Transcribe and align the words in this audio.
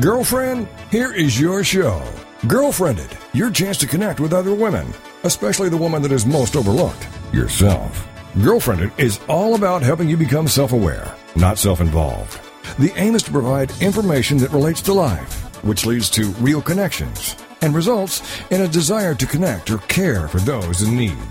Girlfriend, 0.00 0.66
here 0.90 1.12
is 1.12 1.38
your 1.38 1.62
show. 1.62 2.02
Girlfriendit, 2.46 3.12
your 3.34 3.50
chance 3.50 3.76
to 3.78 3.86
connect 3.86 4.18
with 4.18 4.32
other 4.32 4.54
women, 4.54 4.94
especially 5.24 5.68
the 5.68 5.76
woman 5.76 6.00
that 6.00 6.10
is 6.10 6.24
most 6.24 6.56
overlooked, 6.56 7.06
yourself. 7.34 8.08
Girlfriendit 8.36 8.98
is 8.98 9.20
all 9.28 9.56
about 9.56 9.82
helping 9.82 10.08
you 10.08 10.16
become 10.16 10.48
self 10.48 10.72
aware, 10.72 11.14
not 11.36 11.58
self 11.58 11.82
involved. 11.82 12.40
The 12.78 12.94
aim 12.96 13.14
is 13.14 13.22
to 13.24 13.30
provide 13.30 13.78
information 13.82 14.38
that 14.38 14.52
relates 14.52 14.80
to 14.82 14.94
life, 14.94 15.34
which 15.62 15.84
leads 15.84 16.08
to 16.10 16.30
real 16.40 16.62
connections 16.62 17.36
and 17.60 17.74
results 17.74 18.22
in 18.50 18.62
a 18.62 18.68
desire 18.68 19.14
to 19.16 19.26
connect 19.26 19.70
or 19.70 19.78
care 19.88 20.28
for 20.28 20.38
those 20.38 20.80
in 20.80 20.96
need. 20.96 21.30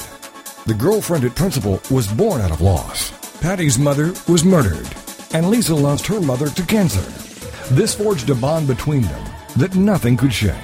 The 0.68 0.78
Girlfriendit 0.78 1.36
principle 1.36 1.82
was 1.90 2.06
born 2.06 2.40
out 2.40 2.52
of 2.52 2.62
loss. 2.62 3.10
Patty's 3.40 3.80
mother 3.80 4.14
was 4.28 4.46
murdered, 4.46 4.88
and 5.34 5.50
Lisa 5.50 5.74
lost 5.74 6.06
her 6.06 6.22
mother 6.22 6.50
to 6.50 6.64
cancer. 6.68 7.29
This 7.72 7.94
forged 7.94 8.28
a 8.32 8.36
bond 8.36 8.68
between 8.68 9.04
them 9.04 9.26
that 9.58 9.76
nothing 9.76 10.18
could 10.18 10.34
shake. 10.34 10.56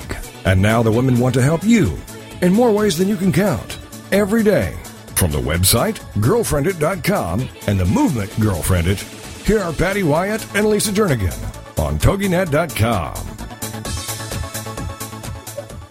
And 0.43 0.59
now 0.59 0.81
the 0.81 0.91
women 0.91 1.19
want 1.19 1.35
to 1.35 1.41
help 1.41 1.63
you 1.63 1.95
in 2.41 2.51
more 2.51 2.71
ways 2.71 2.97
than 2.97 3.07
you 3.07 3.15
can 3.15 3.31
count 3.31 3.77
every 4.11 4.41
day. 4.41 4.75
From 5.15 5.31
the 5.31 5.37
website, 5.37 5.99
girlfriendit.com, 6.15 7.47
and 7.67 7.79
the 7.79 7.85
movement 7.85 8.31
Girlfriendit, 8.31 8.99
here 9.45 9.59
are 9.59 9.71
Patty 9.71 10.01
Wyatt 10.01 10.43
and 10.55 10.67
Lisa 10.67 10.91
Jernigan 10.91 11.37
on 11.77 11.99
TogiNet.com. 11.99 13.13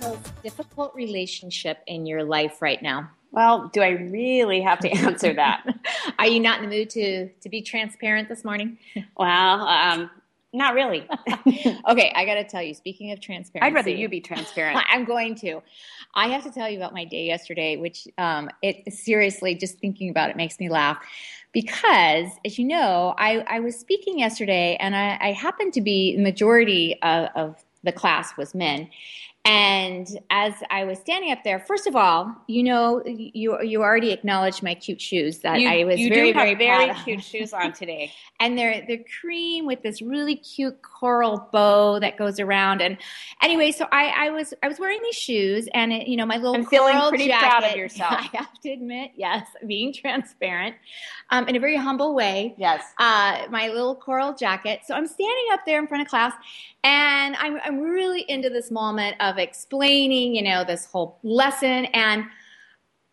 Most 0.01 0.43
difficult 0.43 0.97
relationship 0.97 1.79
in 1.87 2.07
your 2.07 2.25
life 2.25 2.61
right 2.61 2.83
now? 2.83 3.09
Well, 3.31 3.71
do 3.73 3.83
I 3.83 3.91
really 3.91 4.63
have 4.63 4.81
to 4.81 4.91
answer 4.91 5.33
that? 5.33 5.65
Are 6.19 6.27
you 6.27 6.41
not 6.41 6.61
in 6.61 6.69
the 6.69 6.77
mood 6.77 6.91
to 6.91 7.29
to 7.29 7.49
be 7.49 7.63
transparent 7.63 8.29
this 8.29 8.45
morning? 8.45 8.79
well, 9.17 9.63
um, 9.63 10.11
not 10.55 10.75
really. 10.75 11.07
okay, 11.89 12.13
I 12.15 12.25
got 12.25 12.35
to 12.35 12.45
tell 12.45 12.63
you. 12.63 12.75
Speaking 12.75 13.13
of 13.13 13.21
transparency, 13.21 13.67
I'd 13.67 13.75
rather 13.75 13.91
you 13.91 14.09
be 14.09 14.21
transparent. 14.21 14.83
I'm 14.91 15.05
going 15.05 15.35
to. 15.37 15.61
I 16.15 16.29
have 16.29 16.45
to 16.45 16.51
tell 16.51 16.71
you 16.71 16.79
about 16.79 16.95
my 16.95 17.05
day 17.05 17.27
yesterday, 17.27 17.77
which 17.77 18.07
um, 18.17 18.49
it 18.63 18.93
seriously 18.93 19.55
just 19.55 19.79
thinking 19.79 20.09
about 20.09 20.31
it 20.31 20.37
makes 20.37 20.59
me 20.61 20.71
laugh. 20.71 20.99
Because, 21.53 22.31
as 22.45 22.59
you 22.59 22.65
know, 22.65 23.15
I, 23.17 23.39
I 23.49 23.61
was 23.61 23.79
speaking 23.79 24.19
yesterday, 24.19 24.77
and 24.81 24.97
I, 24.97 25.19
I 25.21 25.33
happened 25.33 25.73
to 25.75 25.81
be 25.81 26.17
the 26.17 26.23
majority 26.23 26.99
of, 27.03 27.29
of 27.37 27.65
the 27.85 27.93
class 27.93 28.37
was 28.37 28.55
men. 28.55 28.89
And 29.47 30.09
as 30.31 30.55
I 30.71 30.85
was 30.85 30.99
standing 30.99 31.31
up 31.31 31.45
there, 31.45 31.59
first 31.59 31.87
of 31.87 31.95
all, 31.95 32.35
you 32.47 32.63
know, 32.63 33.03
you 33.05 33.61
you 33.61 33.83
already 33.83 34.11
acknowledged 34.11 34.63
my 34.63 34.75
cute 34.75 35.03
shoes 35.03 35.41
that 35.41 35.61
you, 35.61 35.69
I 35.69 35.85
was 35.85 35.97
very 35.97 36.33
have 36.33 36.35
very 36.35 36.55
very 36.55 36.95
cute 37.05 37.23
shoes 37.23 37.53
on 37.53 37.75
today. 37.75 38.11
and 38.41 38.57
they're 38.57 38.85
they're 38.89 39.05
cream 39.21 39.67
with 39.67 39.83
this 39.83 40.01
really 40.01 40.37
cute 40.37 40.81
coral 41.05 41.51
bow 41.53 41.99
that 42.01 42.17
goes 42.17 42.41
around. 42.41 42.81
And 42.81 42.97
anyway, 43.43 43.73
so 43.73 43.87
I, 43.93 44.29
I 44.29 44.31
was 44.31 44.55
I 44.63 44.69
was 44.69 44.79
wearing 44.79 45.01
these 45.03 45.15
shoes, 45.15 45.69
and 45.75 45.93
it, 45.93 46.09
you 46.09 46.17
know 46.17 46.25
my 46.25 46.37
little 46.37 46.55
I'm 46.55 46.65
feeling 46.65 46.99
pretty 47.11 47.27
jacket, 47.27 47.47
proud 47.47 47.65
of 47.65 47.77
yourself. 47.83 48.13
I 48.13 48.39
have 48.39 48.59
to 48.63 48.71
admit, 48.71 49.11
yes, 49.15 49.47
being 49.67 49.93
transparent, 49.93 50.77
um, 51.29 51.47
in 51.47 51.57
a 51.57 51.61
very 51.61 51.77
humble 51.77 52.15
way 52.15 52.55
Yes. 52.57 52.83
uh, 52.99 53.47
my 53.51 53.69
little 53.69 53.95
coral 53.95 54.35
jacket. 54.35 54.81
So 54.87 54.95
I'm 54.95 55.07
standing 55.07 55.45
up 55.53 55.61
there 55.67 55.79
in 55.79 55.87
front 55.87 56.01
of 56.01 56.09
class, 56.09 56.33
and 56.83 57.37
I'm, 57.37 57.59
I'm 57.63 57.81
really 57.81 58.25
into 58.27 58.49
this 58.49 58.71
moment 58.71 59.17
of 59.21 59.37
explaining, 59.37 60.35
you 60.35 60.43
know, 60.43 60.65
this 60.65 60.87
whole 60.87 61.19
lesson. 61.23 61.85
And 61.93 62.25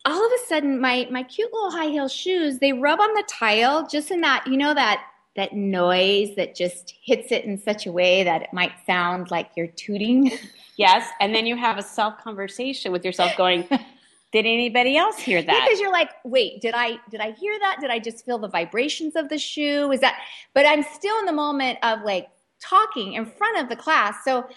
all 0.05 0.25
of 0.25 0.31
a 0.31 0.47
sudden, 0.47 0.79
my 0.79 1.09
my 1.11 1.23
cute 1.23 1.51
little 1.51 1.71
high 1.71 1.89
heel 1.89 2.07
shoes 2.07 2.59
they 2.59 2.71
rub 2.71 3.01
on 3.01 3.13
the 3.15 3.23
tile, 3.27 3.85
just 3.85 4.11
in 4.11 4.21
that, 4.21 4.47
you 4.47 4.55
know, 4.55 4.73
that 4.73 5.03
that 5.35 5.53
noise 5.53 6.35
that 6.35 6.55
just 6.55 6.93
hits 7.01 7.31
it 7.31 7.45
in 7.45 7.57
such 7.57 7.85
a 7.85 7.91
way 7.91 8.23
that 8.23 8.41
it 8.41 8.49
might 8.53 8.73
sound 8.85 9.31
like 9.31 9.49
you're 9.55 9.67
tooting. 9.67 10.31
Yes. 10.77 11.07
And 11.19 11.35
then 11.35 11.45
you 11.45 11.57
have 11.57 11.77
a 11.77 11.83
self 11.83 12.17
conversation 12.23 12.91
with 12.91 13.05
yourself 13.05 13.37
going, 13.37 13.67
Did 14.31 14.45
anybody 14.45 14.97
else 14.97 15.19
hear 15.19 15.43
that? 15.43 15.65
because 15.65 15.79
you're 15.79 15.91
like 15.91 16.09
wait 16.23 16.61
did 16.61 16.73
i 16.73 16.97
did 17.09 17.19
i 17.19 17.31
hear 17.31 17.59
that 17.59 17.77
did 17.81 17.91
i 17.91 17.99
just 17.99 18.25
feel 18.25 18.37
the 18.39 18.47
vibrations 18.47 19.17
of 19.17 19.27
the 19.27 19.37
shoe 19.37 19.91
is 19.91 19.99
that 19.99 20.17
but 20.53 20.65
i'm 20.65 20.83
still 20.83 21.19
in 21.19 21.25
the 21.25 21.33
moment 21.33 21.77
of 21.83 22.01
like 22.03 22.29
talking 22.61 23.13
in 23.13 23.25
front 23.25 23.59
of 23.59 23.67
the 23.67 23.75
class 23.75 24.15
so 24.23 24.47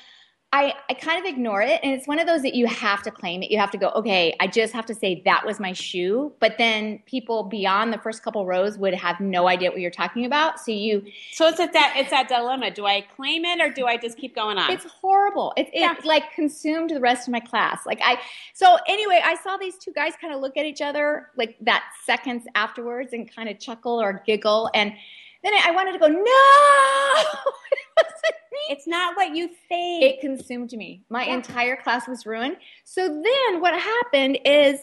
I, 0.56 0.72
I 0.88 0.94
kind 0.94 1.18
of 1.18 1.24
ignore 1.30 1.62
it 1.62 1.80
and 1.82 1.92
it's 1.92 2.06
one 2.06 2.20
of 2.20 2.26
those 2.28 2.42
that 2.42 2.54
you 2.54 2.66
have 2.68 3.02
to 3.02 3.10
claim 3.10 3.42
it 3.42 3.50
you 3.50 3.58
have 3.58 3.72
to 3.72 3.78
go 3.78 3.88
okay 3.96 4.36
i 4.38 4.46
just 4.46 4.72
have 4.72 4.86
to 4.86 4.94
say 4.94 5.20
that 5.24 5.44
was 5.44 5.58
my 5.58 5.72
shoe 5.72 6.32
but 6.38 6.58
then 6.58 7.00
people 7.06 7.42
beyond 7.42 7.92
the 7.92 7.98
first 7.98 8.22
couple 8.22 8.46
rows 8.46 8.78
would 8.78 8.94
have 8.94 9.18
no 9.18 9.48
idea 9.48 9.70
what 9.70 9.80
you're 9.80 9.90
talking 9.90 10.24
about 10.24 10.60
so 10.60 10.70
you 10.70 11.02
so 11.32 11.48
it's 11.48 11.58
at 11.58 11.72
that 11.72 11.94
it's 11.96 12.10
that 12.10 12.28
dilemma. 12.28 12.70
Do 12.70 12.86
I 12.86 13.00
claim 13.16 13.44
it 13.44 13.60
or 13.60 13.70
do 13.70 13.86
I 13.86 13.96
just 13.96 14.18
keep 14.18 14.34
going 14.34 14.58
on? 14.58 14.70
It's 14.70 14.84
horrible. 14.84 15.52
It, 15.56 15.68
it 15.72 15.80
Yeah. 15.80 15.94
like 16.04 16.32
consumed 16.32 16.90
the 16.90 17.00
rest 17.00 17.28
of 17.28 17.32
my 17.32 17.40
class. 17.40 17.84
Like 17.86 18.00
I, 18.02 18.20
so 18.52 18.78
anyway, 18.86 19.20
I 19.24 19.34
saw 19.36 19.56
these 19.56 19.76
two 19.76 19.92
guys 19.92 20.12
kind 20.20 20.34
of 20.34 20.40
look 20.40 20.56
at 20.56 20.64
each 20.64 20.80
other 20.80 21.30
like 21.36 21.56
that 21.62 21.84
seconds 22.04 22.44
afterwards 22.54 23.12
and 23.12 23.30
kind 23.34 23.48
of 23.48 23.58
chuckle 23.58 24.00
or 24.00 24.22
giggle. 24.26 24.70
And 24.74 24.92
then 25.44 25.52
I 25.64 25.70
wanted 25.72 25.92
to 25.92 25.98
go, 25.98 26.06
no, 26.08 26.14
it 27.72 27.78
wasn't 27.96 28.36
me. 28.52 28.58
It's 28.70 28.86
not 28.86 29.16
what 29.16 29.34
you 29.36 29.48
think. 29.68 30.02
It 30.02 30.20
consumed 30.20 30.72
me. 30.72 31.02
My 31.10 31.26
Yeah. 31.26 31.34
entire 31.34 31.76
class 31.76 32.08
was 32.08 32.24
ruined. 32.26 32.56
So 32.84 33.06
then 33.08 33.60
what 33.60 33.74
happened 33.78 34.38
is 34.44 34.80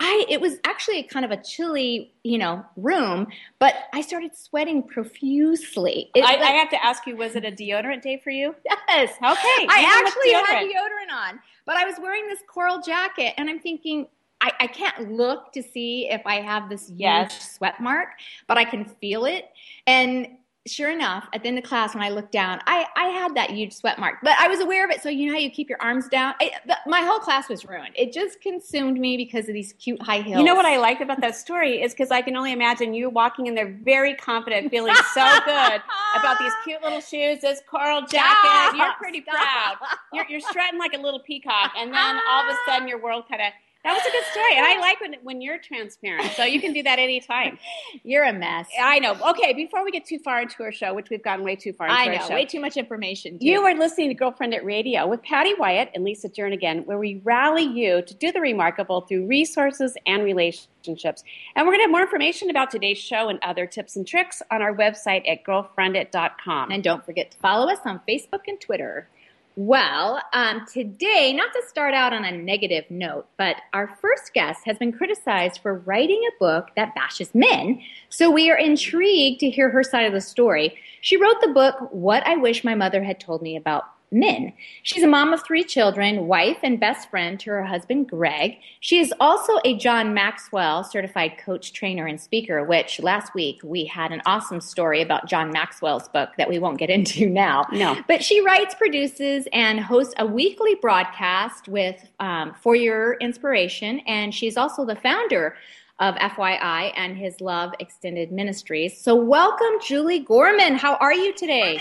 I 0.00 0.26
it 0.28 0.40
was 0.40 0.56
actually 0.64 1.04
kind 1.04 1.24
of 1.24 1.30
a 1.30 1.36
chilly, 1.36 2.12
you 2.24 2.36
know, 2.38 2.64
room, 2.76 3.28
but 3.60 3.74
I 3.92 4.00
started 4.00 4.36
sweating 4.36 4.82
profusely. 4.82 6.10
I, 6.16 6.20
like- 6.20 6.40
I 6.40 6.50
have 6.52 6.70
to 6.70 6.84
ask 6.84 7.06
you, 7.06 7.16
was 7.16 7.36
it 7.36 7.44
a 7.44 7.52
deodorant 7.52 8.02
day 8.02 8.20
for 8.22 8.30
you? 8.30 8.54
yes. 8.88 9.10
Okay. 9.12 9.22
I 9.68 10.02
actually 10.04 10.32
had 10.32 10.44
deodorant. 10.46 10.72
deodorant 10.72 11.30
on, 11.30 11.40
but 11.66 11.76
I 11.76 11.84
was 11.84 11.94
wearing 12.02 12.26
this 12.26 12.40
coral 12.48 12.80
jacket, 12.82 13.34
and 13.38 13.48
I'm 13.48 13.60
thinking, 13.60 14.08
I, 14.42 14.52
I 14.60 14.66
can't 14.66 15.12
look 15.12 15.52
to 15.52 15.62
see 15.62 16.08
if 16.10 16.20
I 16.26 16.40
have 16.40 16.68
this 16.68 16.88
huge 16.88 17.00
Yes. 17.00 17.52
sweat 17.56 17.80
mark, 17.80 18.08
but 18.48 18.58
I 18.58 18.64
can 18.64 18.84
feel 18.84 19.24
it. 19.24 19.48
And 19.86 20.26
sure 20.66 20.90
enough, 20.90 21.26
at 21.32 21.42
the 21.42 21.48
end 21.48 21.58
of 21.58 21.64
class, 21.64 21.94
when 21.94 22.04
I 22.04 22.08
looked 22.10 22.30
down, 22.32 22.60
I, 22.66 22.86
I 22.96 23.06
had 23.08 23.34
that 23.34 23.50
huge 23.50 23.72
sweat 23.72 23.98
mark, 23.98 24.16
but 24.22 24.34
I 24.40 24.46
was 24.48 24.60
aware 24.60 24.84
of 24.84 24.90
it. 24.90 25.02
So 25.02 25.08
you 25.08 25.26
know 25.26 25.32
how 25.32 25.38
you 25.40 25.50
keep 25.50 25.68
your 25.68 25.80
arms 25.80 26.08
down? 26.08 26.34
I, 26.40 26.50
the, 26.66 26.76
my 26.86 27.00
whole 27.00 27.18
class 27.18 27.48
was 27.48 27.64
ruined. 27.64 27.94
It 27.96 28.12
just 28.12 28.40
consumed 28.40 28.98
me 28.98 29.16
because 29.16 29.48
of 29.48 29.54
these 29.54 29.72
cute 29.74 30.00
high 30.02 30.22
heels. 30.22 30.38
You 30.38 30.44
know 30.44 30.54
what 30.54 30.66
I 30.66 30.76
liked 30.76 31.02
about 31.02 31.20
that 31.20 31.34
story 31.36 31.82
is 31.82 31.92
because 31.92 32.10
I 32.10 32.22
can 32.22 32.36
only 32.36 32.52
imagine 32.52 32.94
you 32.94 33.10
walking 33.10 33.46
in 33.46 33.54
there 33.54 33.76
very 33.82 34.14
confident, 34.14 34.70
feeling 34.70 34.94
so 35.14 35.26
good 35.44 35.82
about 36.16 36.38
these 36.40 36.52
cute 36.64 36.82
little 36.82 37.00
shoes, 37.00 37.40
this 37.40 37.60
coral 37.68 38.00
jacket. 38.02 38.16
Stop, 38.18 38.74
You're 38.76 38.92
pretty 38.98 39.20
proud. 39.20 39.76
You're, 40.12 40.26
you're 40.28 40.40
strutting 40.40 40.78
like 40.78 40.94
a 40.94 40.98
little 41.00 41.20
peacock, 41.20 41.72
and 41.76 41.92
then 41.92 42.20
all 42.28 42.48
of 42.48 42.54
a 42.54 42.56
sudden 42.70 42.88
your 42.88 43.00
world 43.00 43.24
kind 43.28 43.42
of. 43.42 43.52
That 43.84 43.94
was 43.94 44.02
a 44.06 44.10
good 44.12 44.24
story, 44.30 44.56
and 44.56 44.64
I 44.64 44.78
like 44.78 45.00
when 45.00 45.14
when 45.24 45.40
you're 45.40 45.58
transparent. 45.58 46.30
So 46.32 46.44
you 46.44 46.60
can 46.60 46.72
do 46.72 46.84
that 46.84 47.00
anytime. 47.00 47.58
You're 48.04 48.24
a 48.24 48.32
mess. 48.32 48.68
I 48.80 48.98
know. 49.00 49.16
Okay, 49.30 49.52
before 49.54 49.84
we 49.84 49.90
get 49.90 50.04
too 50.04 50.18
far 50.20 50.40
into 50.42 50.62
our 50.62 50.70
show, 50.72 50.94
which 50.94 51.10
we've 51.10 51.22
gotten 51.22 51.44
way 51.44 51.56
too 51.56 51.72
far 51.72 51.88
into 51.88 51.98
I 51.98 52.06
our 52.06 52.12
know. 52.14 52.28
show, 52.28 52.34
Way 52.34 52.44
too 52.44 52.60
much 52.60 52.76
information. 52.76 53.38
too. 53.38 53.46
you 53.46 53.60
are 53.62 53.74
listening 53.74 54.08
to 54.08 54.14
Girlfriendit 54.14 54.62
Radio 54.64 55.06
with 55.06 55.22
Patty 55.22 55.54
Wyatt 55.54 55.90
and 55.94 56.04
Lisa 56.04 56.28
Jernigan, 56.28 56.86
where 56.86 56.98
we 56.98 57.20
rally 57.24 57.64
you 57.64 58.02
to 58.02 58.14
do 58.14 58.30
the 58.32 58.40
remarkable 58.40 59.00
through 59.02 59.26
resources 59.26 59.96
and 60.06 60.22
relationships. 60.22 61.24
And 61.56 61.66
we're 61.66 61.72
going 61.72 61.80
to 61.80 61.84
have 61.84 61.90
more 61.90 62.02
information 62.02 62.50
about 62.50 62.70
today's 62.70 62.98
show 62.98 63.28
and 63.28 63.38
other 63.42 63.66
tips 63.66 63.96
and 63.96 64.06
tricks 64.06 64.42
on 64.50 64.62
our 64.62 64.74
website 64.74 65.28
at 65.28 65.42
girlfriendit.com. 65.44 66.70
And 66.70 66.82
don't 66.84 67.04
forget 67.04 67.30
to 67.32 67.36
follow 67.38 67.68
us 67.70 67.78
on 67.84 68.00
Facebook 68.08 68.42
and 68.48 68.60
Twitter. 68.60 69.08
Well, 69.54 70.22
um, 70.32 70.64
today, 70.72 71.34
not 71.34 71.52
to 71.52 71.62
start 71.68 71.92
out 71.92 72.14
on 72.14 72.24
a 72.24 72.32
negative 72.32 72.84
note, 72.88 73.26
but 73.36 73.56
our 73.74 73.98
first 74.00 74.32
guest 74.32 74.62
has 74.64 74.78
been 74.78 74.92
criticized 74.92 75.60
for 75.60 75.74
writing 75.80 76.22
a 76.26 76.38
book 76.38 76.68
that 76.74 76.94
bashes 76.94 77.34
men. 77.34 77.82
So 78.08 78.30
we 78.30 78.50
are 78.50 78.56
intrigued 78.56 79.40
to 79.40 79.50
hear 79.50 79.68
her 79.68 79.82
side 79.82 80.06
of 80.06 80.14
the 80.14 80.22
story. 80.22 80.74
She 81.02 81.18
wrote 81.18 81.40
the 81.42 81.48
book, 81.48 81.74
What 81.90 82.26
I 82.26 82.36
Wish 82.36 82.64
My 82.64 82.74
Mother 82.74 83.04
Had 83.04 83.20
Told 83.20 83.42
Me 83.42 83.56
About 83.56 83.91
Men. 84.12 84.52
She's 84.82 85.02
a 85.02 85.06
mom 85.06 85.32
of 85.32 85.44
three 85.44 85.64
children, 85.64 86.26
wife, 86.26 86.58
and 86.62 86.78
best 86.78 87.10
friend 87.10 87.38
to 87.40 87.50
her 87.50 87.64
husband, 87.64 88.08
Greg. 88.08 88.58
She 88.80 88.98
is 89.00 89.12
also 89.20 89.58
a 89.64 89.76
John 89.76 90.14
Maxwell 90.14 90.84
certified 90.84 91.38
coach, 91.38 91.72
trainer, 91.72 92.06
and 92.06 92.20
speaker, 92.20 92.64
which 92.64 93.00
last 93.00 93.34
week 93.34 93.60
we 93.64 93.84
had 93.84 94.12
an 94.12 94.22
awesome 94.26 94.60
story 94.60 95.02
about 95.02 95.28
John 95.28 95.50
Maxwell's 95.50 96.08
book 96.08 96.30
that 96.38 96.48
we 96.48 96.58
won't 96.58 96.78
get 96.78 96.90
into 96.98 97.28
now. 97.28 97.66
No. 97.72 97.96
But 98.08 98.22
she 98.22 98.40
writes, 98.40 98.74
produces, 98.74 99.48
and 99.52 99.80
hosts 99.80 100.14
a 100.18 100.26
weekly 100.26 100.74
broadcast 100.76 101.68
with 101.68 102.08
um, 102.20 102.54
For 102.60 102.76
Your 102.76 103.14
Inspiration, 103.14 104.00
and 104.00 104.34
she's 104.34 104.56
also 104.56 104.84
the 104.84 104.96
founder 104.96 105.56
of 105.98 106.16
FYI 106.16 106.92
and 106.96 107.16
His 107.16 107.40
Love 107.40 107.72
Extended 107.78 108.32
Ministries. 108.32 108.98
So, 109.00 109.14
welcome, 109.14 109.78
Julie 109.86 110.18
Gorman. 110.18 110.74
How 110.74 110.96
are 110.96 111.14
you 111.14 111.32
today? 111.32 111.80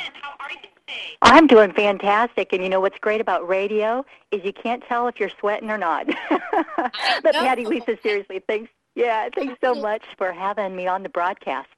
I'm 1.21 1.47
doing 1.47 1.73
fantastic, 1.73 2.53
and 2.53 2.63
you 2.63 2.69
know 2.69 2.79
what's 2.79 2.97
great 2.99 3.21
about 3.21 3.47
radio 3.47 4.05
is 4.31 4.43
you 4.43 4.53
can't 4.53 4.83
tell 4.87 5.07
if 5.07 5.19
you're 5.19 5.31
sweating 5.39 5.69
or 5.69 5.77
not. 5.77 6.07
but 6.29 7.33
Patty. 7.33 7.65
Lisa, 7.65 7.97
seriously, 8.01 8.41
thanks. 8.47 8.71
Yeah, 8.95 9.29
thanks 9.33 9.57
so 9.63 9.73
much 9.73 10.03
for 10.17 10.31
having 10.31 10.75
me 10.75 10.87
on 10.87 11.03
the 11.03 11.09
broadcast. 11.09 11.69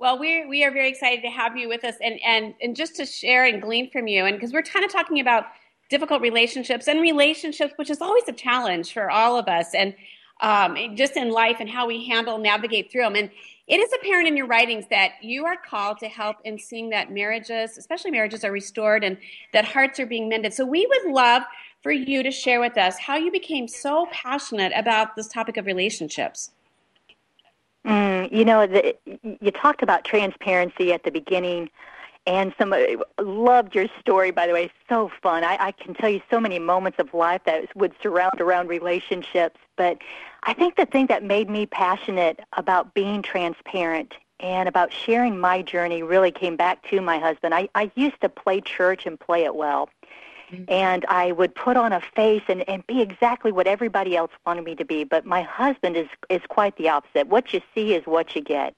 Well, 0.00 0.18
we 0.18 0.46
we 0.46 0.64
are 0.64 0.70
very 0.70 0.88
excited 0.88 1.22
to 1.22 1.30
have 1.30 1.56
you 1.56 1.68
with 1.68 1.84
us, 1.84 1.96
and 2.00 2.20
and 2.24 2.54
and 2.60 2.76
just 2.76 2.96
to 2.96 3.06
share 3.06 3.44
and 3.44 3.60
glean 3.60 3.90
from 3.90 4.06
you, 4.06 4.24
and 4.24 4.36
because 4.36 4.52
we're 4.52 4.62
kind 4.62 4.84
of 4.84 4.92
talking 4.92 5.20
about 5.20 5.44
difficult 5.90 6.20
relationships 6.20 6.86
and 6.86 7.00
relationships, 7.00 7.72
which 7.76 7.90
is 7.90 8.00
always 8.00 8.24
a 8.28 8.32
challenge 8.32 8.92
for 8.92 9.10
all 9.10 9.38
of 9.38 9.48
us, 9.48 9.74
and 9.74 9.94
um, 10.40 10.76
just 10.96 11.16
in 11.16 11.30
life 11.30 11.56
and 11.60 11.68
how 11.68 11.86
we 11.86 12.06
handle 12.06 12.38
navigate 12.38 12.90
through 12.90 13.02
them. 13.02 13.16
And 13.16 13.30
it 13.68 13.80
is 13.80 13.90
apparent 14.00 14.26
in 14.26 14.36
your 14.36 14.46
writings 14.46 14.86
that 14.90 15.12
you 15.20 15.44
are 15.44 15.56
called 15.56 15.98
to 15.98 16.08
help 16.08 16.36
in 16.44 16.58
seeing 16.58 16.88
that 16.90 17.12
marriages, 17.12 17.76
especially 17.76 18.10
marriages, 18.10 18.42
are 18.42 18.52
restored 18.52 19.04
and 19.04 19.18
that 19.52 19.66
hearts 19.66 20.00
are 20.00 20.06
being 20.06 20.28
mended. 20.28 20.54
So 20.54 20.64
we 20.64 20.86
would 20.86 21.12
love 21.12 21.42
for 21.82 21.92
you 21.92 22.22
to 22.22 22.30
share 22.30 22.60
with 22.60 22.78
us 22.78 22.98
how 22.98 23.16
you 23.16 23.30
became 23.30 23.68
so 23.68 24.06
passionate 24.10 24.72
about 24.74 25.16
this 25.16 25.28
topic 25.28 25.58
of 25.58 25.66
relationships. 25.66 26.50
Mm, 27.86 28.32
you 28.32 28.44
know, 28.44 28.66
the, 28.66 28.96
you 29.40 29.50
talked 29.50 29.82
about 29.82 30.04
transparency 30.04 30.92
at 30.92 31.04
the 31.04 31.10
beginning, 31.10 31.70
and 32.26 32.54
some 32.58 32.74
loved 33.18 33.74
your 33.74 33.86
story. 34.00 34.30
By 34.30 34.46
the 34.46 34.52
way, 34.52 34.70
so 34.88 35.10
fun. 35.22 35.44
I, 35.44 35.56
I 35.58 35.72
can 35.72 35.94
tell 35.94 36.10
you 36.10 36.20
so 36.30 36.40
many 36.40 36.58
moments 36.58 36.98
of 36.98 37.14
life 37.14 37.42
that 37.46 37.74
would 37.76 37.94
surround 38.02 38.40
around 38.40 38.68
relationships. 38.68 39.58
But 39.76 39.98
I 40.42 40.54
think 40.54 40.76
the 40.76 40.86
thing 40.86 41.06
that 41.06 41.22
made 41.22 41.50
me 41.50 41.66
passionate 41.66 42.40
about 42.56 42.94
being 42.94 43.22
transparent 43.22 44.14
and 44.40 44.68
about 44.68 44.92
sharing 44.92 45.38
my 45.38 45.62
journey 45.62 46.02
really 46.02 46.30
came 46.30 46.56
back 46.56 46.88
to 46.90 47.00
my 47.00 47.18
husband. 47.18 47.54
I, 47.54 47.68
I 47.74 47.90
used 47.96 48.20
to 48.20 48.28
play 48.28 48.60
church 48.60 49.04
and 49.06 49.18
play 49.18 49.44
it 49.44 49.54
well. 49.54 49.88
Mm-hmm. 50.50 50.64
And 50.68 51.04
I 51.06 51.32
would 51.32 51.54
put 51.54 51.76
on 51.76 51.92
a 51.92 52.00
face 52.00 52.42
and, 52.48 52.66
and 52.68 52.86
be 52.86 53.02
exactly 53.02 53.52
what 53.52 53.66
everybody 53.66 54.16
else 54.16 54.30
wanted 54.46 54.64
me 54.64 54.74
to 54.76 54.84
be. 54.84 55.04
But 55.04 55.26
my 55.26 55.42
husband 55.42 55.96
is, 55.96 56.08
is 56.30 56.40
quite 56.48 56.76
the 56.76 56.88
opposite. 56.88 57.26
What 57.28 57.52
you 57.52 57.60
see 57.74 57.94
is 57.94 58.06
what 58.06 58.34
you 58.34 58.40
get. 58.40 58.74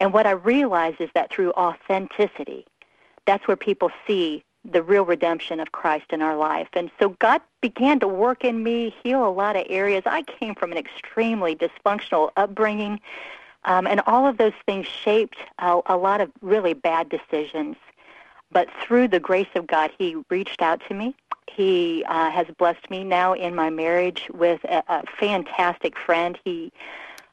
And 0.00 0.12
what 0.12 0.26
I 0.26 0.32
realized 0.32 1.00
is 1.00 1.10
that 1.14 1.30
through 1.30 1.52
authenticity, 1.52 2.66
that's 3.26 3.46
where 3.48 3.56
people 3.56 3.90
see 4.06 4.44
the 4.70 4.82
real 4.82 5.04
redemption 5.04 5.60
of 5.60 5.72
Christ 5.72 6.06
in 6.10 6.22
our 6.22 6.36
life. 6.36 6.68
And 6.72 6.90
so 6.98 7.10
God 7.20 7.40
began 7.60 8.00
to 8.00 8.08
work 8.08 8.44
in 8.44 8.62
me, 8.62 8.94
heal 9.02 9.26
a 9.26 9.30
lot 9.30 9.56
of 9.56 9.64
areas. 9.68 10.02
I 10.06 10.22
came 10.22 10.54
from 10.54 10.72
an 10.72 10.78
extremely 10.78 11.54
dysfunctional 11.54 12.30
upbringing, 12.36 13.00
um, 13.64 13.86
and 13.86 14.00
all 14.06 14.26
of 14.26 14.38
those 14.38 14.52
things 14.66 14.86
shaped 14.86 15.38
a, 15.58 15.96
lot 15.96 16.20
of 16.20 16.30
really 16.40 16.74
bad 16.74 17.08
decisions. 17.08 17.76
But 18.52 18.68
through 18.82 19.08
the 19.08 19.20
grace 19.20 19.48
of 19.54 19.66
God, 19.66 19.90
He 19.98 20.16
reached 20.30 20.62
out 20.62 20.80
to 20.88 20.94
me. 20.94 21.14
He 21.50 22.04
uh, 22.08 22.30
has 22.30 22.46
blessed 22.58 22.90
me 22.90 23.02
now 23.04 23.32
in 23.32 23.54
my 23.54 23.70
marriage 23.70 24.28
with 24.32 24.62
a, 24.64 24.82
a 24.88 25.02
fantastic 25.18 25.98
friend. 25.98 26.38
He 26.44 26.72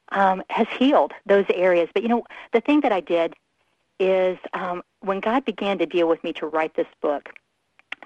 um, 0.09 0.44
has 0.50 0.68
healed 0.77 1.13
those 1.25 1.45
areas. 1.53 1.89
But 1.94 2.03
you 2.03 2.09
know, 2.09 2.24
the 2.51 2.62
thing 2.62 2.81
that 2.81 2.91
I 2.91 3.00
did 3.00 3.36
is 4.00 4.38
um, 4.53 4.83
when 5.03 5.19
God 5.19 5.45
began 5.45 5.77
to 5.79 5.85
deal 5.85 6.07
with 6.07 6.23
me 6.23 6.33
to 6.33 6.47
write 6.47 6.75
this 6.75 6.88
book. 7.01 7.29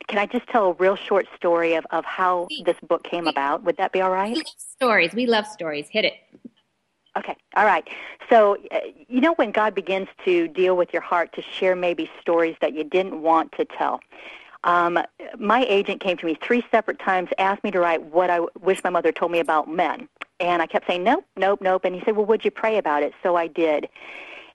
Can 0.07 0.19
I 0.19 0.25
just 0.25 0.47
tell 0.47 0.67
a 0.67 0.73
real 0.73 0.95
short 0.95 1.27
story 1.35 1.75
of, 1.75 1.85
of 1.91 2.05
how 2.05 2.47
this 2.65 2.77
book 2.87 3.03
came 3.03 3.27
about? 3.27 3.63
Would 3.63 3.77
that 3.77 3.91
be 3.91 4.01
all 4.01 4.11
right? 4.11 4.37
Stories. 4.57 5.13
We 5.13 5.25
love 5.25 5.45
stories. 5.47 5.87
Hit 5.89 6.05
it. 6.05 6.13
Okay. 7.17 7.35
All 7.55 7.65
right. 7.65 7.87
So, 8.29 8.57
uh, 8.71 8.79
you 9.07 9.21
know, 9.21 9.33
when 9.33 9.51
God 9.51 9.73
begins 9.73 10.07
to 10.25 10.47
deal 10.47 10.77
with 10.77 10.93
your 10.93 11.01
heart 11.01 11.33
to 11.33 11.41
share 11.41 11.75
maybe 11.75 12.09
stories 12.21 12.55
that 12.61 12.73
you 12.73 12.83
didn't 12.83 13.21
want 13.21 13.51
to 13.53 13.65
tell. 13.65 13.99
Um, 14.63 14.99
my 15.39 15.65
agent 15.67 16.01
came 16.01 16.17
to 16.17 16.25
me 16.25 16.37
three 16.41 16.63
separate 16.69 16.99
times, 16.99 17.29
asked 17.37 17.63
me 17.63 17.71
to 17.71 17.79
write 17.79 18.03
what 18.03 18.29
I 18.29 18.41
wish 18.61 18.83
my 18.83 18.89
mother 18.89 19.11
told 19.11 19.31
me 19.31 19.39
about 19.39 19.67
men. 19.69 20.07
And 20.39 20.61
I 20.61 20.67
kept 20.67 20.87
saying, 20.87 21.03
nope, 21.03 21.25
nope, 21.35 21.61
nope. 21.61 21.85
And 21.85 21.95
he 21.95 22.01
said, 22.05 22.15
well, 22.15 22.25
would 22.25 22.45
you 22.45 22.51
pray 22.51 22.77
about 22.77 23.01
it? 23.01 23.13
So 23.23 23.35
I 23.35 23.47
did. 23.47 23.87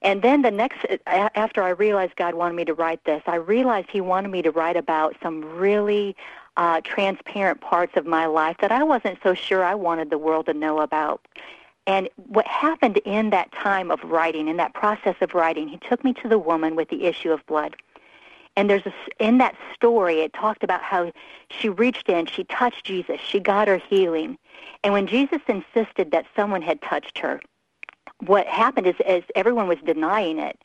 And 0.02 0.20
then 0.22 0.43
the 0.43 0.50
next, 0.50 0.84
after 1.06 1.62
I 1.62 1.70
realized 1.70 2.16
God 2.16 2.34
wanted 2.34 2.54
me 2.54 2.64
to 2.64 2.75
write 2.75 3.04
this, 3.04 3.22
I 3.26 3.37
realized 3.37 3.88
He 3.90 4.00
wanted 4.00 4.31
me 4.31 4.43
to 4.43 4.50
write 4.50 4.76
about 4.76 5.16
some 5.22 5.44
really 5.56 6.16
uh, 6.56 6.81
transparent 6.82 7.60
parts 7.60 7.96
of 7.96 8.04
my 8.04 8.26
life 8.26 8.56
that 8.60 8.72
I 8.72 8.82
wasn't 8.82 9.19
so 9.22 9.32
sure 9.32 9.64
I 9.64 9.75
wanted 9.75 10.10
the 10.10 10.19
world 10.19 10.46
to 10.46 10.54
know 10.54 10.81
about. 10.81 11.26
And 11.87 12.08
what 12.16 12.46
happened 12.46 12.99
in 12.99 13.31
that 13.31 13.50
time 13.52 13.90
of 13.90 14.02
writing, 14.04 14.49
in 14.49 14.56
that 14.58 14.75
process 14.75 15.16
of 15.20 15.34
writing, 15.34 15.69
he 15.69 15.78
took 15.78 16.04
me 16.04 16.12
to 16.14 16.28
the 16.28 16.38
woman 16.38 16.76
with 16.76 16.88
the 16.88 17.04
issue 17.04 17.31
of 17.32 17.44
blood. 17.46 17.76
And 18.56 18.69
there's 18.69 18.87
a, 18.87 18.93
in 19.19 19.38
that 19.38 19.56
story, 19.75 20.20
it 20.20 20.32
talked 20.32 20.62
about 20.62 20.82
how 20.82 21.12
she 21.49 21.69
reached 21.69 22.08
in, 22.08 22.26
she 22.26 22.44
touched 22.44 22.84
Jesus, 22.84 23.20
she 23.20 23.40
got 23.40 23.66
her 23.66 23.78
healing. 23.78 24.37
And 24.84 24.93
when 24.93 25.06
Jesus 25.06 25.40
insisted 25.49 26.10
that 26.10 26.26
someone 26.37 26.62
had 26.62 26.82
touched 26.82 27.19
her, 27.19 27.40
what 28.26 28.46
happened 28.46 28.86
is, 28.86 28.94
is 29.06 29.24
everyone 29.34 29.69
was 29.69 29.78
denying 29.84 30.38
it. 30.38 30.58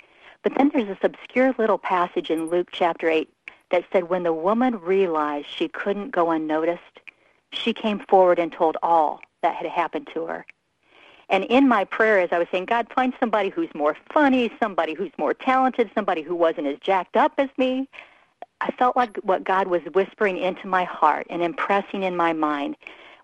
But 0.44 0.54
then 0.56 0.71
there's 0.74 0.88
this 0.88 0.98
obscure 1.01 1.54
little 1.57 1.77
passage 1.77 2.30
in 2.30 2.50
Luke 2.50 2.69
chapter 2.71 3.09
8 3.09 3.30
that 3.71 3.83
said 3.92 4.09
when 4.09 4.24
the 4.24 4.33
woman 4.33 4.80
realized 4.80 5.48
she 5.48 5.68
couldn't 5.68 6.12
go 6.12 6.31
unnoticed, 6.31 7.01
she 7.51 7.74
came 7.74 8.00
forward 8.07 8.39
and 8.39 8.51
told 8.51 8.77
all 8.83 9.21
that 9.42 9.56
had 9.56 9.65
happened 9.68 10.07
to 10.13 10.25
her. 10.25 10.45
And 11.30 11.44
in 11.45 11.68
my 11.68 11.83
prayer, 11.83 12.19
as 12.19 12.30
I 12.31 12.39
was 12.39 12.48
saying, 12.51 12.65
God, 12.65 12.88
find 12.94 13.13
somebody 13.19 13.50
who's 13.50 13.74
more 13.75 13.98
funny, 14.13 14.51
somebody 14.62 14.94
who's 14.94 15.12
more 15.18 15.33
talented, 15.33 15.92
somebody 15.94 16.21
who 16.21 16.36
wasn't 16.36 16.68
as 16.68 16.77
jacked 16.80 17.18
up 17.18 17.33
as 17.38 17.50
me. 17.57 17.89
I 18.62 18.71
felt 18.71 18.95
like 18.95 19.18
what 19.18 19.44
God 19.44 19.68
was 19.68 19.81
whispering 19.94 20.38
into 20.38 20.68
my 20.68 20.86
heart 20.86 21.27
and 21.30 21.42
impressing 21.42 22.03
in 22.03 22.15
my 22.15 22.33
mind 22.33 22.77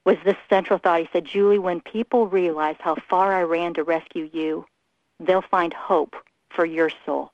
was 0.05 0.17
this 0.25 0.37
central 0.49 0.79
thought. 0.79 1.01
He 1.01 1.09
said, 1.13 1.25
Julie, 1.25 1.59
when 1.59 1.81
people 1.81 2.27
realize 2.27 2.75
how 2.79 2.95
far 3.09 3.33
I 3.33 3.43
ran 3.43 3.73
to 3.75 3.83
rescue 3.83 4.29
you, 4.33 4.65
they'll 5.19 5.41
find 5.41 5.73
hope 5.73 6.15
for 6.49 6.65
your 6.65 6.91
soul. 7.05 7.31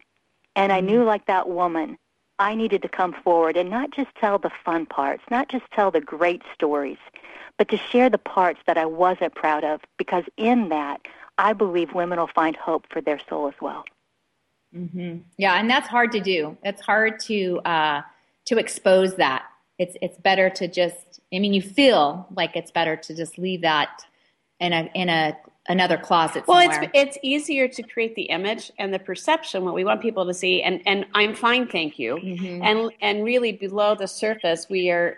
And 0.55 0.71
I 0.71 0.79
knew, 0.81 0.99
mm-hmm. 0.99 1.07
like 1.07 1.25
that 1.27 1.49
woman, 1.49 1.97
I 2.37 2.55
needed 2.55 2.81
to 2.83 2.89
come 2.89 3.13
forward 3.23 3.57
and 3.57 3.69
not 3.69 3.91
just 3.91 4.09
tell 4.15 4.37
the 4.37 4.51
fun 4.63 4.85
parts, 4.85 5.23
not 5.29 5.49
just 5.49 5.65
tell 5.71 5.91
the 5.91 6.01
great 6.01 6.41
stories, 6.53 6.97
but 7.57 7.69
to 7.69 7.77
share 7.77 8.09
the 8.09 8.17
parts 8.17 8.59
that 8.67 8.77
I 8.77 8.85
wasn't 8.85 9.35
proud 9.35 9.63
of, 9.63 9.81
because 9.97 10.23
in 10.37 10.69
that, 10.69 11.01
I 11.37 11.53
believe 11.53 11.93
women 11.93 12.19
will 12.19 12.27
find 12.27 12.55
hope 12.55 12.85
for 12.89 13.01
their 13.01 13.19
soul 13.29 13.47
as 13.47 13.55
well. 13.61 13.83
Mm-hmm. 14.75 15.19
Yeah, 15.37 15.55
and 15.55 15.69
that's 15.69 15.87
hard 15.87 16.11
to 16.11 16.19
do. 16.19 16.57
It's 16.63 16.81
hard 16.81 17.19
to 17.21 17.59
uh, 17.65 18.01
to 18.45 18.57
expose 18.57 19.15
that. 19.15 19.43
It's 19.79 19.97
it's 20.01 20.17
better 20.17 20.49
to 20.51 20.67
just 20.67 21.19
I 21.33 21.39
mean, 21.39 21.53
you 21.53 21.61
feel 21.61 22.27
like 22.35 22.55
it's 22.55 22.71
better 22.71 22.95
to 22.95 23.15
just 23.15 23.37
leave 23.37 23.61
that 23.61 24.05
in 24.59 24.73
a 24.73 24.89
in 24.93 25.09
a 25.09 25.37
another 25.67 25.97
closet. 25.97 26.45
Well, 26.47 26.59
it's 26.59 26.91
it's 26.93 27.17
easier 27.21 27.67
to 27.67 27.83
create 27.83 28.15
the 28.15 28.23
image 28.23 28.71
and 28.79 28.93
the 28.93 28.99
perception 28.99 29.63
what 29.63 29.75
we 29.75 29.83
want 29.83 30.01
people 30.01 30.25
to 30.25 30.33
see. 30.33 30.61
And 30.61 30.81
and 30.85 31.05
I'm 31.13 31.33
fine, 31.35 31.67
thank 31.67 31.99
you. 31.99 32.15
Mm-hmm. 32.15 32.63
And 32.63 32.91
and 33.01 33.23
really 33.23 33.51
below 33.51 33.95
the 33.95 34.07
surface, 34.07 34.67
we 34.69 34.89
are 34.89 35.17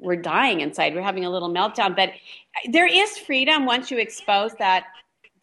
we're 0.00 0.16
dying 0.16 0.60
inside. 0.60 0.94
We're 0.94 1.02
having 1.02 1.24
a 1.24 1.30
little 1.30 1.50
meltdown. 1.50 1.94
But 1.94 2.10
there 2.70 2.86
is 2.86 3.16
freedom 3.18 3.64
once 3.64 3.90
you 3.90 3.98
expose 3.98 4.52
that 4.58 4.86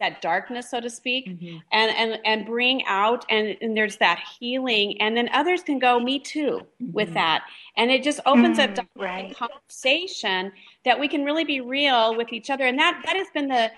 that 0.00 0.20
darkness, 0.20 0.70
so 0.70 0.80
to 0.80 0.90
speak, 0.90 1.28
mm-hmm. 1.28 1.58
and, 1.72 1.90
and, 1.96 2.20
and 2.24 2.46
bring 2.46 2.84
out, 2.86 3.24
and, 3.30 3.56
and, 3.60 3.76
there's 3.76 3.98
that 3.98 4.20
healing. 4.38 5.00
And 5.00 5.16
then 5.16 5.28
others 5.32 5.62
can 5.62 5.78
go, 5.78 6.00
me 6.00 6.18
too, 6.18 6.62
mm-hmm. 6.82 6.92
with 6.92 7.14
that. 7.14 7.44
And 7.76 7.90
it 7.90 8.02
just 8.02 8.20
opens 8.26 8.58
mm, 8.58 8.78
up 8.78 8.86
right. 8.96 9.34
conversation 9.36 10.52
that 10.84 10.98
we 10.98 11.08
can 11.08 11.24
really 11.24 11.44
be 11.44 11.60
real 11.60 12.16
with 12.16 12.32
each 12.32 12.50
other. 12.50 12.66
And 12.66 12.78
that, 12.78 13.00
that 13.04 13.16
has 13.16 13.28
been 13.32 13.48
the, 13.48 13.70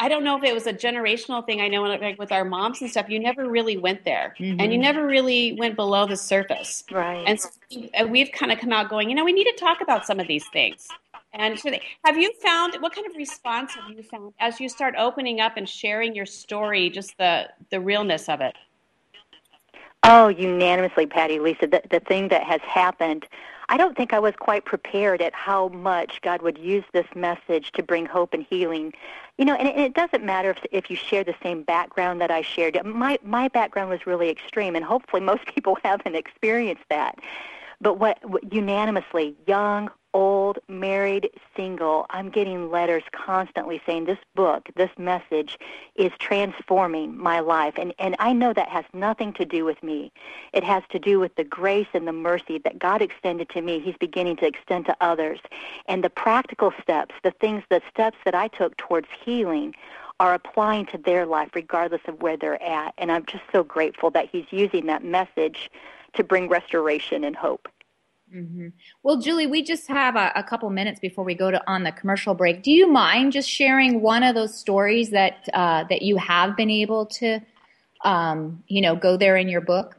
I 0.00 0.08
don't 0.08 0.22
know 0.22 0.36
if 0.36 0.44
it 0.44 0.54
was 0.54 0.66
a 0.66 0.72
generational 0.72 1.44
thing. 1.44 1.60
I 1.60 1.66
know 1.66 1.82
like 1.82 2.18
with 2.18 2.30
our 2.30 2.44
moms 2.44 2.80
and 2.80 2.90
stuff, 2.90 3.08
you 3.08 3.18
never 3.18 3.48
really 3.48 3.76
went 3.76 4.04
there 4.04 4.34
mm-hmm. 4.38 4.60
and 4.60 4.72
you 4.72 4.78
never 4.78 5.04
really 5.04 5.56
went 5.58 5.74
below 5.74 6.06
the 6.06 6.16
surface. 6.16 6.84
Right. 6.90 7.24
And 7.26 7.40
so 7.40 7.50
we've 8.06 8.30
kind 8.30 8.52
of 8.52 8.58
come 8.58 8.72
out 8.72 8.88
going, 8.88 9.10
you 9.10 9.16
know, 9.16 9.24
we 9.24 9.32
need 9.32 9.50
to 9.50 9.56
talk 9.56 9.80
about 9.80 10.06
some 10.06 10.20
of 10.20 10.28
these 10.28 10.46
things. 10.52 10.86
And 11.34 11.58
so 11.58 11.70
have 12.04 12.16
you 12.16 12.32
found 12.42 12.76
what 12.80 12.94
kind 12.94 13.06
of 13.06 13.14
response 13.16 13.74
have 13.74 13.90
you 13.90 14.02
found 14.02 14.32
as 14.40 14.60
you 14.60 14.68
start 14.68 14.94
opening 14.96 15.40
up 15.40 15.56
and 15.56 15.68
sharing 15.68 16.14
your 16.14 16.26
story, 16.26 16.88
just 16.90 17.16
the 17.18 17.48
the 17.70 17.80
realness 17.80 18.28
of 18.28 18.40
it? 18.40 18.56
Oh, 20.04 20.28
unanimously, 20.28 21.06
Patty, 21.06 21.38
Lisa. 21.38 21.66
The, 21.66 21.82
the 21.90 22.00
thing 22.00 22.28
that 22.28 22.44
has 22.44 22.60
happened, 22.62 23.26
I 23.68 23.76
don't 23.76 23.96
think 23.96 24.12
I 24.12 24.18
was 24.18 24.34
quite 24.38 24.64
prepared 24.64 25.20
at 25.20 25.34
how 25.34 25.68
much 25.68 26.22
God 26.22 26.40
would 26.42 26.56
use 26.56 26.84
this 26.92 27.06
message 27.14 27.72
to 27.72 27.82
bring 27.82 28.06
hope 28.06 28.32
and 28.32 28.46
healing. 28.48 28.94
You 29.36 29.44
know, 29.44 29.54
and 29.54 29.68
it, 29.68 29.76
it 29.76 29.94
doesn't 29.94 30.24
matter 30.24 30.50
if, 30.50 30.58
if 30.70 30.90
you 30.90 30.96
share 30.96 31.24
the 31.24 31.34
same 31.42 31.62
background 31.62 32.20
that 32.20 32.30
I 32.30 32.42
shared. 32.42 32.82
My 32.86 33.18
my 33.22 33.48
background 33.48 33.90
was 33.90 34.06
really 34.06 34.30
extreme, 34.30 34.76
and 34.76 34.84
hopefully 34.84 35.20
most 35.20 35.44
people 35.54 35.76
haven't 35.84 36.14
experienced 36.14 36.84
that. 36.90 37.18
But 37.80 37.98
what 37.98 38.18
unanimously, 38.52 39.36
young, 39.46 39.90
old, 40.14 40.58
married, 40.68 41.30
single, 41.56 42.06
I'm 42.10 42.30
getting 42.30 42.70
letters 42.70 43.02
constantly 43.12 43.80
saying 43.86 44.06
this 44.06 44.18
book, 44.34 44.68
this 44.76 44.90
message 44.98 45.58
is 45.96 46.12
transforming 46.18 47.16
my 47.16 47.40
life. 47.40 47.74
And, 47.76 47.94
and 47.98 48.16
I 48.18 48.32
know 48.32 48.52
that 48.52 48.68
has 48.68 48.84
nothing 48.92 49.32
to 49.34 49.44
do 49.44 49.64
with 49.64 49.82
me. 49.82 50.12
It 50.52 50.64
has 50.64 50.82
to 50.90 50.98
do 50.98 51.20
with 51.20 51.34
the 51.36 51.44
grace 51.44 51.88
and 51.92 52.06
the 52.06 52.12
mercy 52.12 52.58
that 52.58 52.78
God 52.78 53.02
extended 53.02 53.48
to 53.50 53.60
me. 53.60 53.80
He's 53.80 53.96
beginning 53.98 54.36
to 54.36 54.46
extend 54.46 54.86
to 54.86 54.96
others. 55.00 55.40
And 55.86 56.02
the 56.02 56.10
practical 56.10 56.72
steps, 56.82 57.14
the 57.22 57.32
things, 57.32 57.62
the 57.68 57.82
steps 57.90 58.18
that 58.24 58.34
I 58.34 58.48
took 58.48 58.76
towards 58.76 59.08
healing 59.24 59.74
are 60.20 60.34
applying 60.34 60.86
to 60.86 60.98
their 60.98 61.26
life 61.26 61.50
regardless 61.54 62.00
of 62.06 62.20
where 62.22 62.36
they're 62.36 62.62
at. 62.62 62.94
And 62.98 63.12
I'm 63.12 63.24
just 63.26 63.44
so 63.52 63.62
grateful 63.62 64.10
that 64.10 64.28
he's 64.30 64.46
using 64.50 64.86
that 64.86 65.04
message 65.04 65.70
to 66.14 66.24
bring 66.24 66.48
restoration 66.48 67.24
and 67.24 67.36
hope. 67.36 67.68
Mm-hmm. 68.34 68.68
Well, 69.02 69.16
Julie, 69.16 69.46
we 69.46 69.62
just 69.62 69.88
have 69.88 70.14
a, 70.14 70.32
a, 70.34 70.42
couple 70.42 70.68
minutes 70.68 71.00
before 71.00 71.24
we 71.24 71.34
go 71.34 71.50
to 71.50 71.62
on 71.66 71.82
the 71.82 71.92
commercial 71.92 72.34
break. 72.34 72.62
Do 72.62 72.70
you 72.70 72.86
mind 72.86 73.32
just 73.32 73.48
sharing 73.48 74.02
one 74.02 74.22
of 74.22 74.34
those 74.34 74.54
stories 74.54 75.10
that 75.10 75.48
uh, 75.54 75.84
that 75.84 76.02
you 76.02 76.18
have 76.18 76.54
been 76.54 76.68
able 76.68 77.06
to, 77.06 77.40
um, 78.04 78.62
you 78.66 78.82
know, 78.82 78.94
go 78.96 79.16
there 79.16 79.36
in 79.36 79.48
your 79.48 79.62
book? 79.62 79.96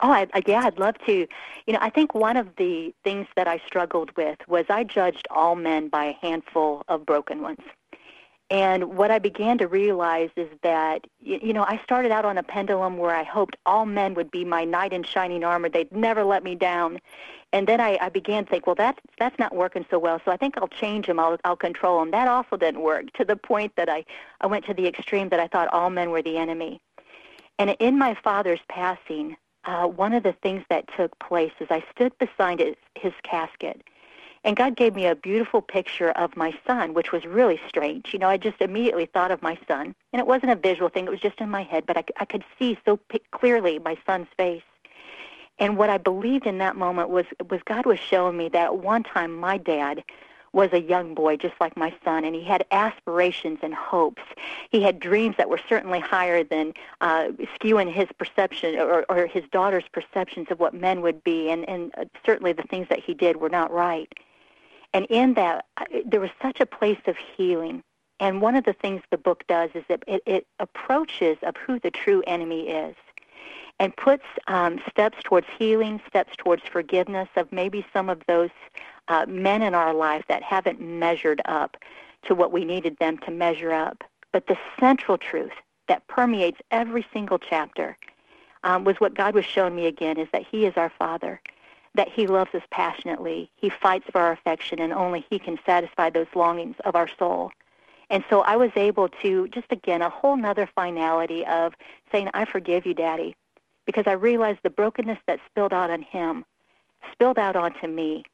Oh, 0.00 0.10
I, 0.10 0.28
I, 0.34 0.42
yeah, 0.46 0.62
I'd 0.64 0.78
love 0.78 0.96
to. 1.06 1.26
You 1.66 1.72
know, 1.72 1.78
I 1.80 1.90
think 1.90 2.14
one 2.14 2.36
of 2.36 2.48
the 2.58 2.94
things 3.02 3.26
that 3.36 3.48
I 3.48 3.60
struggled 3.66 4.16
with 4.16 4.38
was 4.46 4.66
I 4.68 4.84
judged 4.84 5.26
all 5.30 5.56
men 5.56 5.88
by 5.88 6.04
a 6.04 6.12
handful 6.12 6.82
of 6.88 7.06
broken 7.06 7.42
ones. 7.42 7.58
And 8.50 8.96
what 8.96 9.10
I 9.10 9.18
began 9.18 9.56
to 9.58 9.66
realize 9.66 10.28
is 10.36 10.48
that, 10.62 11.06
you 11.20 11.52
know, 11.54 11.64
I 11.64 11.80
started 11.82 12.12
out 12.12 12.26
on 12.26 12.36
a 12.36 12.42
pendulum 12.42 12.98
where 12.98 13.14
I 13.14 13.22
hoped 13.22 13.56
all 13.64 13.86
men 13.86 14.14
would 14.14 14.30
be 14.30 14.44
my 14.44 14.64
knight 14.64 14.92
in 14.92 15.02
shining 15.02 15.42
armor. 15.44 15.70
They'd 15.70 15.90
never 15.90 16.24
let 16.24 16.44
me 16.44 16.54
down. 16.54 17.00
And 17.54 17.66
then 17.66 17.80
I, 17.80 17.98
I 18.00 18.10
began 18.10 18.44
to 18.44 18.50
think, 18.50 18.66
well, 18.66 18.74
that's, 18.74 18.98
that's 19.18 19.38
not 19.38 19.54
working 19.54 19.86
so 19.90 19.98
well, 19.98 20.20
so 20.24 20.30
I 20.30 20.36
think 20.36 20.58
I'll 20.58 20.68
change 20.68 21.06
them. 21.06 21.18
I'll, 21.18 21.38
I'll 21.44 21.56
control 21.56 22.00
them. 22.00 22.10
That 22.10 22.28
also 22.28 22.56
didn't 22.56 22.82
work 22.82 23.12
to 23.14 23.24
the 23.24 23.36
point 23.36 23.72
that 23.76 23.88
I, 23.88 24.04
I 24.40 24.46
went 24.46 24.66
to 24.66 24.74
the 24.74 24.86
extreme 24.86 25.30
that 25.30 25.40
I 25.40 25.46
thought 25.46 25.68
all 25.72 25.88
men 25.88 26.10
were 26.10 26.22
the 26.22 26.36
enemy. 26.36 26.80
And 27.58 27.76
in 27.78 27.96
my 27.96 28.14
father's 28.22 28.60
passing, 28.68 29.36
uh, 29.64 29.86
one 29.86 30.12
of 30.12 30.22
the 30.22 30.34
things 30.42 30.64
that 30.68 30.88
took 30.96 31.18
place 31.18 31.52
is 31.60 31.68
I 31.70 31.82
stood 31.94 32.12
beside 32.18 32.60
his, 32.60 32.74
his 32.96 33.12
casket 33.22 33.82
and 34.44 34.56
God 34.56 34.76
gave 34.76 34.94
me 34.94 35.06
a 35.06 35.14
beautiful 35.14 35.62
picture 35.62 36.10
of 36.10 36.36
my 36.36 36.54
son, 36.66 36.92
which 36.94 37.12
was 37.12 37.24
really 37.24 37.58
strange. 37.66 38.12
You 38.12 38.18
know, 38.18 38.28
I 38.28 38.36
just 38.36 38.60
immediately 38.60 39.06
thought 39.06 39.30
of 39.30 39.42
my 39.42 39.58
son. 39.66 39.94
And 40.12 40.20
it 40.20 40.26
wasn't 40.26 40.52
a 40.52 40.56
visual 40.56 40.90
thing, 40.90 41.06
it 41.06 41.10
was 41.10 41.20
just 41.20 41.40
in 41.40 41.48
my 41.48 41.62
head, 41.62 41.84
but 41.86 41.96
I, 41.96 42.04
I 42.18 42.24
could 42.26 42.44
see 42.58 42.78
so 42.84 42.98
p- 42.98 43.22
clearly 43.30 43.78
my 43.78 43.96
son's 44.06 44.28
face. 44.36 44.62
And 45.58 45.76
what 45.76 45.88
I 45.88 45.98
believed 45.98 46.46
in 46.46 46.58
that 46.58 46.76
moment 46.76 47.08
was, 47.08 47.26
was 47.48 47.60
God 47.64 47.86
was 47.86 47.98
showing 47.98 48.36
me 48.36 48.48
that 48.50 48.64
at 48.64 48.76
one 48.78 49.02
time 49.02 49.34
my 49.34 49.56
dad 49.56 50.04
was 50.52 50.72
a 50.72 50.80
young 50.80 51.14
boy 51.14 51.36
just 51.36 51.54
like 51.60 51.76
my 51.76 51.92
son, 52.04 52.24
and 52.24 52.34
he 52.34 52.44
had 52.44 52.64
aspirations 52.70 53.58
and 53.62 53.74
hopes. 53.74 54.22
He 54.70 54.82
had 54.82 55.00
dreams 55.00 55.36
that 55.36 55.48
were 55.48 55.60
certainly 55.68 56.00
higher 56.00 56.44
than 56.44 56.74
uh, 57.00 57.28
skewing 57.58 57.92
his 57.92 58.08
perception 58.18 58.76
or, 58.76 59.04
or 59.08 59.26
his 59.26 59.42
daughter's 59.50 59.84
perceptions 59.92 60.48
of 60.50 60.60
what 60.60 60.72
men 60.72 61.00
would 61.02 61.24
be, 61.24 61.50
and, 61.50 61.68
and 61.68 61.92
uh, 61.98 62.04
certainly 62.24 62.52
the 62.52 62.62
things 62.62 62.86
that 62.88 63.00
he 63.00 63.14
did 63.14 63.36
were 63.38 63.48
not 63.48 63.72
right. 63.72 64.12
And 64.94 65.06
in 65.10 65.34
that, 65.34 65.66
there 66.06 66.20
was 66.20 66.30
such 66.40 66.60
a 66.60 66.66
place 66.66 67.00
of 67.06 67.16
healing. 67.36 67.82
And 68.20 68.40
one 68.40 68.54
of 68.54 68.64
the 68.64 68.72
things 68.72 69.02
the 69.10 69.18
book 69.18 69.44
does 69.48 69.70
is 69.74 69.82
that 69.88 70.04
it, 70.06 70.22
it 70.24 70.46
approaches 70.60 71.36
of 71.42 71.56
who 71.56 71.80
the 71.80 71.90
true 71.90 72.22
enemy 72.28 72.68
is 72.68 72.94
and 73.80 73.94
puts 73.96 74.24
um, 74.46 74.80
steps 74.88 75.18
towards 75.24 75.48
healing, 75.58 76.00
steps 76.06 76.34
towards 76.38 76.62
forgiveness 76.62 77.28
of 77.36 77.50
maybe 77.50 77.84
some 77.92 78.08
of 78.08 78.22
those 78.28 78.50
uh, 79.08 79.26
men 79.28 79.62
in 79.62 79.74
our 79.74 79.92
life 79.92 80.24
that 80.28 80.44
haven't 80.44 80.80
measured 80.80 81.42
up 81.44 81.76
to 82.22 82.36
what 82.36 82.52
we 82.52 82.64
needed 82.64 82.96
them 82.98 83.18
to 83.18 83.32
measure 83.32 83.72
up. 83.72 84.04
But 84.32 84.46
the 84.46 84.56
central 84.78 85.18
truth 85.18 85.52
that 85.88 86.06
permeates 86.06 86.60
every 86.70 87.04
single 87.12 87.38
chapter 87.38 87.98
um, 88.62 88.84
was 88.84 89.00
what 89.00 89.14
God 89.14 89.34
was 89.34 89.44
showing 89.44 89.74
me 89.74 89.86
again 89.86 90.18
is 90.18 90.28
that 90.32 90.46
He 90.50 90.66
is 90.66 90.74
our 90.76 90.90
Father 90.96 91.40
that 91.94 92.08
he 92.08 92.26
loves 92.26 92.54
us 92.54 92.62
passionately. 92.70 93.50
He 93.56 93.70
fights 93.70 94.06
for 94.10 94.20
our 94.20 94.32
affection, 94.32 94.80
and 94.80 94.92
only 94.92 95.24
he 95.30 95.38
can 95.38 95.58
satisfy 95.64 96.10
those 96.10 96.26
longings 96.34 96.76
of 96.84 96.96
our 96.96 97.08
soul. 97.18 97.52
And 98.10 98.24
so 98.28 98.42
I 98.42 98.56
was 98.56 98.70
able 98.76 99.08
to, 99.22 99.48
just 99.48 99.70
again, 99.70 100.02
a 100.02 100.10
whole 100.10 100.36
nother 100.36 100.68
finality 100.74 101.46
of 101.46 101.74
saying, 102.12 102.30
I 102.34 102.44
forgive 102.44 102.84
you, 102.84 102.94
Daddy, 102.94 103.36
because 103.86 104.04
I 104.06 104.12
realized 104.12 104.60
the 104.62 104.70
brokenness 104.70 105.18
that 105.26 105.40
spilled 105.50 105.72
out 105.72 105.90
on 105.90 106.02
him 106.02 106.44
spilled 107.12 107.38
out 107.38 107.56
onto 107.56 107.86
me, 107.86 108.24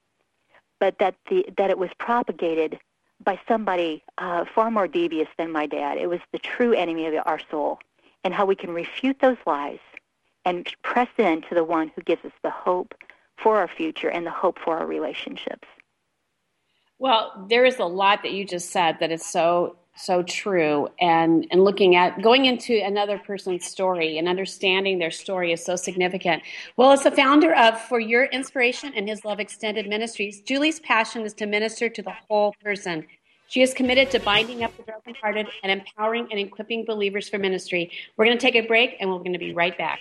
but 0.79 0.99
that, 0.99 1.15
the, 1.29 1.45
that 1.57 1.71
it 1.71 1.79
was 1.79 1.91
propagated 1.99 2.79
by 3.23 3.39
somebody 3.47 4.03
uh, 4.19 4.45
far 4.55 4.71
more 4.71 4.89
devious 4.89 5.29
than 5.37 5.53
my 5.53 5.67
dad. 5.67 5.99
It 5.99 6.09
was 6.09 6.21
the 6.33 6.39
true 6.39 6.73
enemy 6.73 7.07
of 7.07 7.15
our 7.27 7.41
soul, 7.51 7.79
and 8.25 8.33
how 8.33 8.47
we 8.47 8.55
can 8.55 8.71
refute 8.71 9.19
those 9.21 9.37
lies 9.47 9.81
and 10.45 10.73
press 10.83 11.09
in 11.19 11.43
to 11.43 11.55
the 11.55 11.65
one 11.65 11.91
who 11.95 12.03
gives 12.03 12.25
us 12.25 12.33
the 12.43 12.51
hope, 12.51 12.95
for 13.43 13.59
our 13.59 13.69
future 13.69 14.09
and 14.09 14.27
the 14.27 14.31
hope 14.31 14.59
for 14.59 14.79
our 14.79 14.87
relationships. 14.87 15.67
Well, 16.99 17.47
there 17.49 17.65
is 17.65 17.79
a 17.79 17.85
lot 17.85 18.23
that 18.23 18.33
you 18.33 18.45
just 18.45 18.71
said 18.71 18.99
that 19.01 19.11
is 19.11 19.25
so 19.25 19.77
so 19.97 20.23
true. 20.23 20.89
And 21.01 21.47
and 21.51 21.65
looking 21.65 21.97
at 21.97 22.23
going 22.23 22.45
into 22.45 22.81
another 22.85 23.19
person's 23.19 23.67
story 23.67 24.19
and 24.19 24.29
understanding 24.29 24.99
their 24.99 25.11
story 25.11 25.53
is 25.53 25.65
so 25.65 25.77
significant. 25.77 26.43
Well 26.77 26.93
as 26.93 27.03
the 27.03 27.11
founder 27.11 27.55
of 27.55 27.81
for 27.81 28.01
your 28.01 28.25
inspiration 28.25 28.93
and 28.95 29.09
his 29.09 29.25
love 29.25 29.41
extended 29.41 29.89
ministries 29.89 30.43
julie's 30.43 30.81
passion 30.81 31.23
is 31.23 31.35
to 31.35 31.47
minister 31.47 31.89
to 31.89 32.03
the 32.03 32.15
whole 32.29 32.55
person. 32.63 33.07
She 33.49 33.63
is 33.63 33.75
committed 33.75 34.11
to 34.13 34.21
binding 34.21 34.63
up 34.63 34.77
the 34.77 34.85
brokenhearted 34.85 35.49
and 35.65 35.73
empowering 35.73 36.29
and 36.31 36.39
equipping 36.39 36.85
believers 36.85 37.29
for 37.29 37.39
ministry. 37.39 37.91
We're 38.17 38.27
going 38.27 38.39
to 38.39 38.41
take 38.41 38.55
a 38.55 38.67
break 38.67 38.97
and 39.01 39.11
we're 39.11 39.19
going 39.19 39.33
to 39.33 39.41
be 39.41 39.55
right 39.55 39.77
back 39.77 40.01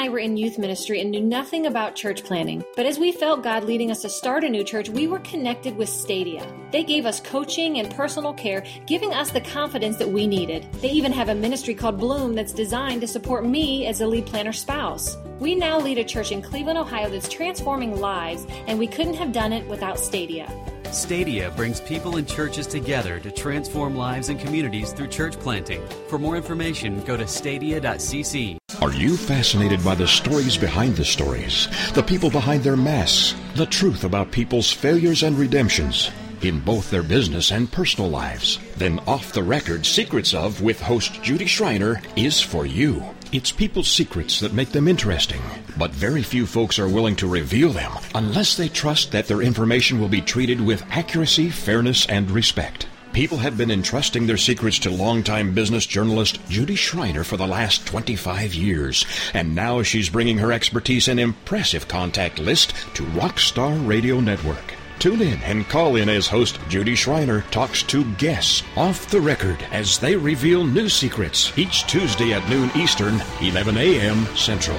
I 0.00 0.08
were 0.08 0.18
in 0.18 0.38
youth 0.38 0.56
ministry 0.56 1.02
and 1.02 1.10
knew 1.10 1.20
nothing 1.20 1.66
about 1.66 1.94
church 1.94 2.24
planting. 2.24 2.64
But 2.74 2.86
as 2.86 2.98
we 2.98 3.12
felt 3.12 3.42
God 3.42 3.64
leading 3.64 3.90
us 3.90 4.00
to 4.00 4.08
start 4.08 4.44
a 4.44 4.48
new 4.48 4.64
church, 4.64 4.88
we 4.88 5.06
were 5.06 5.18
connected 5.18 5.76
with 5.76 5.90
Stadia. 5.90 6.42
They 6.70 6.84
gave 6.84 7.04
us 7.04 7.20
coaching 7.20 7.78
and 7.78 7.94
personal 7.94 8.32
care, 8.32 8.64
giving 8.86 9.12
us 9.12 9.30
the 9.30 9.42
confidence 9.42 9.98
that 9.98 10.08
we 10.08 10.26
needed. 10.26 10.66
They 10.80 10.88
even 10.88 11.12
have 11.12 11.28
a 11.28 11.34
ministry 11.34 11.74
called 11.74 11.98
Bloom 11.98 12.34
that's 12.34 12.54
designed 12.54 13.02
to 13.02 13.06
support 13.06 13.44
me 13.44 13.88
as 13.88 14.00
a 14.00 14.06
lead 14.06 14.24
planter 14.24 14.54
spouse. 14.54 15.18
We 15.38 15.54
now 15.54 15.78
lead 15.78 15.98
a 15.98 16.04
church 16.04 16.32
in 16.32 16.40
Cleveland, 16.40 16.78
Ohio 16.78 17.10
that's 17.10 17.28
transforming 17.28 18.00
lives, 18.00 18.46
and 18.68 18.78
we 18.78 18.86
couldn't 18.86 19.16
have 19.16 19.32
done 19.32 19.52
it 19.52 19.68
without 19.68 19.98
Stadia. 19.98 20.50
Stadia 20.92 21.50
brings 21.52 21.80
people 21.80 22.16
and 22.16 22.28
churches 22.28 22.66
together 22.66 23.20
to 23.20 23.30
transform 23.30 23.96
lives 23.96 24.28
and 24.28 24.38
communities 24.38 24.92
through 24.92 25.08
church 25.08 25.38
planting. 25.38 25.86
For 26.08 26.18
more 26.18 26.36
information, 26.36 27.00
go 27.02 27.16
to 27.16 27.26
stadia.cc. 27.26 28.58
Are 28.80 28.92
you 28.92 29.16
fascinated 29.16 29.84
by 29.84 29.94
the 29.94 30.08
stories 30.08 30.56
behind 30.56 30.96
the 30.96 31.04
stories? 31.04 31.68
The 31.92 32.02
people 32.02 32.30
behind 32.30 32.62
their 32.62 32.76
masks? 32.76 33.34
The 33.54 33.66
truth 33.66 34.04
about 34.04 34.30
people's 34.30 34.72
failures 34.72 35.22
and 35.22 35.38
redemptions? 35.38 36.10
In 36.42 36.60
both 36.60 36.90
their 36.90 37.02
business 37.02 37.52
and 37.52 37.70
personal 37.70 38.08
lives? 38.08 38.58
Then 38.78 38.98
Off 39.00 39.34
the 39.34 39.42
Record 39.42 39.84
Secrets 39.84 40.32
of 40.32 40.62
with 40.62 40.80
host 40.80 41.22
Judy 41.22 41.44
Schreiner 41.44 42.00
is 42.16 42.40
for 42.40 42.64
you. 42.64 43.04
It's 43.30 43.52
people's 43.52 43.88
secrets 43.88 44.40
that 44.40 44.54
make 44.54 44.72
them 44.72 44.88
interesting, 44.88 45.42
but 45.76 45.90
very 45.90 46.22
few 46.22 46.46
folks 46.46 46.78
are 46.78 46.88
willing 46.88 47.14
to 47.16 47.28
reveal 47.28 47.68
them 47.70 47.92
unless 48.14 48.56
they 48.56 48.70
trust 48.70 49.12
that 49.12 49.28
their 49.28 49.42
information 49.42 50.00
will 50.00 50.08
be 50.08 50.22
treated 50.22 50.62
with 50.62 50.82
accuracy, 50.90 51.50
fairness, 51.50 52.06
and 52.06 52.30
respect. 52.30 52.86
People 53.12 53.38
have 53.38 53.58
been 53.58 53.70
entrusting 53.70 54.26
their 54.26 54.38
secrets 54.38 54.78
to 54.78 54.90
longtime 54.90 55.52
business 55.52 55.84
journalist 55.84 56.40
Judy 56.48 56.74
Schreiner 56.74 57.22
for 57.22 57.36
the 57.36 57.46
last 57.46 57.86
25 57.86 58.54
years, 58.54 59.04
and 59.34 59.54
now 59.54 59.82
she's 59.82 60.08
bringing 60.08 60.38
her 60.38 60.52
expertise 60.52 61.06
and 61.06 61.20
impressive 61.20 61.86
contact 61.86 62.38
list 62.38 62.70
to 62.94 63.02
Rockstar 63.02 63.86
Radio 63.86 64.20
Network. 64.20 64.79
Tune 65.00 65.22
in 65.22 65.42
and 65.44 65.66
call 65.66 65.96
in 65.96 66.10
as 66.10 66.26
host 66.26 66.58
Judy 66.68 66.94
Schreiner 66.94 67.40
talks 67.50 67.82
to 67.84 68.04
guests 68.16 68.62
off 68.76 69.08
the 69.08 69.18
record 69.18 69.56
as 69.72 69.98
they 69.98 70.14
reveal 70.14 70.62
new 70.62 70.90
secrets 70.90 71.56
each 71.56 71.86
Tuesday 71.86 72.34
at 72.34 72.46
noon 72.50 72.70
Eastern, 72.76 73.18
11 73.40 73.78
a.m. 73.78 74.26
Central. 74.36 74.76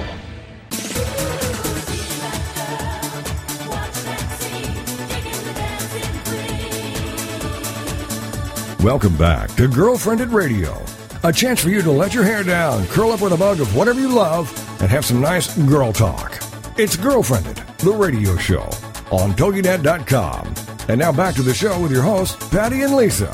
Welcome 8.80 9.16
back 9.16 9.48
to 9.56 9.66
Girlfriendit 9.66 10.32
Radio, 10.32 10.80
a 11.24 11.32
chance 11.32 11.60
for 11.60 11.68
you 11.68 11.82
to 11.82 11.90
let 11.90 12.14
your 12.14 12.22
hair 12.22 12.44
down, 12.44 12.86
curl 12.86 13.10
up 13.10 13.22
with 13.22 13.32
a 13.32 13.36
mug 13.36 13.58
of 13.58 13.74
whatever 13.74 13.98
you 13.98 14.14
love, 14.14 14.48
and 14.80 14.88
have 14.88 15.04
some 15.04 15.20
nice 15.20 15.58
girl 15.66 15.92
talk. 15.92 16.34
It's 16.78 16.96
Girlfriendit, 16.96 17.78
the 17.78 17.90
radio 17.90 18.36
show 18.36 18.70
on 19.12 19.32
TogiNet.com. 19.34 20.54
And 20.88 20.98
now 20.98 21.12
back 21.12 21.34
to 21.36 21.42
the 21.42 21.54
show 21.54 21.80
with 21.80 21.92
your 21.92 22.02
hosts, 22.02 22.48
Patty 22.48 22.82
and 22.82 22.96
Lisa. 22.96 23.30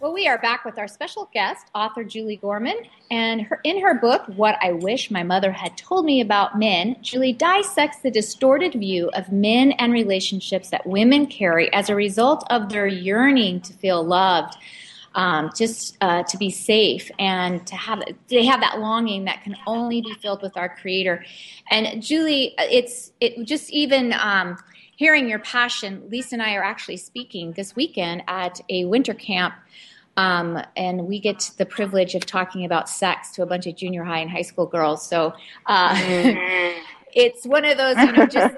Well, 0.00 0.12
we 0.14 0.26
are 0.26 0.38
back 0.38 0.64
with 0.64 0.78
our 0.78 0.88
special 0.88 1.28
guest, 1.34 1.66
author 1.74 2.04
Julie 2.04 2.36
Gorman. 2.36 2.76
And 3.10 3.42
her, 3.42 3.60
in 3.64 3.80
her 3.80 3.94
book, 3.94 4.22
What 4.36 4.56
I 4.62 4.72
Wish 4.72 5.10
My 5.10 5.22
Mother 5.22 5.52
Had 5.52 5.76
Told 5.76 6.06
Me 6.06 6.20
About 6.20 6.58
Men, 6.58 6.96
Julie 7.02 7.32
dissects 7.32 7.98
the 7.98 8.10
distorted 8.10 8.74
view 8.74 9.10
of 9.14 9.30
men 9.30 9.72
and 9.72 9.92
relationships 9.92 10.70
that 10.70 10.86
women 10.86 11.26
carry 11.26 11.72
as 11.72 11.90
a 11.90 11.94
result 11.94 12.44
of 12.50 12.68
their 12.68 12.86
yearning 12.86 13.60
to 13.62 13.72
feel 13.74 14.02
loved 14.02 14.56
um, 15.14 15.50
just 15.56 15.96
uh, 16.00 16.22
to 16.24 16.36
be 16.36 16.50
safe 16.50 17.10
and 17.18 17.66
to 17.66 17.76
have 17.76 18.02
they 18.28 18.44
have 18.44 18.60
that 18.60 18.80
longing 18.80 19.24
that 19.24 19.42
can 19.42 19.56
only 19.66 20.00
be 20.00 20.14
filled 20.14 20.42
with 20.42 20.56
our 20.56 20.74
Creator. 20.76 21.24
And 21.70 22.02
Julie, 22.02 22.54
it's 22.58 23.12
it 23.20 23.44
just 23.46 23.70
even. 23.70 24.12
Um, 24.14 24.58
hearing 24.94 25.28
your 25.28 25.40
passion, 25.40 26.00
Lisa 26.10 26.36
and 26.36 26.42
I 26.42 26.54
are 26.54 26.62
actually 26.62 26.98
speaking 26.98 27.52
this 27.52 27.74
weekend 27.74 28.22
at 28.28 28.60
a 28.68 28.84
winter 28.84 29.14
camp 29.14 29.54
um, 30.16 30.62
and 30.76 31.06
we 31.06 31.20
get 31.20 31.50
the 31.56 31.66
privilege 31.66 32.14
of 32.14 32.26
talking 32.26 32.64
about 32.64 32.88
sex 32.88 33.32
to 33.32 33.42
a 33.42 33.46
bunch 33.46 33.66
of 33.66 33.76
junior 33.76 34.04
high 34.04 34.18
and 34.18 34.30
high 34.30 34.42
school 34.42 34.66
girls. 34.66 35.06
So 35.08 35.32
uh, 35.66 35.94
mm-hmm. 35.94 36.82
it's 37.14 37.46
one 37.46 37.64
of 37.64 37.78
those, 37.78 37.96
you 37.96 38.12
know, 38.12 38.26
just 38.26 38.56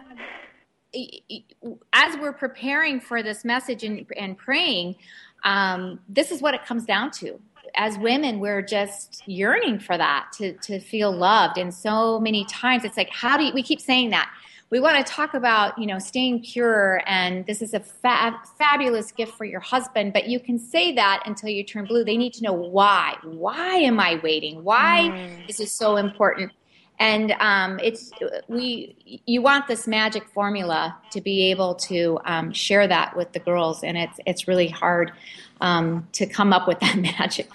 as 1.92 2.16
we're 2.18 2.32
preparing 2.32 3.00
for 3.00 3.22
this 3.22 3.44
message 3.44 3.84
and, 3.84 4.06
and 4.16 4.36
praying, 4.36 4.96
um, 5.44 6.00
this 6.08 6.30
is 6.30 6.42
what 6.42 6.54
it 6.54 6.64
comes 6.64 6.84
down 6.84 7.10
to. 7.12 7.38
As 7.76 7.98
women, 7.98 8.40
we're 8.40 8.62
just 8.62 9.26
yearning 9.26 9.78
for 9.80 9.98
that 9.98 10.28
to 10.34 10.52
to 10.58 10.78
feel 10.78 11.10
loved. 11.10 11.58
And 11.58 11.74
so 11.74 12.20
many 12.20 12.44
times, 12.44 12.84
it's 12.84 12.96
like, 12.96 13.10
how 13.10 13.36
do 13.36 13.44
you, 13.44 13.52
we 13.52 13.62
keep 13.62 13.80
saying 13.80 14.10
that? 14.10 14.32
We 14.70 14.80
want 14.80 15.04
to 15.04 15.12
talk 15.12 15.34
about, 15.34 15.78
you 15.78 15.86
know, 15.86 15.98
staying 15.98 16.42
pure, 16.42 17.02
and 17.06 17.44
this 17.46 17.62
is 17.62 17.74
a 17.74 17.80
fa- 17.80 18.40
fabulous 18.58 19.12
gift 19.12 19.34
for 19.34 19.44
your 19.44 19.60
husband. 19.60 20.12
But 20.12 20.28
you 20.28 20.40
can 20.40 20.58
say 20.58 20.92
that 20.94 21.22
until 21.26 21.48
you 21.48 21.62
turn 21.64 21.84
blue. 21.84 22.04
They 22.04 22.16
need 22.16 22.32
to 22.34 22.42
know 22.42 22.52
why. 22.52 23.16
Why 23.22 23.76
am 23.76 24.00
I 24.00 24.20
waiting? 24.22 24.64
Why 24.64 25.10
mm. 25.12 25.48
is 25.48 25.58
this 25.58 25.72
so 25.72 25.96
important? 25.96 26.52
And 26.98 27.32
um, 27.40 27.80
it's 27.82 28.12
we 28.48 29.22
you 29.26 29.42
want 29.42 29.66
this 29.66 29.86
magic 29.86 30.28
formula 30.28 30.96
to 31.10 31.20
be 31.20 31.50
able 31.50 31.74
to 31.74 32.20
um, 32.24 32.52
share 32.52 32.86
that 32.86 33.16
with 33.16 33.32
the 33.32 33.40
girls. 33.40 33.82
And 33.82 33.96
it's 33.96 34.20
it's 34.26 34.48
really 34.48 34.68
hard 34.68 35.12
um, 35.60 36.06
to 36.12 36.26
come 36.26 36.52
up 36.52 36.68
with 36.68 36.80
that 36.80 36.96
magic 36.96 37.48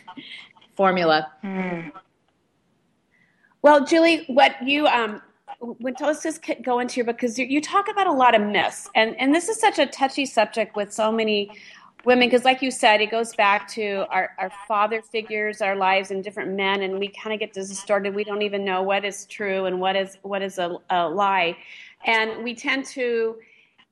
formula. 0.75 1.31
Mm. 1.43 1.91
well 3.61 3.85
julie 3.85 4.23
what 4.27 4.55
you 4.65 4.87
um 4.87 5.21
when 5.59 5.93
let's 5.99 6.23
just 6.23 6.45
go 6.63 6.79
into 6.79 6.97
your 6.97 7.05
book 7.05 7.17
because 7.17 7.37
you, 7.37 7.45
you 7.45 7.61
talk 7.61 7.89
about 7.89 8.07
a 8.07 8.11
lot 8.11 8.33
of 8.33 8.41
myths. 8.41 8.89
And 8.95 9.15
and 9.19 9.35
this 9.35 9.49
is 9.49 9.59
such 9.59 9.77
a 9.77 9.85
touchy 9.85 10.25
subject 10.25 10.75
with 10.75 10.93
so 10.93 11.11
many 11.11 11.51
women 12.05 12.27
because 12.27 12.45
like 12.45 12.61
you 12.61 12.71
said 12.71 13.01
it 13.01 13.11
goes 13.11 13.35
back 13.35 13.67
to 13.67 14.05
our, 14.09 14.31
our 14.37 14.51
father 14.67 15.01
figures 15.01 15.61
our 15.61 15.75
lives 15.75 16.11
and 16.11 16.23
different 16.23 16.51
men 16.51 16.83
and 16.83 16.97
we 16.97 17.09
kind 17.09 17.33
of 17.33 17.39
get 17.39 17.53
distorted. 17.53 18.15
We 18.15 18.23
don't 18.23 18.41
even 18.41 18.63
know 18.63 18.81
what 18.81 19.05
is 19.05 19.25
true 19.25 19.65
and 19.65 19.79
what 19.79 19.95
is 19.95 20.17
what 20.21 20.41
is 20.41 20.57
a, 20.57 20.77
a 20.89 21.07
lie. 21.09 21.57
And 22.05 22.43
we 22.43 22.55
tend 22.55 22.85
to 22.85 23.37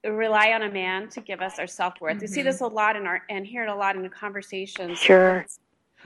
rely 0.03 0.53
on 0.53 0.63
a 0.63 0.71
man 0.71 1.09
to 1.09 1.21
give 1.21 1.41
us 1.41 1.59
our 1.59 1.67
self-worth. 1.67 2.15
Mm-hmm. 2.15 2.21
we 2.21 2.27
see 2.27 2.41
this 2.41 2.61
a 2.61 2.67
lot 2.67 2.95
in 2.95 3.05
our 3.05 3.23
and 3.29 3.45
hear 3.45 3.63
it 3.63 3.69
a 3.69 3.75
lot 3.75 3.95
in 3.95 4.01
the 4.01 4.09
conversations. 4.09 4.97
Sure 4.97 5.45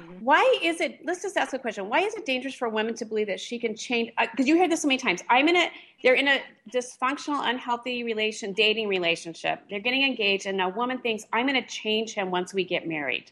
Mm-hmm. 0.01 0.25
Why 0.25 0.59
is 0.61 0.81
it? 0.81 0.99
Let's 1.05 1.21
just 1.21 1.37
ask 1.37 1.53
a 1.53 1.59
question. 1.59 1.89
Why 1.89 1.99
is 1.99 2.13
it 2.15 2.25
dangerous 2.25 2.55
for 2.55 2.69
women 2.69 2.95
to 2.95 3.05
believe 3.05 3.27
that 3.27 3.39
she 3.39 3.59
can 3.59 3.75
change? 3.75 4.11
Because 4.19 4.45
uh, 4.45 4.47
you 4.47 4.55
hear 4.55 4.67
this 4.67 4.81
so 4.81 4.87
many 4.87 4.97
times. 4.97 5.21
I'm 5.29 5.47
in 5.47 5.55
a. 5.55 5.71
They're 6.03 6.15
in 6.15 6.27
a 6.27 6.41
dysfunctional, 6.73 7.47
unhealthy 7.47 8.03
relation, 8.03 8.53
dating 8.53 8.87
relationship. 8.87 9.61
They're 9.69 9.79
getting 9.79 10.03
engaged, 10.03 10.45
and 10.45 10.59
a 10.61 10.69
woman 10.69 10.99
thinks 10.99 11.25
I'm 11.31 11.47
going 11.47 11.61
to 11.61 11.67
change 11.67 12.13
him 12.13 12.31
once 12.31 12.53
we 12.53 12.63
get 12.63 12.87
married. 12.87 13.31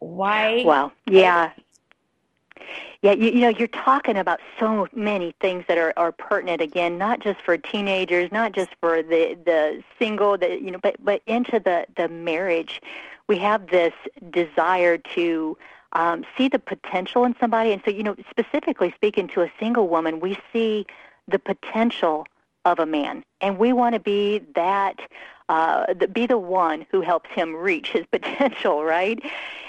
Why? 0.00 0.62
Well, 0.64 0.92
yeah. 1.06 1.52
Yeah, 3.02 3.12
you, 3.12 3.30
you 3.30 3.40
know, 3.40 3.48
you're 3.48 3.66
talking 3.66 4.16
about 4.16 4.38
so 4.60 4.86
many 4.94 5.34
things 5.40 5.64
that 5.66 5.76
are, 5.76 5.92
are 5.96 6.12
pertinent 6.12 6.60
again, 6.60 6.98
not 6.98 7.18
just 7.18 7.40
for 7.40 7.58
teenagers, 7.58 8.30
not 8.30 8.52
just 8.52 8.70
for 8.80 9.02
the 9.02 9.36
the 9.44 9.82
single, 9.98 10.38
the 10.38 10.60
you 10.60 10.70
know, 10.70 10.78
but 10.80 10.96
but 11.04 11.20
into 11.26 11.58
the 11.58 11.86
the 11.96 12.08
marriage 12.08 12.80
we 13.32 13.38
have 13.38 13.68
this 13.68 13.94
desire 14.28 14.98
to 14.98 15.56
um, 15.94 16.22
see 16.36 16.48
the 16.48 16.58
potential 16.58 17.24
in 17.24 17.34
somebody. 17.40 17.72
And 17.72 17.80
so, 17.82 17.90
you 17.90 18.02
know, 18.02 18.14
specifically 18.28 18.92
speaking 18.94 19.26
to 19.28 19.40
a 19.40 19.50
single 19.58 19.88
woman, 19.88 20.20
we 20.20 20.36
see 20.52 20.84
the 21.28 21.38
potential 21.38 22.26
of 22.66 22.78
a 22.78 22.84
man, 22.84 23.24
and 23.40 23.56
we 23.56 23.72
want 23.72 23.94
to 23.94 24.00
be 24.00 24.40
that, 24.54 25.00
uh, 25.48 25.94
be 26.12 26.26
the 26.26 26.36
one 26.36 26.84
who 26.90 27.00
helps 27.00 27.30
him 27.30 27.56
reach 27.56 27.88
his 27.88 28.04
potential, 28.12 28.84
right? 28.84 29.18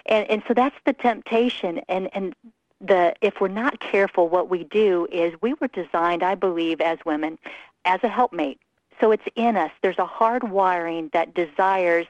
And 0.07 0.29
and 0.29 0.43
so 0.45 0.53
that's 0.53 0.75
the 0.85 0.91
temptation, 0.91 1.79
and 1.87 2.09
and 2.13 2.35
the 2.81 3.15
if 3.21 3.39
we're 3.39 3.47
not 3.47 3.79
careful, 3.79 4.27
what 4.27 4.49
we 4.49 4.65
do 4.65 5.07
is 5.09 5.33
we 5.41 5.53
were 5.61 5.69
designed, 5.69 6.21
I 6.21 6.35
believe, 6.35 6.81
as 6.81 6.99
women, 7.05 7.39
as 7.85 8.03
a 8.03 8.09
helpmate. 8.09 8.59
So 8.99 9.11
it's 9.11 9.25
in 9.35 9.57
us. 9.57 9.71
There's 9.81 9.99
a 9.99 10.05
hard 10.05 10.49
wiring 10.49 11.09
that 11.13 11.33
desires 11.33 12.07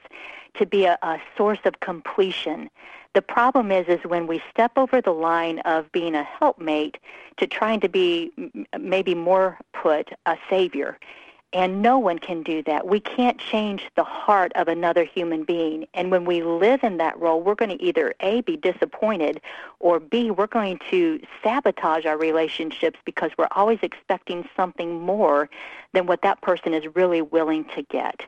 to 0.54 0.66
be 0.66 0.84
a, 0.84 0.98
a 1.02 1.18
source 1.36 1.58
of 1.64 1.80
completion. 1.80 2.70
The 3.14 3.22
problem 3.22 3.70
is, 3.70 3.86
is 3.88 4.00
when 4.04 4.26
we 4.26 4.42
step 4.50 4.72
over 4.76 5.00
the 5.00 5.12
line 5.12 5.60
of 5.60 5.90
being 5.92 6.14
a 6.14 6.24
helpmate 6.24 6.98
to 7.36 7.46
trying 7.46 7.80
to 7.80 7.88
be 7.88 8.32
maybe 8.78 9.14
more 9.14 9.58
put 9.72 10.10
a 10.26 10.36
savior. 10.50 10.98
And 11.54 11.80
no 11.80 12.00
one 12.00 12.18
can 12.18 12.42
do 12.42 12.64
that. 12.64 12.88
We 12.88 12.98
can't 12.98 13.38
change 13.38 13.88
the 13.94 14.02
heart 14.02 14.50
of 14.56 14.66
another 14.66 15.04
human 15.04 15.44
being. 15.44 15.86
And 15.94 16.10
when 16.10 16.24
we 16.24 16.42
live 16.42 16.82
in 16.82 16.96
that 16.96 17.18
role, 17.18 17.40
we're 17.40 17.54
going 17.54 17.78
to 17.78 17.82
either 17.82 18.12
A, 18.20 18.40
be 18.40 18.56
disappointed, 18.56 19.40
or 19.78 20.00
B, 20.00 20.32
we're 20.32 20.48
going 20.48 20.80
to 20.90 21.20
sabotage 21.44 22.06
our 22.06 22.18
relationships 22.18 22.98
because 23.04 23.30
we're 23.38 23.46
always 23.52 23.78
expecting 23.82 24.48
something 24.56 25.00
more 25.00 25.48
than 25.92 26.06
what 26.06 26.22
that 26.22 26.40
person 26.42 26.74
is 26.74 26.92
really 26.96 27.22
willing 27.22 27.64
to 27.76 27.82
get. 27.82 28.22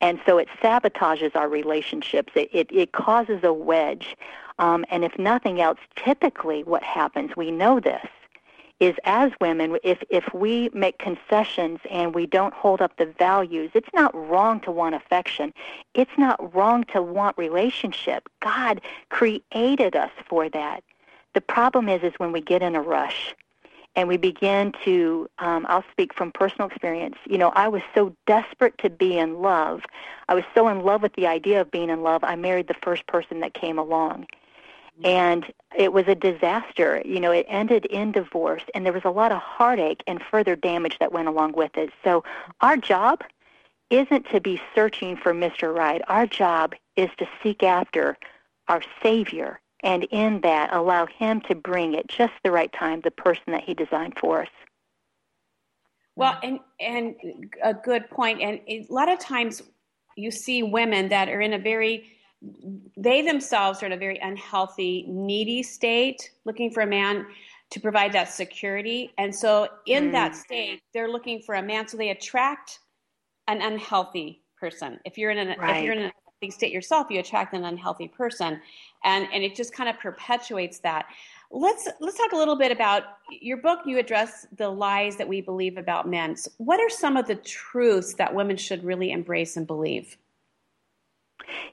And 0.00 0.20
so 0.26 0.36
it 0.38 0.48
sabotages 0.60 1.36
our 1.36 1.48
relationships. 1.48 2.32
It, 2.34 2.50
it, 2.52 2.68
it 2.72 2.90
causes 2.90 3.44
a 3.44 3.52
wedge. 3.52 4.16
Um, 4.58 4.84
and 4.90 5.04
if 5.04 5.16
nothing 5.18 5.60
else, 5.60 5.78
typically 5.94 6.64
what 6.64 6.82
happens, 6.82 7.36
we 7.36 7.52
know 7.52 7.78
this, 7.78 8.08
is 8.82 8.96
as 9.04 9.30
women, 9.40 9.78
if, 9.84 10.02
if 10.10 10.24
we 10.34 10.68
make 10.74 10.98
concessions 10.98 11.78
and 11.88 12.16
we 12.16 12.26
don't 12.26 12.52
hold 12.52 12.82
up 12.82 12.96
the 12.96 13.06
values, 13.06 13.70
it's 13.74 13.88
not 13.94 14.12
wrong 14.28 14.58
to 14.58 14.72
want 14.72 14.96
affection. 14.96 15.54
It's 15.94 16.10
not 16.18 16.52
wrong 16.52 16.82
to 16.92 17.00
want 17.00 17.38
relationship. 17.38 18.28
God 18.40 18.80
created 19.08 19.94
us 19.94 20.10
for 20.28 20.48
that. 20.48 20.82
The 21.32 21.40
problem 21.40 21.88
is, 21.88 22.02
is 22.02 22.12
when 22.16 22.32
we 22.32 22.40
get 22.40 22.60
in 22.60 22.74
a 22.74 22.82
rush 22.82 23.36
and 23.94 24.08
we 24.08 24.16
begin 24.16 24.72
to 24.84 25.28
um, 25.38 25.66
i'll 25.68 25.84
speak 25.92 26.14
from 26.14 26.32
personal 26.32 26.66
experience 26.66 27.16
you 27.26 27.36
know 27.36 27.50
i 27.54 27.68
was 27.68 27.82
so 27.94 28.16
desperate 28.26 28.76
to 28.78 28.88
be 28.88 29.18
in 29.18 29.42
love 29.42 29.82
i 30.30 30.34
was 30.34 30.44
so 30.54 30.66
in 30.68 30.80
love 30.80 31.02
with 31.02 31.12
the 31.14 31.26
idea 31.26 31.60
of 31.60 31.70
being 31.70 31.90
in 31.90 32.02
love 32.02 32.24
i 32.24 32.34
married 32.34 32.68
the 32.68 32.76
first 32.82 33.06
person 33.06 33.40
that 33.40 33.52
came 33.52 33.78
along 33.78 34.26
Mm-hmm. 34.98 35.06
and 35.06 35.52
it 35.76 35.92
was 35.94 36.06
a 36.06 36.14
disaster. 36.14 37.00
You 37.04 37.18
know 37.18 37.30
it 37.32 37.46
ended 37.48 37.86
in 37.86 38.12
divorce 38.12 38.62
and 38.74 38.84
there 38.84 38.92
was 38.92 39.04
a 39.06 39.10
lot 39.10 39.32
of 39.32 39.38
heartache 39.38 40.02
and 40.06 40.20
further 40.30 40.54
damage 40.54 40.98
that 40.98 41.12
went 41.12 41.28
along 41.28 41.52
with 41.52 41.76
it. 41.76 41.90
So 42.04 42.24
our 42.60 42.76
job 42.76 43.22
isn't 43.88 44.26
to 44.30 44.40
be 44.40 44.60
searching 44.74 45.16
for 45.16 45.32
mr 45.32 45.74
right. 45.74 46.02
Our 46.08 46.26
job 46.26 46.74
is 46.96 47.08
to 47.18 47.26
seek 47.42 47.62
after 47.62 48.18
our 48.68 48.82
savior 49.02 49.60
and 49.82 50.04
in 50.04 50.42
that 50.42 50.72
allow 50.72 51.06
him 51.06 51.40
to 51.42 51.54
bring 51.54 51.96
at 51.96 52.06
just 52.08 52.34
the 52.44 52.50
right 52.50 52.72
time 52.72 53.00
the 53.00 53.10
person 53.10 53.44
that 53.48 53.64
he 53.64 53.74
designed 53.74 54.18
for 54.18 54.42
us. 54.42 54.48
Well 56.16 56.38
and 56.42 56.60
and 56.80 57.14
a 57.62 57.72
good 57.72 58.10
point. 58.10 58.40
point. 58.40 58.42
And 58.42 58.60
a 58.68 58.86
lot 58.90 59.10
of 59.10 59.18
times 59.18 59.62
you 60.16 60.30
see 60.30 60.62
women 60.62 61.08
that 61.08 61.28
are 61.28 61.40
in 61.40 61.54
a 61.54 61.58
very 61.58 62.10
they 62.96 63.22
themselves 63.22 63.82
are 63.82 63.86
in 63.86 63.92
a 63.92 63.96
very 63.96 64.18
unhealthy 64.18 65.04
needy 65.08 65.62
state 65.62 66.30
looking 66.44 66.70
for 66.70 66.82
a 66.82 66.86
man 66.86 67.26
to 67.70 67.80
provide 67.80 68.12
that 68.12 68.30
security 68.32 69.12
and 69.18 69.34
so 69.34 69.68
in 69.86 70.08
mm. 70.08 70.12
that 70.12 70.34
state 70.34 70.80
they're 70.92 71.10
looking 71.10 71.40
for 71.40 71.54
a 71.54 71.62
man 71.62 71.86
so 71.86 71.96
they 71.96 72.10
attract 72.10 72.80
an 73.48 73.62
unhealthy 73.62 74.42
person 74.58 74.98
if 75.04 75.16
you're 75.16 75.30
in 75.30 75.38
an 75.38 75.58
right. 75.58 75.78
if 75.78 75.84
you're 75.84 75.94
in 75.94 76.02
an 76.02 76.12
state 76.50 76.72
yourself, 76.72 77.08
you 77.10 77.20
attract 77.20 77.54
an 77.54 77.64
unhealthy 77.64 78.08
person, 78.08 78.60
and 79.04 79.28
and 79.32 79.44
it 79.44 79.54
just 79.54 79.72
kind 79.72 79.88
of 79.88 79.98
perpetuates 79.98 80.80
that. 80.80 81.06
Let's 81.50 81.88
let's 82.00 82.16
talk 82.16 82.32
a 82.32 82.36
little 82.36 82.56
bit 82.56 82.72
about 82.72 83.04
your 83.30 83.58
book. 83.58 83.80
You 83.84 83.98
address 83.98 84.46
the 84.56 84.68
lies 84.68 85.16
that 85.16 85.28
we 85.28 85.40
believe 85.40 85.76
about 85.76 86.08
men. 86.08 86.36
So 86.36 86.50
what 86.56 86.80
are 86.80 86.90
some 86.90 87.16
of 87.16 87.26
the 87.26 87.36
truths 87.36 88.14
that 88.14 88.34
women 88.34 88.56
should 88.56 88.82
really 88.82 89.12
embrace 89.12 89.56
and 89.56 89.66
believe? 89.66 90.16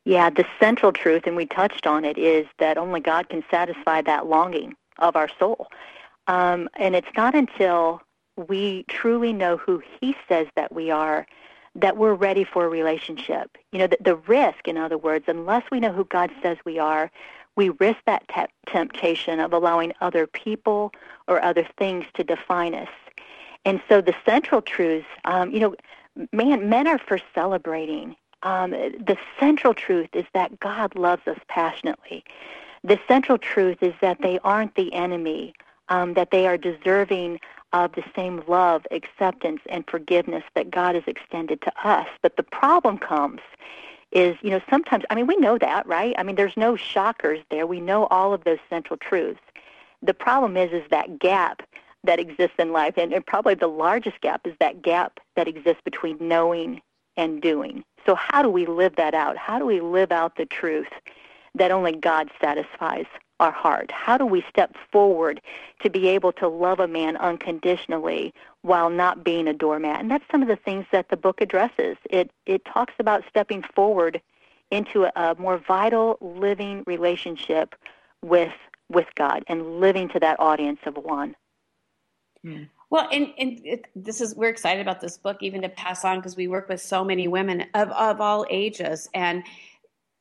Yeah, 0.05 0.29
the 0.29 0.45
central 0.60 0.91
truth, 0.91 1.23
and 1.25 1.36
we 1.36 1.45
touched 1.45 1.88
on 1.88 2.05
it, 2.05 2.17
is 2.17 2.47
that 2.60 2.77
only 2.77 2.99
God 2.99 3.29
can 3.29 3.43
satisfy 3.49 4.01
that 4.01 4.27
longing 4.27 4.75
of 4.97 5.15
our 5.15 5.29
soul. 5.39 5.67
Um, 6.27 6.69
and 6.77 6.95
it's 6.95 7.08
not 7.15 7.36
until 7.36 8.01
we 8.47 8.84
truly 8.88 9.34
know 9.34 9.58
who 9.58 9.82
He 9.99 10.15
says 10.27 10.47
that 10.55 10.73
we 10.73 10.91
are 10.91 11.25
that 11.75 11.97
we're 11.97 12.15
ready 12.15 12.43
for 12.43 12.65
a 12.65 12.69
relationship. 12.69 13.58
You 13.71 13.79
know, 13.79 13.88
the, 13.88 13.97
the 14.01 14.15
risk, 14.15 14.67
in 14.67 14.77
other 14.77 14.97
words, 14.97 15.25
unless 15.27 15.63
we 15.71 15.79
know 15.79 15.91
who 15.91 16.05
God 16.05 16.32
says 16.41 16.58
we 16.65 16.79
are, 16.79 17.12
we 17.55 17.69
risk 17.69 17.99
that 18.05 18.27
te- 18.27 18.71
temptation 18.71 19.39
of 19.39 19.53
allowing 19.53 19.93
other 20.01 20.25
people 20.27 20.91
or 21.27 21.41
other 21.43 21.67
things 21.77 22.05
to 22.15 22.23
define 22.23 22.73
us. 22.73 22.89
And 23.65 23.82
so 23.88 24.01
the 24.01 24.15
central 24.25 24.62
truths, 24.62 25.08
um, 25.25 25.51
you 25.51 25.60
know, 25.60 25.75
man, 26.32 26.69
men 26.69 26.88
are 26.88 26.99
for 26.99 27.19
celebrating. 27.36 28.15
Um, 28.43 28.71
the 28.71 29.17
central 29.39 29.73
truth 29.73 30.10
is 30.13 30.25
that 30.34 30.60
God 30.60 30.95
loves 30.95 31.28
us 31.28 31.39
passionately. 31.47 32.23
The 32.84 32.99
central 33.08 33.38
truth 33.38 33.78
is 33.82 33.93
that 34.02 34.21
they 34.21 34.39
aren't 34.43 34.75
the 34.75 34.93
enemy, 34.93 35.54
um, 35.89 36.13
that 36.13 36.32
they 36.32 36.47
are 36.47 36.58
deserving 36.58 37.39
of 37.73 37.93
the 37.93 38.04
same 38.15 38.41
love, 38.47 38.86
acceptance, 38.91 39.62
and 39.69 39.86
forgiveness 39.89 40.43
that 40.56 40.71
God 40.71 40.95
has 40.95 41.04
extended 41.06 41.62
to 41.62 41.71
us. 41.88 42.08
But 42.21 42.38
the 42.38 42.43
problem 42.43 42.97
comes 42.97 43.41
is, 44.12 44.36
you 44.41 44.49
know, 44.49 44.62
sometimes, 44.69 45.04
I 45.10 45.15
mean, 45.15 45.28
we 45.28 45.36
know 45.36 45.58
that, 45.58 45.86
right? 45.86 46.15
I 46.17 46.23
mean, 46.23 46.36
there's 46.36 46.58
no 46.58 46.75
shockers 46.75 47.39
there. 47.52 47.67
We 47.67 47.80
know 47.80 48.06
all 48.08 48.34
of 48.34 48.43
those 48.43 48.58
central 48.69 48.97
truths. 48.97 49.41
The 50.02 50.13
problem 50.13 50.58
is, 50.58 50.71
is 50.71 50.84
that 50.89 51.19
gap 51.19 51.62
that 52.06 52.19
exists 52.19 52.56
in 52.58 52.71
life, 52.71 52.95
and, 52.97 53.13
and 53.13 53.25
probably 53.25 53.54
the 53.54 53.67
largest 53.67 54.21
gap 54.21 54.47
is 54.47 54.54
that 54.60 54.82
gap 54.82 55.19
that 55.36 55.47
exists 55.47 55.82
between 55.84 56.17
knowing 56.19 56.82
and 57.19 57.41
doing. 57.41 57.84
So 58.05 58.15
how 58.15 58.41
do 58.41 58.49
we 58.49 58.65
live 58.65 58.95
that 58.95 59.13
out? 59.13 59.36
How 59.36 59.60
do 59.60 59.65
we 59.65 59.82
live 59.82 60.12
out 60.12 60.38
the 60.38 60.45
truth 60.45 60.88
that 61.53 61.69
only 61.69 61.91
God 61.91 62.29
satisfies 62.41 63.05
our 63.41 63.51
heart? 63.51 63.91
How 63.91 64.17
do 64.17 64.25
we 64.25 64.41
step 64.49 64.73
forward 64.89 65.41
to 65.82 65.89
be 65.89 66.08
able 66.08 66.32
to 66.34 66.47
love 66.47 66.79
a 66.79 66.88
man 66.88 67.17
unconditionally 67.17 68.34
while 68.62 68.89
not 68.89 69.25
being 69.25 69.49
a 69.49 69.53
doormat? 69.53 69.99
And 69.99 70.10
that's 70.10 70.23
some 70.32 70.41
of 70.41 70.47
the 70.47 70.55
things 70.55 70.86
that 70.93 71.10
the 71.10 71.17
book 71.17 71.41
addresses. 71.41 71.97
It 72.10 72.32
it 72.45 72.63
talks 72.63 72.93
about 72.99 73.25
stepping 73.29 73.63
forward 73.75 74.21
into 74.71 75.03
a, 75.03 75.12
a 75.15 75.36
more 75.38 75.58
vital 75.58 76.17
living 76.21 76.84
relationship 76.88 77.75
with 78.23 78.53
with 78.89 79.08
God 79.15 79.43
and 79.47 79.82
living 79.82 80.08
to 80.10 80.21
that 80.21 80.39
audience 80.39 80.79
of 80.86 80.95
one. 80.95 81.36
Hmm. 82.43 82.63
Well, 82.89 83.08
and, 83.12 83.32
and 83.38 83.62
it, 83.63 83.86
this 83.95 84.19
is 84.19 84.36
we're 84.36 84.49
excited 84.49 84.82
about 84.82 84.99
this 84.99 85.17
book 85.17 85.38
even 85.41 85.62
to 85.62 85.69
pass 85.69 86.04
on 86.04 86.17
because 86.17 86.36
we 86.36 86.47
work 86.47 86.69
with 86.69 86.82
so 86.82 87.04
many 87.04 87.28
women 87.28 87.65
of, 87.75 87.89
of 87.91 88.19
all 88.19 88.45
ages 88.49 89.10
and 89.13 89.43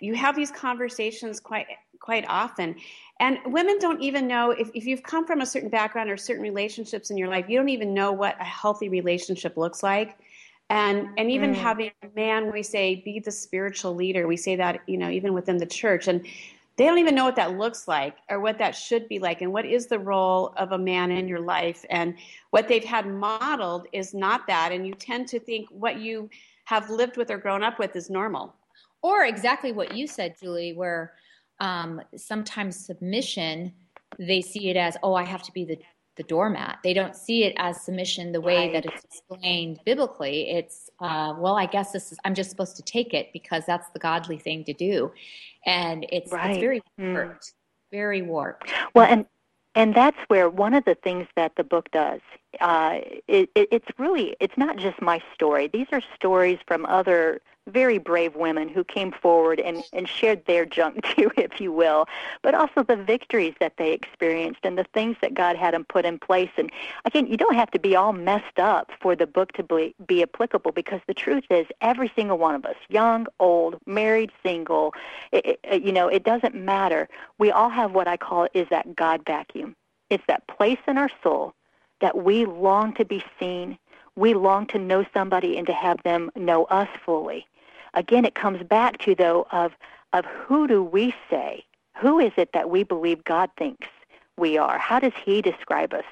you 0.00 0.14
have 0.14 0.36
these 0.36 0.50
conversations 0.50 1.40
quite 1.40 1.66
quite 2.00 2.24
often. 2.28 2.76
And 3.20 3.38
women 3.46 3.78
don't 3.80 4.00
even 4.00 4.28
know 4.28 4.52
if, 4.52 4.70
if 4.72 4.86
you've 4.86 5.02
come 5.02 5.26
from 5.26 5.40
a 5.40 5.46
certain 5.46 5.68
background 5.68 6.08
or 6.10 6.16
certain 6.16 6.42
relationships 6.42 7.10
in 7.10 7.16
your 7.16 7.28
life 7.28 7.46
you 7.48 7.58
don't 7.58 7.70
even 7.70 7.94
know 7.94 8.12
what 8.12 8.40
a 8.40 8.44
healthy 8.44 8.88
relationship 8.88 9.56
looks 9.56 9.82
like. 9.82 10.18
And 10.70 11.08
and 11.16 11.30
even 11.30 11.54
mm. 11.54 11.56
having 11.56 11.90
a 12.02 12.08
man 12.14 12.52
we 12.52 12.62
say 12.62 12.96
be 12.96 13.18
the 13.18 13.32
spiritual 13.32 13.94
leader. 13.94 14.26
We 14.26 14.36
say 14.36 14.56
that 14.56 14.80
you 14.86 14.98
know 14.98 15.08
even 15.08 15.32
within 15.32 15.56
the 15.56 15.66
church. 15.66 16.06
And 16.06 16.26
they 16.78 16.84
don't 16.86 16.98
even 16.98 17.16
know 17.16 17.24
what 17.24 17.36
that 17.36 17.58
looks 17.58 17.88
like 17.88 18.16
or 18.30 18.38
what 18.40 18.56
that 18.58 18.74
should 18.74 19.08
be 19.08 19.18
like. 19.18 19.42
And 19.42 19.52
what 19.52 19.66
is 19.66 19.88
the 19.88 19.98
role 19.98 20.54
of 20.56 20.70
a 20.70 20.78
man 20.78 21.10
in 21.10 21.26
your 21.26 21.40
life? 21.40 21.84
And 21.90 22.14
what 22.50 22.68
they've 22.68 22.84
had 22.84 23.06
modeled 23.06 23.88
is 23.92 24.14
not 24.14 24.46
that. 24.46 24.70
And 24.70 24.86
you 24.86 24.94
tend 24.94 25.26
to 25.28 25.40
think 25.40 25.68
what 25.70 26.00
you 26.00 26.30
have 26.66 26.88
lived 26.88 27.16
with 27.16 27.32
or 27.32 27.38
grown 27.38 27.64
up 27.64 27.80
with 27.80 27.96
is 27.96 28.08
normal. 28.08 28.54
Or 29.02 29.24
exactly 29.24 29.72
what 29.72 29.96
you 29.96 30.06
said 30.06 30.36
julie 30.40 30.72
where 30.72 31.14
um, 31.60 32.00
sometimes 32.16 32.86
submission 32.86 33.72
they 34.18 34.40
see 34.40 34.70
it 34.70 34.76
as 34.76 34.96
oh 35.02 35.14
i 35.14 35.24
have 35.24 35.42
to 35.42 35.52
be 35.52 35.64
the 35.64 35.78
the 36.18 36.22
doormat 36.24 36.78
they 36.84 36.92
don't 36.92 37.16
see 37.16 37.44
it 37.44 37.54
as 37.56 37.80
submission 37.80 38.32
the 38.32 38.40
way 38.40 38.70
that 38.72 38.84
it's 38.84 39.04
explained 39.04 39.80
biblically 39.86 40.50
it's 40.50 40.90
uh, 41.00 41.32
well 41.38 41.56
i 41.56 41.64
guess 41.64 41.92
this 41.92 42.12
is 42.12 42.18
i'm 42.24 42.34
just 42.34 42.50
supposed 42.50 42.76
to 42.76 42.82
take 42.82 43.14
it 43.14 43.32
because 43.32 43.64
that's 43.66 43.88
the 43.90 43.98
godly 43.98 44.36
thing 44.36 44.62
to 44.64 44.74
do 44.74 45.10
and 45.64 46.04
it's, 46.12 46.30
right. 46.30 46.50
it's 46.50 46.60
very 46.60 46.82
hmm. 46.98 47.14
warped 47.14 47.44
mm. 47.44 47.52
very 47.90 48.20
warped 48.20 48.70
well 48.94 49.06
and 49.10 49.24
and 49.74 49.94
that's 49.94 50.18
where 50.26 50.50
one 50.50 50.74
of 50.74 50.84
the 50.84 50.96
things 50.96 51.26
that 51.36 51.52
the 51.56 51.64
book 51.64 51.90
does 51.92 52.20
uh, 52.60 52.98
it, 53.28 53.48
it, 53.54 53.68
it's 53.70 53.88
really 53.98 54.36
it's 54.40 54.58
not 54.58 54.76
just 54.76 55.00
my 55.00 55.22
story 55.32 55.68
these 55.68 55.86
are 55.92 56.02
stories 56.14 56.58
from 56.66 56.84
other 56.86 57.40
very 57.68 57.98
brave 57.98 58.34
women 58.34 58.68
who 58.68 58.82
came 58.84 59.12
forward 59.12 59.60
and, 59.60 59.84
and 59.92 60.08
shared 60.08 60.44
their 60.46 60.64
junk 60.64 61.04
too, 61.16 61.30
if 61.36 61.60
you 61.60 61.72
will, 61.72 62.06
but 62.42 62.54
also 62.54 62.82
the 62.82 62.96
victories 62.96 63.54
that 63.60 63.74
they 63.76 63.92
experienced 63.92 64.60
and 64.64 64.78
the 64.78 64.86
things 64.94 65.16
that 65.20 65.34
God 65.34 65.56
had 65.56 65.74
them 65.74 65.84
put 65.84 66.04
in 66.04 66.18
place. 66.18 66.50
And 66.56 66.70
again, 67.04 67.26
you 67.26 67.36
don't 67.36 67.54
have 67.54 67.70
to 67.72 67.78
be 67.78 67.94
all 67.94 68.12
messed 68.12 68.58
up 68.58 68.90
for 69.00 69.14
the 69.14 69.26
book 69.26 69.52
to 69.52 69.62
be, 69.62 69.94
be 70.06 70.22
applicable 70.22 70.72
because 70.72 71.00
the 71.06 71.14
truth 71.14 71.44
is 71.50 71.66
every 71.80 72.10
single 72.16 72.38
one 72.38 72.54
of 72.54 72.64
us, 72.64 72.76
young, 72.88 73.26
old, 73.38 73.76
married, 73.86 74.30
single, 74.42 74.94
it, 75.32 75.46
it, 75.46 75.60
uh, 75.70 75.74
you 75.76 75.92
know, 75.92 76.08
it 76.08 76.24
doesn't 76.24 76.54
matter. 76.54 77.08
We 77.38 77.50
all 77.50 77.70
have 77.70 77.92
what 77.92 78.08
I 78.08 78.16
call 78.16 78.48
is 78.54 78.66
that 78.70 78.96
God 78.96 79.22
vacuum. 79.26 79.76
It's 80.10 80.24
that 80.26 80.46
place 80.48 80.78
in 80.86 80.96
our 80.96 81.10
soul 81.22 81.54
that 82.00 82.16
we 82.16 82.44
long 82.44 82.94
to 82.94 83.04
be 83.04 83.22
seen, 83.38 83.78
we 84.16 84.34
long 84.34 84.66
to 84.68 84.78
know 84.78 85.04
somebody 85.12 85.58
and 85.58 85.66
to 85.66 85.72
have 85.72 86.02
them 86.02 86.30
know 86.36 86.64
us 86.64 86.88
fully 87.04 87.46
again, 87.98 88.24
it 88.24 88.34
comes 88.34 88.62
back 88.62 88.98
to 88.98 89.14
though 89.14 89.46
of 89.52 89.72
of 90.14 90.24
who 90.24 90.66
do 90.66 90.82
we 90.82 91.14
say? 91.28 91.64
Who 92.00 92.18
is 92.18 92.32
it 92.36 92.52
that 92.54 92.70
we 92.70 92.82
believe 92.82 93.24
God 93.24 93.50
thinks 93.58 93.88
we 94.38 94.56
are? 94.56 94.78
How 94.78 95.00
does 95.00 95.12
He 95.22 95.42
describe 95.42 95.92
us? 95.92 96.04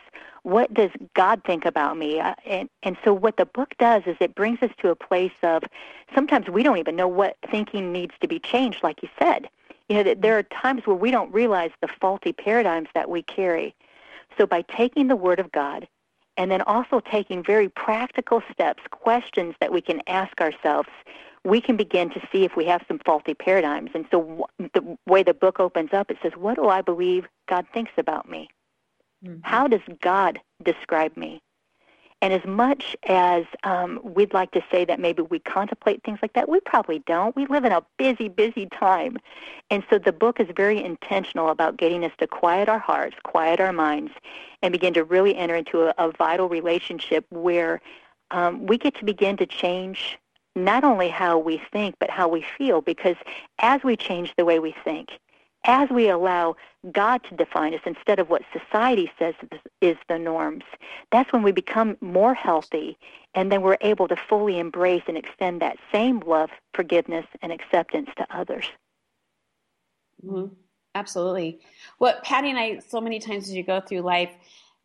What 0.42 0.74
does 0.74 0.90
God 1.14 1.42
think 1.44 1.64
about 1.64 1.96
me? 1.96 2.20
Uh, 2.20 2.34
and 2.44 2.68
and 2.82 2.96
so 3.04 3.14
what 3.14 3.36
the 3.36 3.46
book 3.46 3.74
does 3.78 4.02
is 4.06 4.16
it 4.20 4.34
brings 4.34 4.62
us 4.62 4.70
to 4.78 4.90
a 4.90 4.96
place 4.96 5.38
of 5.42 5.62
sometimes 6.14 6.48
we 6.48 6.62
don't 6.62 6.78
even 6.78 6.96
know 6.96 7.08
what 7.08 7.36
thinking 7.50 7.92
needs 7.92 8.14
to 8.20 8.28
be 8.28 8.38
changed, 8.38 8.82
like 8.82 9.02
you 9.02 9.08
said. 9.18 9.48
You 9.88 9.96
know, 9.96 10.02
that 10.02 10.20
there 10.20 10.36
are 10.36 10.42
times 10.42 10.82
where 10.84 10.96
we 10.96 11.12
don't 11.12 11.32
realize 11.32 11.70
the 11.80 11.88
faulty 12.00 12.32
paradigms 12.32 12.88
that 12.94 13.08
we 13.08 13.22
carry. 13.22 13.74
So 14.36 14.44
by 14.44 14.62
taking 14.62 15.06
the 15.06 15.16
Word 15.16 15.38
of 15.38 15.52
God 15.52 15.86
and 16.36 16.50
then 16.50 16.62
also 16.62 17.00
taking 17.00 17.42
very 17.42 17.68
practical 17.68 18.42
steps, 18.52 18.82
questions 18.90 19.54
that 19.60 19.72
we 19.72 19.80
can 19.80 20.02
ask 20.06 20.40
ourselves, 20.40 20.88
we 21.46 21.60
can 21.60 21.76
begin 21.76 22.10
to 22.10 22.20
see 22.32 22.44
if 22.44 22.56
we 22.56 22.64
have 22.66 22.82
some 22.88 22.98
faulty 23.06 23.32
paradigms. 23.32 23.90
And 23.94 24.04
so 24.10 24.48
the 24.58 24.98
way 25.06 25.22
the 25.22 25.32
book 25.32 25.60
opens 25.60 25.92
up, 25.92 26.10
it 26.10 26.18
says, 26.20 26.32
what 26.36 26.56
do 26.56 26.68
I 26.68 26.82
believe 26.82 27.26
God 27.48 27.66
thinks 27.72 27.92
about 27.96 28.28
me? 28.28 28.48
Mm-hmm. 29.24 29.38
How 29.42 29.68
does 29.68 29.80
God 30.02 30.40
describe 30.64 31.16
me? 31.16 31.40
And 32.20 32.32
as 32.32 32.44
much 32.44 32.96
as 33.08 33.44
um, 33.62 34.00
we'd 34.02 34.34
like 34.34 34.50
to 34.52 34.64
say 34.72 34.84
that 34.86 34.98
maybe 34.98 35.22
we 35.22 35.38
contemplate 35.38 36.02
things 36.02 36.18
like 36.20 36.32
that, 36.32 36.48
we 36.48 36.58
probably 36.60 37.00
don't. 37.06 37.36
We 37.36 37.46
live 37.46 37.64
in 37.64 37.72
a 37.72 37.84
busy, 37.96 38.28
busy 38.28 38.66
time. 38.66 39.16
And 39.70 39.84
so 39.88 39.98
the 39.98 40.12
book 40.12 40.40
is 40.40 40.48
very 40.56 40.82
intentional 40.82 41.50
about 41.50 41.76
getting 41.76 42.04
us 42.04 42.12
to 42.18 42.26
quiet 42.26 42.68
our 42.68 42.78
hearts, 42.80 43.16
quiet 43.22 43.60
our 43.60 43.72
minds, 43.72 44.10
and 44.62 44.72
begin 44.72 44.94
to 44.94 45.04
really 45.04 45.36
enter 45.36 45.54
into 45.54 45.82
a, 45.82 45.94
a 45.98 46.10
vital 46.10 46.48
relationship 46.48 47.24
where 47.30 47.80
um, 48.32 48.66
we 48.66 48.78
get 48.78 48.96
to 48.96 49.04
begin 49.04 49.36
to 49.36 49.46
change 49.46 50.18
not 50.56 50.82
only 50.82 51.08
how 51.08 51.38
we 51.38 51.60
think, 51.72 51.94
but 52.00 52.10
how 52.10 52.26
we 52.26 52.44
feel. 52.56 52.80
Because 52.80 53.16
as 53.60 53.84
we 53.84 53.96
change 53.96 54.34
the 54.36 54.44
way 54.44 54.58
we 54.58 54.74
think, 54.82 55.10
as 55.64 55.90
we 55.90 56.08
allow 56.08 56.56
God 56.92 57.22
to 57.28 57.36
define 57.36 57.74
us 57.74 57.80
instead 57.84 58.18
of 58.18 58.30
what 58.30 58.42
society 58.52 59.10
says 59.18 59.34
is 59.80 59.96
the 60.08 60.18
norms, 60.18 60.64
that's 61.12 61.32
when 61.32 61.42
we 61.42 61.52
become 61.52 61.96
more 62.00 62.34
healthy 62.34 62.96
and 63.34 63.52
then 63.52 63.62
we're 63.62 63.76
able 63.80 64.08
to 64.08 64.16
fully 64.16 64.58
embrace 64.58 65.02
and 65.08 65.18
extend 65.18 65.60
that 65.60 65.76
same 65.92 66.20
love, 66.20 66.50
forgiveness, 66.72 67.26
and 67.42 67.52
acceptance 67.52 68.08
to 68.16 68.26
others. 68.34 68.66
Mm-hmm. 70.24 70.54
Absolutely. 70.94 71.60
What 71.98 72.22
Patty 72.22 72.48
and 72.48 72.58
I, 72.58 72.78
so 72.78 73.02
many 73.02 73.18
times 73.18 73.48
as 73.48 73.54
you 73.54 73.62
go 73.62 73.82
through 73.82 74.00
life, 74.00 74.30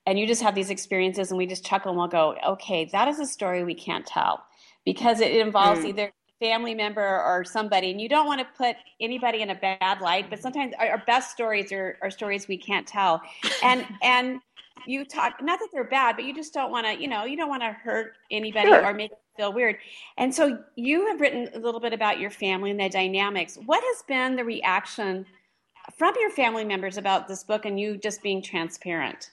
and 0.05 0.19
you 0.19 0.27
just 0.27 0.41
have 0.41 0.55
these 0.55 0.71
experiences, 0.71 1.29
and 1.29 1.37
we 1.37 1.45
just 1.45 1.63
chuckle 1.63 1.91
and 1.91 1.97
we'll 1.97 2.07
go, 2.07 2.35
okay, 2.45 2.89
that 2.91 3.07
is 3.07 3.19
a 3.19 3.25
story 3.25 3.63
we 3.63 3.75
can't 3.75 4.05
tell 4.05 4.43
because 4.85 5.21
it 5.21 5.35
involves 5.35 5.81
mm. 5.81 5.89
either 5.89 6.11
family 6.41 6.73
member 6.73 7.21
or 7.21 7.43
somebody 7.43 7.91
and 7.91 8.01
you 8.01 8.09
don't 8.09 8.25
want 8.25 8.39
to 8.39 8.47
put 8.57 8.75
anybody 8.99 9.41
in 9.41 9.51
a 9.51 9.55
bad 9.55 10.01
light 10.01 10.27
but 10.29 10.41
sometimes 10.41 10.73
our, 10.79 10.89
our 10.89 11.03
best 11.05 11.29
stories 11.29 11.71
are, 11.71 11.99
are 12.01 12.09
stories 12.09 12.47
we 12.47 12.57
can't 12.57 12.87
tell 12.87 13.21
and 13.63 13.85
and 14.01 14.39
you 14.87 15.05
talk 15.05 15.35
not 15.43 15.59
that 15.59 15.67
they're 15.71 15.83
bad 15.83 16.15
but 16.15 16.25
you 16.25 16.33
just 16.33 16.51
don't 16.51 16.71
want 16.71 16.85
to 16.85 16.99
you 16.99 17.07
know 17.07 17.25
you 17.25 17.37
don't 17.37 17.47
want 17.49 17.61
to 17.61 17.71
hurt 17.71 18.13
anybody 18.31 18.67
sure. 18.67 18.83
or 18.83 18.91
make 18.91 19.11
it 19.11 19.17
feel 19.37 19.53
weird 19.53 19.77
and 20.17 20.33
so 20.33 20.57
you 20.75 21.07
have 21.07 21.21
written 21.21 21.47
a 21.53 21.59
little 21.59 21.79
bit 21.79 21.93
about 21.93 22.19
your 22.19 22.31
family 22.31 22.71
and 22.71 22.79
the 22.79 22.89
dynamics 22.89 23.57
what 23.67 23.83
has 23.83 24.03
been 24.07 24.35
the 24.35 24.43
reaction 24.43 25.23
from 25.95 26.13
your 26.19 26.31
family 26.31 26.65
members 26.65 26.97
about 26.97 27.27
this 27.27 27.43
book 27.43 27.65
and 27.65 27.79
you 27.79 27.97
just 27.97 28.23
being 28.23 28.41
transparent 28.41 29.29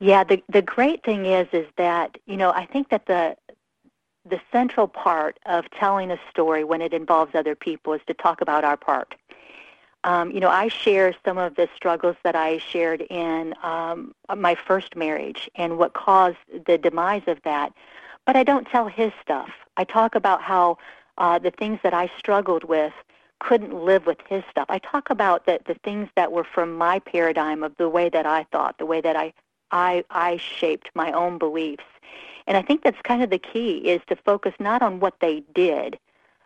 yeah 0.00 0.24
the 0.24 0.42
the 0.48 0.62
great 0.62 1.04
thing 1.04 1.24
is 1.24 1.46
is 1.52 1.66
that 1.76 2.16
you 2.26 2.36
know 2.36 2.50
i 2.50 2.66
think 2.66 2.88
that 2.88 3.06
the 3.06 3.36
the 4.24 4.40
central 4.50 4.88
part 4.88 5.38
of 5.46 5.68
telling 5.70 6.10
a 6.10 6.18
story 6.30 6.64
when 6.64 6.80
it 6.80 6.92
involves 6.92 7.34
other 7.34 7.54
people 7.54 7.92
is 7.92 8.00
to 8.06 8.14
talk 8.14 8.40
about 8.40 8.64
our 8.64 8.76
part. 8.76 9.14
Um, 10.04 10.30
you 10.32 10.40
know, 10.40 10.48
I 10.48 10.68
share 10.68 11.14
some 11.24 11.38
of 11.38 11.54
the 11.54 11.68
struggles 11.76 12.16
that 12.24 12.34
I 12.34 12.58
shared 12.58 13.02
in 13.02 13.54
um, 13.62 14.14
my 14.36 14.54
first 14.54 14.96
marriage 14.96 15.48
and 15.54 15.78
what 15.78 15.94
caused 15.94 16.38
the 16.66 16.76
demise 16.76 17.22
of 17.26 17.38
that, 17.44 17.72
but 18.26 18.36
I 18.36 18.42
don't 18.42 18.66
tell 18.66 18.88
his 18.88 19.12
stuff. 19.22 19.50
I 19.76 19.84
talk 19.84 20.14
about 20.14 20.42
how 20.42 20.78
uh, 21.18 21.38
the 21.38 21.52
things 21.52 21.78
that 21.82 21.94
I 21.94 22.10
struggled 22.18 22.64
with 22.64 22.92
couldn't 23.38 23.74
live 23.74 24.06
with 24.06 24.18
his 24.28 24.42
stuff. 24.50 24.66
I 24.68 24.78
talk 24.78 25.10
about 25.10 25.46
the, 25.46 25.60
the 25.66 25.74
things 25.84 26.08
that 26.16 26.32
were 26.32 26.44
from 26.44 26.74
my 26.74 26.98
paradigm 26.98 27.62
of 27.62 27.76
the 27.76 27.88
way 27.88 28.08
that 28.08 28.26
I 28.26 28.44
thought, 28.52 28.78
the 28.78 28.86
way 28.86 29.00
that 29.00 29.16
I, 29.16 29.32
I, 29.70 30.04
I 30.10 30.36
shaped 30.36 30.90
my 30.94 31.12
own 31.12 31.38
beliefs. 31.38 31.84
And 32.46 32.56
I 32.56 32.62
think 32.62 32.82
that's 32.82 33.00
kind 33.02 33.22
of 33.22 33.30
the 33.30 33.38
key 33.38 33.78
is 33.78 34.00
to 34.08 34.16
focus 34.16 34.54
not 34.58 34.82
on 34.82 35.00
what 35.00 35.20
they 35.20 35.42
did, 35.54 35.98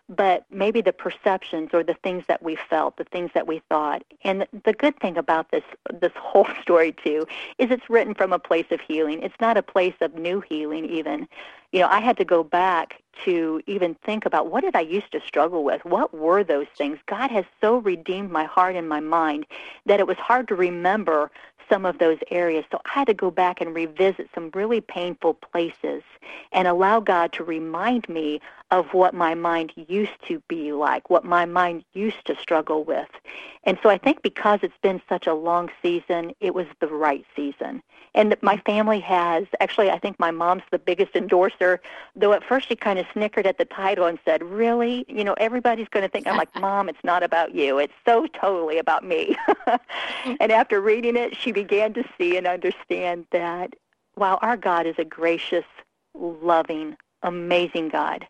but 0.09 0.44
maybe 0.50 0.80
the 0.80 0.92
perceptions 0.92 1.70
or 1.72 1.82
the 1.82 1.96
things 2.02 2.24
that 2.28 2.42
we 2.42 2.56
felt, 2.56 2.96
the 2.96 3.04
things 3.04 3.30
that 3.35 3.46
we 3.46 3.61
thought. 3.68 4.04
And 4.22 4.46
the 4.64 4.72
good 4.72 4.98
thing 5.00 5.16
about 5.16 5.50
this 5.50 5.64
this 5.92 6.12
whole 6.16 6.46
story 6.62 6.92
too 6.92 7.26
is 7.59 7.70
it's 7.70 7.90
written 7.90 8.14
from 8.14 8.32
a 8.32 8.38
place 8.38 8.66
of 8.70 8.80
healing. 8.80 9.22
It's 9.22 9.40
not 9.40 9.56
a 9.56 9.62
place 9.62 9.94
of 10.00 10.14
new 10.14 10.40
healing 10.40 10.85
even. 10.87 11.26
You 11.72 11.80
know, 11.80 11.88
I 11.88 12.00
had 12.00 12.16
to 12.18 12.24
go 12.24 12.44
back 12.44 13.02
to 13.24 13.61
even 13.66 13.94
think 14.04 14.24
about 14.24 14.50
what 14.50 14.62
did 14.62 14.76
I 14.76 14.80
used 14.80 15.11
to 15.12 15.20
struggle 15.26 15.64
with? 15.64 15.85
What 15.85 16.14
were 16.14 16.44
those 16.44 16.68
things? 16.76 16.98
God 17.06 17.30
has 17.30 17.44
so 17.61 17.78
redeemed 17.78 18.30
my 18.30 18.44
heart 18.44 18.76
and 18.76 18.88
my 18.88 19.00
mind 19.00 19.46
that 19.87 19.98
it 19.98 20.06
was 20.06 20.16
hard 20.18 20.48
to 20.48 20.54
remember 20.54 21.30
some 21.68 21.85
of 21.85 21.98
those 21.98 22.18
areas. 22.31 22.64
So 22.70 22.81
I 22.85 22.90
had 22.90 23.07
to 23.07 23.14
go 23.14 23.31
back 23.31 23.61
and 23.61 23.74
revisit 23.74 24.29
some 24.35 24.50
really 24.55 24.81
painful 24.81 25.35
places 25.35 26.02
and 26.52 26.68
allow 26.68 27.00
God 27.00 27.33
to 27.35 27.44
remind 27.44 28.09
me 28.09 28.40
of 28.70 28.92
what 28.92 29.14
my 29.14 29.35
mind 29.35 29.72
used 29.88 30.20
to 30.26 30.42
be 30.48 30.72
like, 30.72 31.09
what 31.09 31.24
my 31.24 31.44
mind 31.44 31.85
used 31.92 32.24
to 32.26 32.37
struggle 32.37 32.83
with. 32.83 33.09
And 33.62 33.79
so 33.83 33.88
I 33.88 33.98
think 33.98 34.22
because 34.22 34.61
it's 34.62 34.76
been 34.83 35.00
such 35.09 35.26
a 35.26 35.35
long 35.35 35.70
season, 35.83 36.33
it 36.40 36.55
was 36.55 36.66
the 36.81 36.88
right 36.88 37.24
season. 37.37 37.83
And 38.14 38.35
my 38.40 38.57
family 38.64 38.98
has, 39.00 39.44
actually, 39.61 39.90
I 39.90 39.98
think 39.98 40.18
my 40.18 40.31
mom's 40.31 40.62
the 40.70 40.79
biggest 40.79 41.14
endorser, 41.14 41.81
though 42.16 42.33
at 42.33 42.42
first 42.42 42.68
she 42.68 42.74
kind 42.74 42.98
of 42.98 43.07
snickered 43.12 43.46
at 43.46 43.59
the 43.59 43.66
title 43.66 44.07
and 44.07 44.18
said, 44.24 44.42
Really? 44.42 45.05
You 45.09 45.22
know, 45.22 45.35
everybody's 45.35 45.88
going 45.88 46.02
to 46.02 46.09
think, 46.09 46.26
I'm 46.26 46.37
like, 46.37 46.55
Mom, 46.61 46.88
it's 46.88 47.05
not 47.05 47.22
about 47.22 47.55
you. 47.55 47.79
It's 47.79 47.92
so 48.07 48.26
totally 48.26 48.79
about 48.79 49.05
me. 49.05 49.37
and 50.40 50.50
after 50.50 50.81
reading 50.81 51.16
it, 51.16 51.37
she 51.37 51.52
began 51.57 51.95
to 51.95 52.05
see 52.19 52.37
and 52.37 52.47
understand 52.47 53.25
that, 53.33 53.73
wow, 54.14 54.38
our 54.42 54.59
God 54.59 54.87
is 54.87 54.97
a 54.99 55.07
gracious, 55.07 55.64
loving, 56.14 56.99
amazing 57.23 57.88
God 57.88 58.27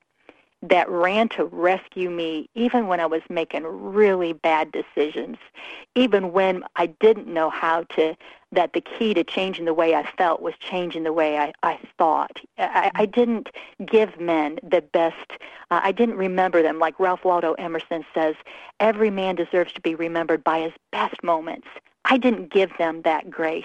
that 0.63 0.89
ran 0.89 1.29
to 1.31 1.45
rescue 1.47 2.09
me 2.09 2.49
even 2.55 2.87
when 2.87 3.01
I 3.01 3.07
was 3.07 3.23
making 3.29 3.65
really 3.65 4.33
bad 4.33 4.71
decisions, 4.71 5.39
even 5.97 6.33
when 6.33 6.63
I 6.77 6.87
didn't 6.87 7.27
know 7.27 7.51
how 7.51 7.83
to, 7.97 8.17
that 8.53 8.73
the 8.75 8.81
key 8.81 9.13
to 9.15 9.25
changing 9.25 9.65
the 9.65 9.75
way 9.75 9.97
I 9.97 10.09
felt 10.17 10.41
was 10.41 10.55
changing 10.61 11.03
the 11.03 11.13
way 11.13 11.37
I, 11.37 11.53
I 11.65 11.81
thought. 11.99 12.41
I, 12.59 12.93
I 12.95 13.07
didn't 13.07 13.49
give 13.85 14.21
men 14.21 14.61
the 14.63 14.83
best, 14.83 15.33
uh, 15.73 15.81
I 15.83 15.91
didn't 15.91 16.17
remember 16.17 16.63
them. 16.63 16.79
Like 16.79 16.99
Ralph 17.01 17.25
Waldo 17.25 17.55
Emerson 17.55 18.05
says, 18.15 18.37
every 18.79 19.11
man 19.11 19.35
deserves 19.35 19.73
to 19.73 19.81
be 19.81 19.97
remembered 19.97 20.45
by 20.45 20.61
his 20.61 20.73
best 20.93 21.23
moments. 21.25 21.67
I 22.09 22.17
didn't 22.17 22.53
give 22.53 22.71
them 22.79 23.03
that 23.03 23.31
grace. 23.31 23.65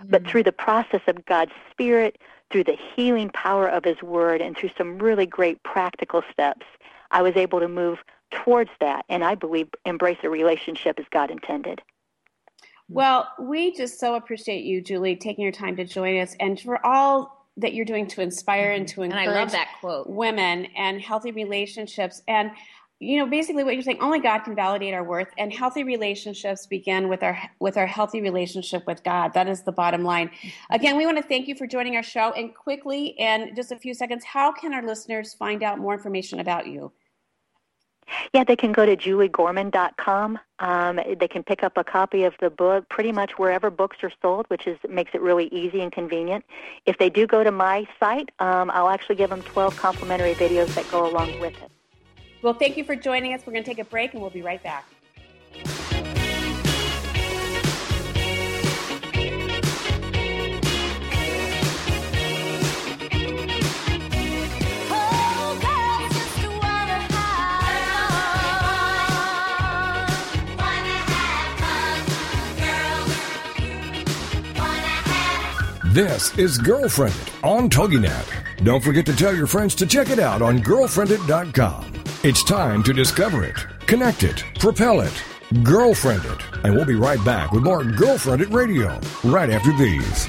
Mm-hmm. 0.00 0.10
But 0.10 0.26
through 0.26 0.44
the 0.44 0.52
process 0.52 1.00
of 1.06 1.24
God's 1.24 1.52
Spirit, 1.70 2.18
through 2.50 2.64
the 2.64 2.76
healing 2.94 3.30
power 3.30 3.68
of 3.68 3.84
His 3.84 4.02
Word, 4.02 4.40
and 4.40 4.56
through 4.56 4.70
some 4.76 4.98
really 4.98 5.26
great 5.26 5.62
practical 5.62 6.22
steps, 6.32 6.66
I 7.10 7.22
was 7.22 7.36
able 7.36 7.60
to 7.60 7.68
move 7.68 7.98
towards 8.30 8.70
that, 8.80 9.04
and 9.08 9.24
I 9.24 9.34
believe 9.34 9.68
embrace 9.84 10.18
a 10.22 10.30
relationship 10.30 11.00
as 11.00 11.06
God 11.10 11.30
intended. 11.30 11.80
Well, 12.88 13.28
we 13.38 13.72
just 13.74 14.00
so 14.00 14.14
appreciate 14.14 14.64
you, 14.64 14.82
Julie, 14.82 15.16
taking 15.16 15.42
your 15.42 15.52
time 15.52 15.76
to 15.76 15.84
join 15.84 16.18
us, 16.20 16.34
and 16.40 16.60
for 16.60 16.84
all 16.84 17.40
that 17.56 17.74
you're 17.74 17.84
doing 17.84 18.06
to 18.08 18.22
inspire 18.22 18.72
and 18.72 18.86
to 18.88 19.02
encourage 19.02 19.26
and 19.26 19.36
I 19.36 19.40
love 19.40 19.52
that 19.52 19.68
quote. 19.80 20.08
women 20.08 20.66
and 20.76 21.00
healthy 21.00 21.32
relationships. 21.32 22.22
And 22.26 22.50
you 23.00 23.18
know 23.18 23.26
basically 23.26 23.64
what 23.64 23.74
you're 23.74 23.82
saying 23.82 24.00
only 24.00 24.20
god 24.20 24.40
can 24.40 24.54
validate 24.54 24.94
our 24.94 25.02
worth 25.02 25.28
and 25.38 25.52
healthy 25.52 25.82
relationships 25.82 26.66
begin 26.66 27.08
with 27.08 27.22
our 27.22 27.36
with 27.58 27.76
our 27.76 27.86
healthy 27.86 28.20
relationship 28.20 28.86
with 28.86 29.02
god 29.02 29.32
that 29.32 29.48
is 29.48 29.62
the 29.62 29.72
bottom 29.72 30.04
line 30.04 30.30
again 30.70 30.96
we 30.96 31.06
want 31.06 31.16
to 31.16 31.22
thank 31.22 31.48
you 31.48 31.54
for 31.54 31.66
joining 31.66 31.96
our 31.96 32.02
show 32.02 32.32
and 32.32 32.54
quickly 32.54 33.06
in 33.18 33.54
just 33.56 33.72
a 33.72 33.76
few 33.76 33.94
seconds 33.94 34.22
how 34.24 34.52
can 34.52 34.72
our 34.74 34.86
listeners 34.86 35.34
find 35.34 35.62
out 35.62 35.78
more 35.78 35.94
information 35.94 36.40
about 36.40 36.66
you 36.66 36.92
yeah, 38.34 38.42
they 38.42 38.56
can 38.56 38.72
go 38.72 38.84
to 38.84 38.96
juliegorman.com. 38.96 40.38
Um, 40.58 41.00
they 41.18 41.28
can 41.28 41.44
pick 41.44 41.62
up 41.62 41.76
a 41.76 41.84
copy 41.84 42.24
of 42.24 42.34
the 42.40 42.50
book 42.50 42.88
pretty 42.88 43.12
much 43.12 43.38
wherever 43.38 43.70
books 43.70 43.98
are 44.02 44.10
sold, 44.20 44.46
which 44.48 44.66
is 44.66 44.78
makes 44.88 45.12
it 45.14 45.20
really 45.20 45.46
easy 45.52 45.80
and 45.80 45.92
convenient. 45.92 46.44
If 46.86 46.98
they 46.98 47.08
do 47.08 47.28
go 47.28 47.44
to 47.44 47.52
my 47.52 47.86
site, 48.00 48.30
um, 48.40 48.68
I'll 48.72 48.88
actually 48.88 49.14
give 49.14 49.30
them 49.30 49.42
12 49.42 49.76
complimentary 49.76 50.34
videos 50.34 50.74
that 50.74 50.90
go 50.90 51.08
along 51.08 51.38
with 51.38 51.60
it. 51.62 51.70
Well, 52.42 52.54
thank 52.54 52.76
you 52.76 52.84
for 52.84 52.96
joining 52.96 53.34
us. 53.34 53.42
We're 53.46 53.52
going 53.52 53.64
to 53.64 53.70
take 53.70 53.78
a 53.78 53.84
break 53.84 54.12
and 54.12 54.22
we'll 54.22 54.30
be 54.30 54.42
right 54.42 54.62
back. 54.62 54.86
This 75.92 76.38
is 76.38 76.56
Girlfriendit 76.56 77.44
on 77.44 77.68
TogiNet. 77.68 78.64
Don't 78.64 78.80
forget 78.80 79.04
to 79.06 79.16
tell 79.16 79.34
your 79.34 79.48
friends 79.48 79.74
to 79.74 79.86
check 79.86 80.10
it 80.10 80.20
out 80.20 80.40
on 80.40 80.60
girlfriendit.com. 80.60 81.90
It's 82.22 82.44
time 82.44 82.82
to 82.82 82.92
discover 82.92 83.44
it, 83.44 83.56
connect 83.86 84.24
it, 84.24 84.44
propel 84.58 85.00
it, 85.00 85.24
girlfriend 85.62 86.22
it. 86.26 86.42
And 86.64 86.74
we'll 86.74 86.84
be 86.84 86.94
right 86.94 87.24
back 87.24 87.50
with 87.50 87.62
more 87.62 87.82
Girlfriendit 87.82 88.52
Radio 88.52 89.00
right 89.24 89.48
after 89.48 89.72
these. 89.78 90.28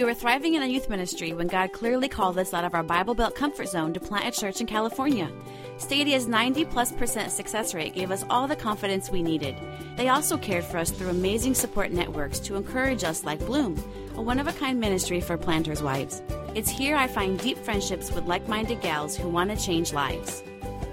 We 0.00 0.06
were 0.06 0.14
thriving 0.14 0.54
in 0.54 0.62
a 0.62 0.66
youth 0.66 0.88
ministry 0.88 1.34
when 1.34 1.46
God 1.46 1.74
clearly 1.74 2.08
called 2.08 2.38
us 2.38 2.54
out 2.54 2.64
of 2.64 2.72
our 2.72 2.82
Bible 2.82 3.14
Belt 3.14 3.34
comfort 3.34 3.68
zone 3.68 3.92
to 3.92 4.00
plant 4.00 4.34
a 4.34 4.40
church 4.40 4.58
in 4.62 4.66
California. 4.66 5.30
Stadia's 5.76 6.26
90 6.26 6.64
plus 6.64 6.90
percent 6.90 7.30
success 7.30 7.74
rate 7.74 7.92
gave 7.92 8.10
us 8.10 8.24
all 8.30 8.48
the 8.48 8.56
confidence 8.56 9.10
we 9.10 9.22
needed. 9.22 9.54
They 9.98 10.08
also 10.08 10.38
cared 10.38 10.64
for 10.64 10.78
us 10.78 10.90
through 10.90 11.10
amazing 11.10 11.52
support 11.52 11.92
networks 11.92 12.38
to 12.40 12.56
encourage 12.56 13.04
us, 13.04 13.24
like 13.24 13.40
Bloom, 13.40 13.76
a 14.14 14.22
one 14.22 14.38
of 14.38 14.46
a 14.46 14.54
kind 14.54 14.80
ministry 14.80 15.20
for 15.20 15.36
planters' 15.36 15.82
wives. 15.82 16.22
It's 16.54 16.70
here 16.70 16.96
I 16.96 17.06
find 17.06 17.38
deep 17.38 17.58
friendships 17.58 18.10
with 18.10 18.24
like 18.24 18.48
minded 18.48 18.80
gals 18.80 19.14
who 19.14 19.28
want 19.28 19.50
to 19.50 19.62
change 19.62 19.92
lives. 19.92 20.42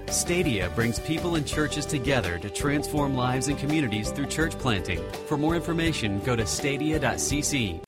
Stadia 0.08 0.68
brings 0.74 0.98
people 0.98 1.36
and 1.36 1.46
churches 1.46 1.86
together 1.86 2.38
to 2.40 2.50
transform 2.50 3.16
lives 3.16 3.48
and 3.48 3.58
communities 3.58 4.10
through 4.10 4.26
church 4.26 4.52
planting. 4.58 5.02
For 5.28 5.38
more 5.38 5.56
information, 5.56 6.20
go 6.20 6.36
to 6.36 6.44
stadia.cc. 6.44 7.87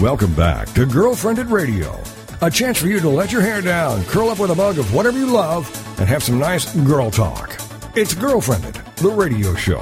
Welcome 0.00 0.32
back 0.34 0.68
to 0.74 0.86
Girlfriendit 0.86 1.50
Radio, 1.50 2.00
a 2.40 2.48
chance 2.48 2.78
for 2.78 2.86
you 2.86 3.00
to 3.00 3.08
let 3.08 3.32
your 3.32 3.40
hair 3.40 3.60
down, 3.60 4.04
curl 4.04 4.28
up 4.28 4.38
with 4.38 4.52
a 4.52 4.54
mug 4.54 4.78
of 4.78 4.94
whatever 4.94 5.18
you 5.18 5.26
love, 5.26 5.66
and 5.98 6.08
have 6.08 6.22
some 6.22 6.38
nice 6.38 6.72
girl 6.86 7.10
talk. 7.10 7.50
It's 7.96 8.14
Girlfriendit, 8.14 8.94
the 8.94 9.10
radio 9.10 9.56
show 9.56 9.80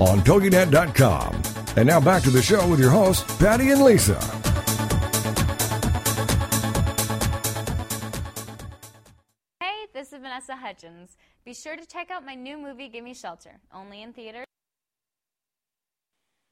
on 0.00 0.20
TogiNet.com. 0.20 1.42
And 1.76 1.86
now 1.86 2.00
back 2.00 2.22
to 2.22 2.30
the 2.30 2.40
show 2.40 2.66
with 2.66 2.80
your 2.80 2.88
hosts, 2.88 3.36
Patty 3.36 3.70
and 3.70 3.82
Lisa. 3.82 4.18
Hey, 9.60 9.84
this 9.92 10.14
is 10.14 10.18
Vanessa 10.22 10.56
Hudgens. 10.56 11.18
Be 11.44 11.52
sure 11.52 11.76
to 11.76 11.84
check 11.84 12.10
out 12.10 12.24
my 12.24 12.34
new 12.34 12.56
movie, 12.56 12.88
Gimme 12.88 13.12
Shelter, 13.12 13.60
only 13.74 14.00
in 14.00 14.14
theaters. 14.14 14.46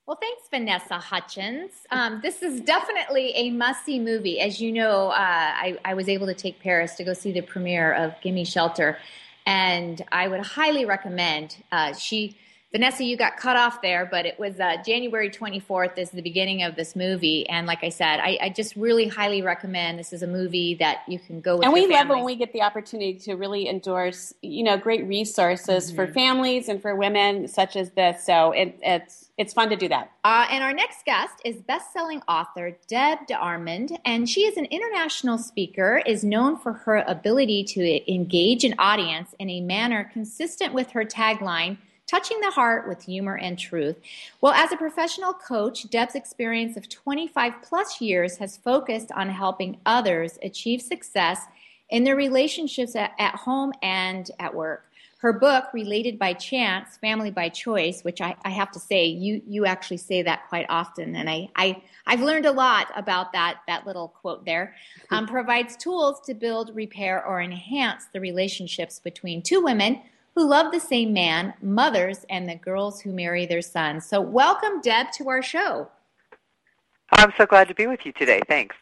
Well, 0.06 0.18
thanks, 0.20 0.42
Vanessa 0.48 0.98
Hutchins. 0.98 1.72
Um, 1.90 2.20
this 2.22 2.40
is 2.40 2.60
definitely 2.60 3.32
a 3.34 3.50
must-see 3.50 3.98
movie. 3.98 4.38
As 4.38 4.60
you 4.60 4.70
know, 4.70 5.08
uh, 5.08 5.14
I, 5.16 5.78
I, 5.84 5.94
was 5.94 6.08
able 6.08 6.28
to 6.28 6.34
take 6.34 6.60
Paris 6.60 6.94
to 6.94 7.04
go 7.04 7.12
see 7.12 7.32
the 7.32 7.40
premiere 7.40 7.92
of 7.92 8.14
Gimme 8.22 8.44
Shelter, 8.44 8.98
and 9.46 10.04
I 10.12 10.28
would 10.28 10.46
highly 10.46 10.84
recommend. 10.84 11.56
Uh, 11.72 11.92
she 11.92 12.36
Vanessa, 12.76 13.04
you 13.04 13.16
got 13.16 13.38
cut 13.38 13.56
off 13.56 13.80
there, 13.80 14.04
but 14.04 14.26
it 14.26 14.38
was 14.38 14.60
uh, 14.60 14.76
January 14.84 15.30
24th 15.30 15.96
is 15.96 16.10
the 16.10 16.20
beginning 16.20 16.62
of 16.62 16.76
this 16.76 16.94
movie. 16.94 17.48
And 17.48 17.66
like 17.66 17.82
I 17.82 17.88
said, 17.88 18.20
I, 18.20 18.36
I, 18.38 18.48
just 18.50 18.76
really 18.76 19.08
highly 19.08 19.40
recommend 19.40 19.98
this 19.98 20.12
is 20.12 20.22
a 20.22 20.26
movie 20.26 20.74
that 20.74 20.98
you 21.08 21.18
can 21.18 21.40
go 21.40 21.56
with. 21.56 21.64
And 21.64 21.72
we 21.72 21.86
love 21.86 22.10
when 22.10 22.22
we 22.22 22.36
get 22.36 22.52
the 22.52 22.60
opportunity 22.60 23.14
to 23.20 23.34
really 23.36 23.66
endorse, 23.66 24.34
you 24.42 24.62
know, 24.62 24.76
great 24.76 25.06
resources 25.06 25.86
mm-hmm. 25.86 25.96
for 25.96 26.06
families 26.12 26.68
and 26.68 26.82
for 26.82 26.94
women 26.94 27.48
such 27.48 27.76
as 27.76 27.92
this. 27.92 28.26
So 28.26 28.52
it, 28.52 28.78
it's, 28.82 29.30
it's 29.38 29.54
fun 29.54 29.70
to 29.70 29.76
do 29.76 29.88
that. 29.88 30.10
Uh, 30.22 30.46
and 30.50 30.62
our 30.62 30.74
next 30.74 31.06
guest 31.06 31.32
is 31.46 31.56
best-selling 31.62 32.20
author 32.28 32.76
Deb 32.88 33.20
DeArmond, 33.26 33.98
and 34.04 34.28
she 34.28 34.42
is 34.42 34.58
an 34.58 34.66
international 34.66 35.38
speaker, 35.38 36.02
is 36.04 36.24
known 36.24 36.58
for 36.58 36.74
her 36.74 36.96
ability 37.06 37.64
to 37.64 38.12
engage 38.12 38.64
an 38.64 38.74
audience 38.78 39.34
in 39.38 39.48
a 39.48 39.62
manner 39.62 40.10
consistent 40.12 40.74
with 40.74 40.90
her 40.90 41.06
tagline– 41.06 41.78
touching 42.06 42.40
the 42.40 42.50
heart 42.50 42.88
with 42.88 43.02
humor 43.02 43.36
and 43.36 43.58
truth. 43.58 43.96
Well, 44.40 44.52
as 44.52 44.72
a 44.72 44.76
professional 44.76 45.32
coach, 45.32 45.88
Deb's 45.90 46.14
experience 46.14 46.76
of 46.76 46.88
25 46.88 47.54
plus 47.62 48.00
years 48.00 48.36
has 48.38 48.56
focused 48.56 49.10
on 49.12 49.28
helping 49.28 49.78
others 49.86 50.38
achieve 50.42 50.80
success 50.80 51.42
in 51.90 52.04
their 52.04 52.16
relationships 52.16 52.96
at, 52.96 53.12
at 53.18 53.34
home 53.34 53.72
and 53.82 54.30
at 54.38 54.54
work. 54.54 54.84
Her 55.18 55.32
book, 55.32 55.64
Related 55.72 56.18
by 56.18 56.34
Chance, 56.34 56.98
Family 56.98 57.30
by 57.30 57.48
Choice, 57.48 58.04
which 58.04 58.20
I, 58.20 58.36
I, 58.44 58.50
have 58.50 58.70
to 58.72 58.78
say, 58.78 59.06
you, 59.06 59.40
you 59.46 59.64
actually 59.64 59.96
say 59.96 60.22
that 60.22 60.46
quite 60.48 60.66
often, 60.68 61.16
and 61.16 61.28
I, 61.28 61.48
I, 61.56 61.82
I've 62.06 62.20
learned 62.20 62.44
a 62.44 62.52
lot 62.52 62.88
about 62.94 63.32
that, 63.32 63.60
that 63.66 63.86
little 63.86 64.08
quote 64.08 64.44
there, 64.44 64.74
um, 65.10 65.26
provides 65.26 65.76
tools 65.76 66.20
to 66.26 66.34
build, 66.34 66.76
repair, 66.76 67.24
or 67.24 67.40
enhance 67.40 68.04
the 68.12 68.20
relationships 68.20 69.00
between 69.00 69.42
two 69.42 69.62
women 69.62 70.02
who 70.36 70.46
love 70.46 70.70
the 70.70 70.78
same 70.78 71.14
man, 71.14 71.54
mothers, 71.62 72.26
and 72.28 72.48
the 72.48 72.54
girls 72.54 73.00
who 73.00 73.10
marry 73.10 73.46
their 73.46 73.62
sons. 73.62 74.04
So, 74.04 74.20
welcome, 74.20 74.82
Deb, 74.82 75.10
to 75.12 75.30
our 75.30 75.42
show. 75.42 75.88
I'm 77.12 77.32
so 77.38 77.46
glad 77.46 77.68
to 77.68 77.74
be 77.74 77.86
with 77.86 78.00
you 78.04 78.12
today. 78.12 78.40
Thanks. 78.46 78.76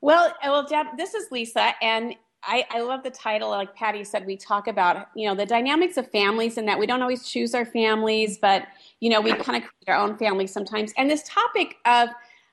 Well, 0.00 0.28
uh, 0.28 0.32
well, 0.44 0.66
Deb, 0.66 0.86
this 0.96 1.14
is 1.14 1.32
Lisa, 1.32 1.72
and 1.82 2.14
I, 2.44 2.64
I, 2.70 2.82
love 2.82 3.02
the 3.02 3.10
title. 3.10 3.50
Like 3.50 3.74
Patty 3.74 4.04
said, 4.04 4.24
we 4.24 4.36
talk 4.36 4.68
about 4.68 5.08
you 5.16 5.28
know 5.28 5.34
the 5.34 5.46
dynamics 5.46 5.96
of 5.96 6.08
families, 6.12 6.56
and 6.56 6.68
that 6.68 6.78
we 6.78 6.86
don't 6.86 7.02
always 7.02 7.28
choose 7.28 7.54
our 7.56 7.66
families, 7.66 8.38
but 8.38 8.68
you 9.00 9.10
know 9.10 9.20
we 9.20 9.32
kind 9.32 9.62
of 9.62 9.68
create 9.68 9.88
our 9.88 9.96
own 9.96 10.16
families 10.16 10.52
sometimes. 10.52 10.92
And 10.96 11.10
this 11.10 11.24
topic 11.24 11.76
of 11.86 12.10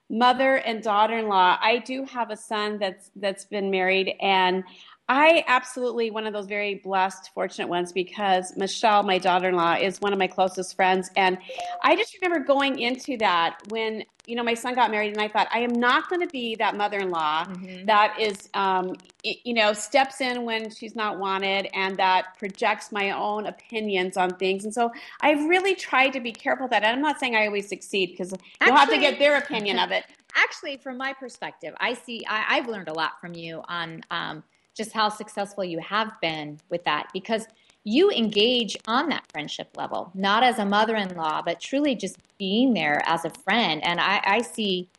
mother 0.10 0.58
and 0.58 0.82
daughter-in-law, 0.82 1.58
I 1.62 1.80
do 1.80 2.04
have 2.06 2.32
a 2.32 2.38
son 2.38 2.80
that's 2.80 3.12
that's 3.16 3.46
been 3.46 3.70
married, 3.70 4.16
and 4.20 4.64
I 5.08 5.44
absolutely 5.48 6.10
one 6.10 6.26
of 6.26 6.34
those 6.34 6.48
very 6.48 6.76
blessed, 6.76 7.30
fortunate 7.36 7.68
ones 7.68 7.91
because 7.91 8.58
Michelle, 8.58 9.04
my 9.04 9.20
daughter-in-law, 9.20 9.76
is 9.76 10.02
one 10.02 10.13
of 10.13 10.18
my 10.18 10.26
closest 10.26 10.76
friends, 10.76 11.12
and 11.15 11.38
I 11.84 11.96
just 11.96 12.18
remember 12.20 12.44
going 12.44 12.80
into 12.80 13.15
that 13.18 13.60
when 13.70 14.04
you 14.26 14.36
know 14.36 14.41
my 14.41 14.56
son 14.56 14.74
got 14.74 14.89
married, 14.89 15.13
and 15.13 15.22
I 15.22 15.28
thought 15.28 15.48
I 15.54 15.60
am 15.60 15.74
not 15.74 16.10
going 16.10 16.22
to 16.22 16.28
be 16.28 16.56
that 16.56 16.76
mother-in-law 16.76 17.46
mm-hmm. 17.46 17.86
that 17.86 18.18
is, 18.20 18.50
um, 18.56 18.96
you 19.24 19.54
know, 19.54 19.74
steps 19.74 20.22
in 20.22 20.44
when 20.44 20.72
she's 20.72 20.96
not 20.96 21.20
wanted 21.20 21.70
and 21.76 21.96
that 21.98 22.36
projects 22.39 22.91
my 22.91 23.12
own 23.12 23.46
opinions 23.46 24.18
on 24.18 24.32
things, 24.38 24.65
and 24.65 24.74
so 24.74 24.91
I've 25.22 25.46
really 25.46 25.76
tried 25.76 26.13
to 26.13 26.20
be 26.20 26.32
careful 26.32 26.68
that. 26.70 26.84
And 26.84 26.96
I'm 26.96 27.02
not 27.02 27.20
saying 27.20 27.36
I 27.36 27.46
always 27.46 27.70
succeed 27.70 28.10
because 28.10 28.34
you'll 28.60 28.76
have 28.76 28.89
to 28.89 28.98
get 28.98 29.20
their 29.20 29.38
opinion 29.38 29.78
of 29.78 29.91
it. 29.91 30.06
Actually, 30.36 30.78
from 30.78 30.98
my 30.98 31.13
perspective, 31.13 31.76
I 31.80 31.94
see 31.94 32.26
I, 32.28 32.56
have 32.56 32.68
learned 32.68 32.88
a 32.88 32.94
lot 32.94 33.22
from 33.22 33.36
you 33.36 33.62
on. 33.70 34.02
Um, 34.10 34.44
just 34.76 34.92
how 34.92 35.10
successful 35.10 35.64
you 35.64 35.80
have 35.80 36.12
been 36.22 36.60
with 36.70 36.84
that 36.84 37.10
because 37.14 37.48
you 37.84 38.12
engage 38.12 38.76
on 38.88 39.10
that 39.10 39.24
friendship 39.32 39.70
level, 39.78 40.12
not 40.14 40.44
as 40.44 40.60
a 40.60 40.66
mother 40.66 40.96
in 40.96 41.16
law, 41.16 41.42
but 41.42 41.60
truly 41.60 41.96
just 41.96 42.18
being 42.38 42.74
there 42.74 43.02
as 43.06 43.26
a 43.26 43.30
friend. 43.30 43.84
And 43.86 44.00
I, 44.00 44.22
I 44.26 44.42
see 44.42 44.90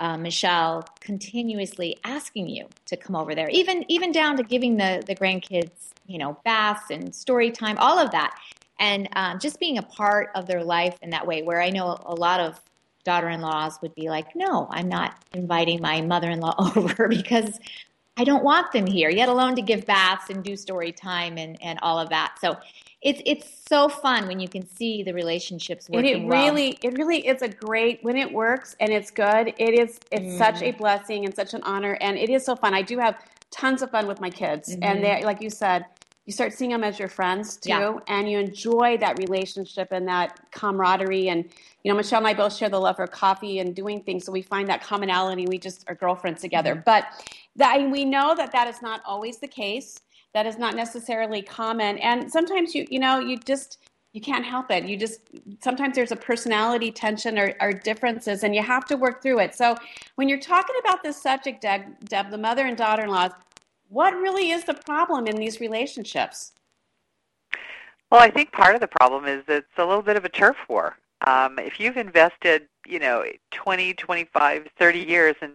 uh, 0.00 0.16
Michelle 0.16 0.84
continuously 1.00 1.96
asking 2.04 2.48
you 2.48 2.66
to 2.86 2.96
come 2.96 3.14
over 3.14 3.34
there, 3.34 3.48
even 3.50 3.84
even 3.88 4.10
down 4.10 4.36
to 4.36 4.42
giving 4.42 4.76
the, 4.76 5.02
the 5.06 5.14
grandkids, 5.14 5.92
you 6.06 6.18
know, 6.18 6.36
baths 6.44 6.90
and 6.90 7.14
story 7.14 7.52
time, 7.52 7.78
all 7.78 7.98
of 7.98 8.10
that. 8.10 8.36
And 8.80 9.08
um, 9.14 9.38
just 9.38 9.60
being 9.60 9.78
a 9.78 9.82
part 9.82 10.30
of 10.34 10.46
their 10.46 10.64
life 10.64 10.98
in 11.02 11.10
that 11.10 11.24
way, 11.24 11.42
where 11.42 11.62
I 11.62 11.70
know 11.70 11.96
a 12.04 12.16
lot 12.16 12.40
of 12.40 12.60
daughter 13.04 13.28
in 13.28 13.40
laws 13.40 13.80
would 13.82 13.94
be 13.94 14.08
like, 14.08 14.34
no, 14.34 14.66
I'm 14.70 14.88
not 14.88 15.14
inviting 15.32 15.80
my 15.80 16.00
mother 16.00 16.30
in 16.30 16.40
law 16.40 16.54
over 16.76 17.06
because 17.06 17.60
I 18.16 18.24
don't 18.24 18.44
want 18.44 18.72
them 18.72 18.86
here, 18.86 19.08
yet 19.08 19.28
alone 19.28 19.56
to 19.56 19.62
give 19.62 19.86
baths 19.86 20.28
and 20.28 20.44
do 20.44 20.56
story 20.56 20.92
time 20.92 21.38
and, 21.38 21.60
and 21.62 21.78
all 21.82 21.98
of 21.98 22.10
that. 22.10 22.36
So 22.40 22.58
it's 23.00 23.20
it's 23.26 23.46
so 23.68 23.88
fun 23.88 24.28
when 24.28 24.38
you 24.38 24.48
can 24.48 24.66
see 24.68 25.02
the 25.02 25.12
relationships 25.12 25.88
working. 25.88 26.14
And 26.14 26.24
it 26.24 26.28
really 26.28 26.78
well. 26.82 26.92
it 26.92 26.98
really 26.98 27.26
is 27.26 27.42
a 27.42 27.48
great 27.48 27.98
when 28.02 28.16
it 28.16 28.32
works 28.32 28.76
and 28.80 28.90
it's 28.90 29.10
good. 29.10 29.54
It 29.58 29.78
is 29.78 29.98
it's 30.12 30.34
mm. 30.34 30.38
such 30.38 30.62
a 30.62 30.70
blessing 30.72 31.24
and 31.24 31.34
such 31.34 31.54
an 31.54 31.62
honor 31.64 31.98
and 32.00 32.16
it 32.16 32.30
is 32.30 32.44
so 32.44 32.54
fun. 32.54 32.74
I 32.74 32.82
do 32.82 32.98
have 32.98 33.16
tons 33.50 33.82
of 33.82 33.90
fun 33.90 34.06
with 34.06 34.20
my 34.20 34.30
kids 34.30 34.70
mm-hmm. 34.70 34.82
and 34.82 35.04
they 35.04 35.24
like 35.24 35.42
you 35.42 35.50
said 35.50 35.84
you 36.24 36.32
start 36.32 36.52
seeing 36.52 36.70
them 36.70 36.84
as 36.84 36.98
your 36.98 37.08
friends 37.08 37.56
too 37.56 37.68
yeah. 37.68 37.98
and 38.08 38.30
you 38.30 38.38
enjoy 38.38 38.96
that 38.98 39.18
relationship 39.18 39.88
and 39.90 40.08
that 40.08 40.38
camaraderie 40.52 41.28
and 41.28 41.44
you 41.82 41.92
know 41.92 41.96
michelle 41.96 42.18
and 42.18 42.26
i 42.26 42.32
both 42.32 42.54
share 42.54 42.70
the 42.70 42.80
love 42.80 42.96
for 42.96 43.06
coffee 43.06 43.58
and 43.58 43.74
doing 43.76 44.00
things 44.00 44.24
so 44.24 44.32
we 44.32 44.40
find 44.40 44.68
that 44.68 44.82
commonality 44.82 45.46
we 45.46 45.58
just 45.58 45.84
are 45.88 45.94
girlfriends 45.94 46.40
together 46.40 46.74
mm-hmm. 46.74 46.82
but 46.86 47.04
that 47.56 47.90
we 47.90 48.04
know 48.04 48.34
that 48.34 48.52
that 48.52 48.68
is 48.68 48.82
not 48.82 49.02
always 49.04 49.38
the 49.38 49.48
case. 49.48 49.98
That 50.34 50.46
is 50.46 50.56
not 50.58 50.74
necessarily 50.74 51.42
common. 51.42 51.98
And 51.98 52.30
sometimes 52.30 52.74
you 52.74 52.86
you 52.90 52.98
know 52.98 53.18
you 53.18 53.36
just 53.38 53.78
you 54.12 54.20
can't 54.20 54.44
help 54.44 54.70
it. 54.70 54.84
You 54.84 54.96
just 54.96 55.20
sometimes 55.60 55.94
there's 55.94 56.12
a 56.12 56.16
personality 56.16 56.90
tension 56.90 57.38
or, 57.38 57.54
or 57.60 57.72
differences 57.72 58.44
and 58.44 58.54
you 58.54 58.62
have 58.62 58.84
to 58.86 58.96
work 58.96 59.22
through 59.22 59.40
it. 59.40 59.54
So 59.54 59.74
when 60.16 60.28
you're 60.28 60.40
talking 60.40 60.76
about 60.80 61.02
this 61.02 61.20
subject 61.20 61.62
deb, 61.62 61.82
deb 62.04 62.30
the 62.30 62.38
mother 62.38 62.66
and 62.66 62.76
daughter-in-laws 62.76 63.32
what 63.92 64.14
really 64.14 64.52
is 64.52 64.64
the 64.64 64.72
problem 64.72 65.26
in 65.26 65.36
these 65.36 65.60
relationships? 65.60 66.52
Well 68.10 68.20
i 68.20 68.30
think 68.30 68.52
part 68.52 68.74
of 68.74 68.80
the 68.80 68.88
problem 68.88 69.26
is 69.26 69.44
it's 69.48 69.66
a 69.76 69.84
little 69.84 70.02
bit 70.02 70.16
of 70.16 70.24
a 70.24 70.30
turf 70.30 70.56
war. 70.68 70.96
Um, 71.26 71.58
if 71.58 71.78
you've 71.78 71.96
invested 71.96 72.68
you 72.86 72.98
know 72.98 73.24
20 73.50 73.94
25 73.94 74.66
30 74.78 74.98
years 74.98 75.36
in 75.42 75.52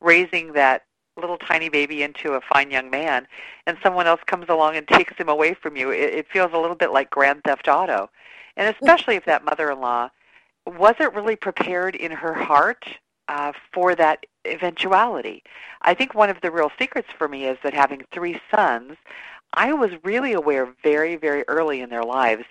raising 0.00 0.52
that 0.52 0.82
little 1.18 1.38
tiny 1.38 1.68
baby 1.68 2.02
into 2.02 2.32
a 2.32 2.40
fine 2.40 2.70
young 2.70 2.90
man, 2.90 3.26
and 3.66 3.76
someone 3.82 4.06
else 4.06 4.20
comes 4.26 4.48
along 4.48 4.76
and 4.76 4.86
takes 4.88 5.16
him 5.16 5.28
away 5.28 5.54
from 5.54 5.76
you, 5.76 5.90
it, 5.90 6.14
it 6.14 6.26
feels 6.32 6.52
a 6.52 6.58
little 6.58 6.76
bit 6.76 6.92
like 6.92 7.10
Grand 7.10 7.42
Theft 7.44 7.68
Auto. 7.68 8.10
And 8.56 8.74
especially 8.74 9.16
if 9.16 9.24
that 9.26 9.44
mother-in-law 9.44 10.10
wasn't 10.66 11.14
really 11.14 11.36
prepared 11.36 11.94
in 11.94 12.10
her 12.10 12.34
heart 12.34 12.84
uh, 13.28 13.52
for 13.72 13.94
that 13.94 14.26
eventuality. 14.46 15.42
I 15.82 15.94
think 15.94 16.14
one 16.14 16.30
of 16.30 16.40
the 16.40 16.50
real 16.50 16.70
secrets 16.78 17.08
for 17.16 17.28
me 17.28 17.44
is 17.44 17.58
that 17.62 17.74
having 17.74 18.04
three 18.12 18.40
sons, 18.54 18.96
I 19.54 19.72
was 19.72 19.90
really 20.02 20.32
aware 20.32 20.74
very, 20.82 21.16
very 21.16 21.44
early 21.48 21.80
in 21.80 21.90
their 21.90 22.02
lives 22.02 22.44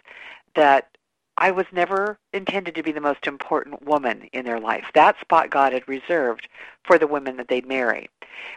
that 0.55 0.89
I 1.37 1.51
was 1.51 1.65
never 1.71 2.17
intended 2.33 2.73
to 2.75 2.83
be 2.83 2.91
the 2.91 3.01
most 3.01 3.27
important 3.27 3.83
woman 3.83 4.23
in 4.33 4.45
their 4.45 4.59
life. 4.59 4.85
That 4.95 5.19
spot 5.19 5.51
God 5.51 5.71
had 5.71 5.87
reserved 5.87 6.47
for 6.83 6.97
the 6.97 7.05
women 7.05 7.37
that 7.37 7.47
they'd 7.47 7.67
marry. 7.67 8.09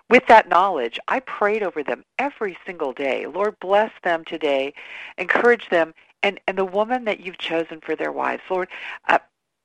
With 0.09 0.26
that 0.26 0.49
knowledge, 0.49 0.99
I 1.09 1.20
prayed 1.20 1.62
over 1.62 1.83
them 1.83 2.05
every 2.18 2.57
single 2.66 2.93
day. 2.93 3.26
Lord, 3.26 3.57
bless 3.61 3.93
them 4.03 4.24
today, 4.24 4.74
encourage 5.18 5.68
them, 5.68 5.95
and, 6.22 6.41
and 6.47 6.59
the 6.59 6.64
woman 6.64 7.05
that 7.05 7.20
you've 7.20 7.39
chosen 7.39 7.81
for 7.81 7.97
their 7.97 8.12
wives, 8.12 8.43
Lord, 8.51 8.68
uh, 9.09 9.18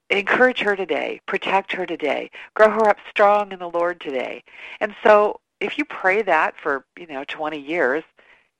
encourage 0.10 0.60
her 0.60 0.76
today, 0.76 1.20
protect 1.26 1.72
her 1.72 1.86
today, 1.86 2.30
grow 2.54 2.70
her 2.70 2.88
up 2.88 2.98
strong 3.10 3.52
in 3.52 3.60
the 3.60 3.70
Lord 3.70 4.00
today. 4.00 4.44
And 4.80 4.96
so 5.04 5.40
if 5.60 5.78
you 5.78 5.86
pray 5.86 6.22
that 6.22 6.56
for, 6.62 6.86
you 6.98 7.08
know, 7.08 7.24
20 7.28 7.60
years, 7.60 8.04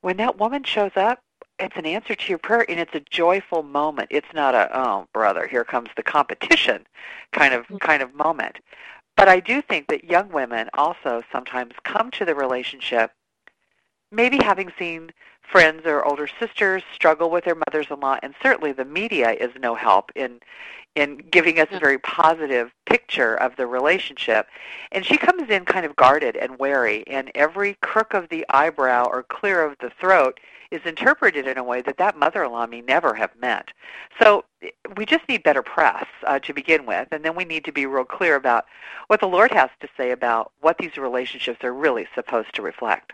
when 0.02 0.18
that 0.18 0.40
woman 0.40 0.64
shows 0.64 0.92
up, 0.96 1.20
it's 1.60 1.78
an 1.78 1.86
answer 1.86 2.16
to 2.16 2.30
your 2.30 2.38
prayer 2.38 2.66
and 2.70 2.80
it's 2.80 2.94
a 2.94 3.00
joyful 3.10 3.64
moment 3.64 4.08
it's 4.12 4.28
not 4.34 4.54
a 4.54 4.70
oh 4.78 5.08
brother 5.14 5.48
here 5.48 5.64
comes 5.64 5.90
the 5.96 6.04
competition 6.04 6.86
kind 7.32 7.54
of 7.54 7.64
mm-hmm. 7.64 7.78
kind 7.78 8.02
of 8.02 8.14
moment 8.14 8.58
but 9.18 9.28
I 9.28 9.40
do 9.40 9.62
think 9.62 9.88
that 9.88 10.04
young 10.04 10.30
women 10.32 10.70
also 10.74 11.24
sometimes 11.32 11.74
come 11.84 12.12
to 12.12 12.26
the 12.26 12.36
relationship 12.36 13.12
maybe 14.12 14.38
having 14.38 14.72
seen 14.78 15.12
friends 15.42 15.86
or 15.86 16.04
older 16.04 16.28
sisters 16.40 16.84
struggle 16.94 17.30
with 17.30 17.44
their 17.44 17.56
mothers-in-law, 17.56 18.18
and 18.24 18.34
certainly 18.42 18.72
the 18.72 18.86
media 18.86 19.32
is 19.32 19.52
no 19.60 19.76
help 19.76 20.12
in 20.16 20.40
in 20.96 21.18
giving 21.30 21.60
us 21.60 21.68
a 21.72 21.80
very 21.80 21.98
positive 22.00 22.72
picture 22.86 23.36
of 23.36 23.54
the 23.58 23.68
relationship. 23.68 24.48
And 24.94 25.06
she 25.06 25.18
comes 25.18 25.50
in 25.50 25.66
kind 25.66 25.86
of 25.86 25.94
guarded 25.98 26.38
and 26.38 26.58
wary, 26.58 27.04
and 27.06 27.30
every 27.36 27.74
crook 27.82 28.14
of 28.14 28.30
the 28.30 28.46
eyebrow 28.50 29.06
or 29.12 29.24
clear 29.24 29.62
of 29.62 29.78
the 29.80 29.90
throat 29.90 30.40
is 30.76 30.82
interpreted 30.86 31.48
in 31.48 31.58
a 31.58 31.64
way 31.64 31.82
that 31.82 31.98
that 31.98 32.18
mother-in-law 32.18 32.68
may 32.68 32.82
never 32.82 33.14
have 33.16 33.32
meant. 33.40 33.72
So 34.22 34.46
we 34.98 35.06
just 35.06 35.28
need 35.28 35.44
better 35.44 35.64
press 35.64 36.06
uh, 36.28 36.40
to 36.40 36.54
begin 36.54 36.86
with, 36.86 37.08
and 37.12 37.24
then 37.24 37.36
we 37.36 37.46
need 37.46 37.66
to 37.66 37.72
be 37.72 37.86
real 37.86 38.06
clear 38.06 38.36
about 38.36 38.66
what 39.08 39.20
the 39.22 39.28
Lord 39.28 39.52
has 39.52 39.70
to 39.82 39.88
say 39.98 40.12
about 40.12 40.52
what 40.62 40.78
these 40.78 40.98
relationships 40.98 41.64
are 41.64 41.74
really 41.74 42.08
supposed 42.14 42.54
to 42.56 42.62
reflect. 42.62 43.14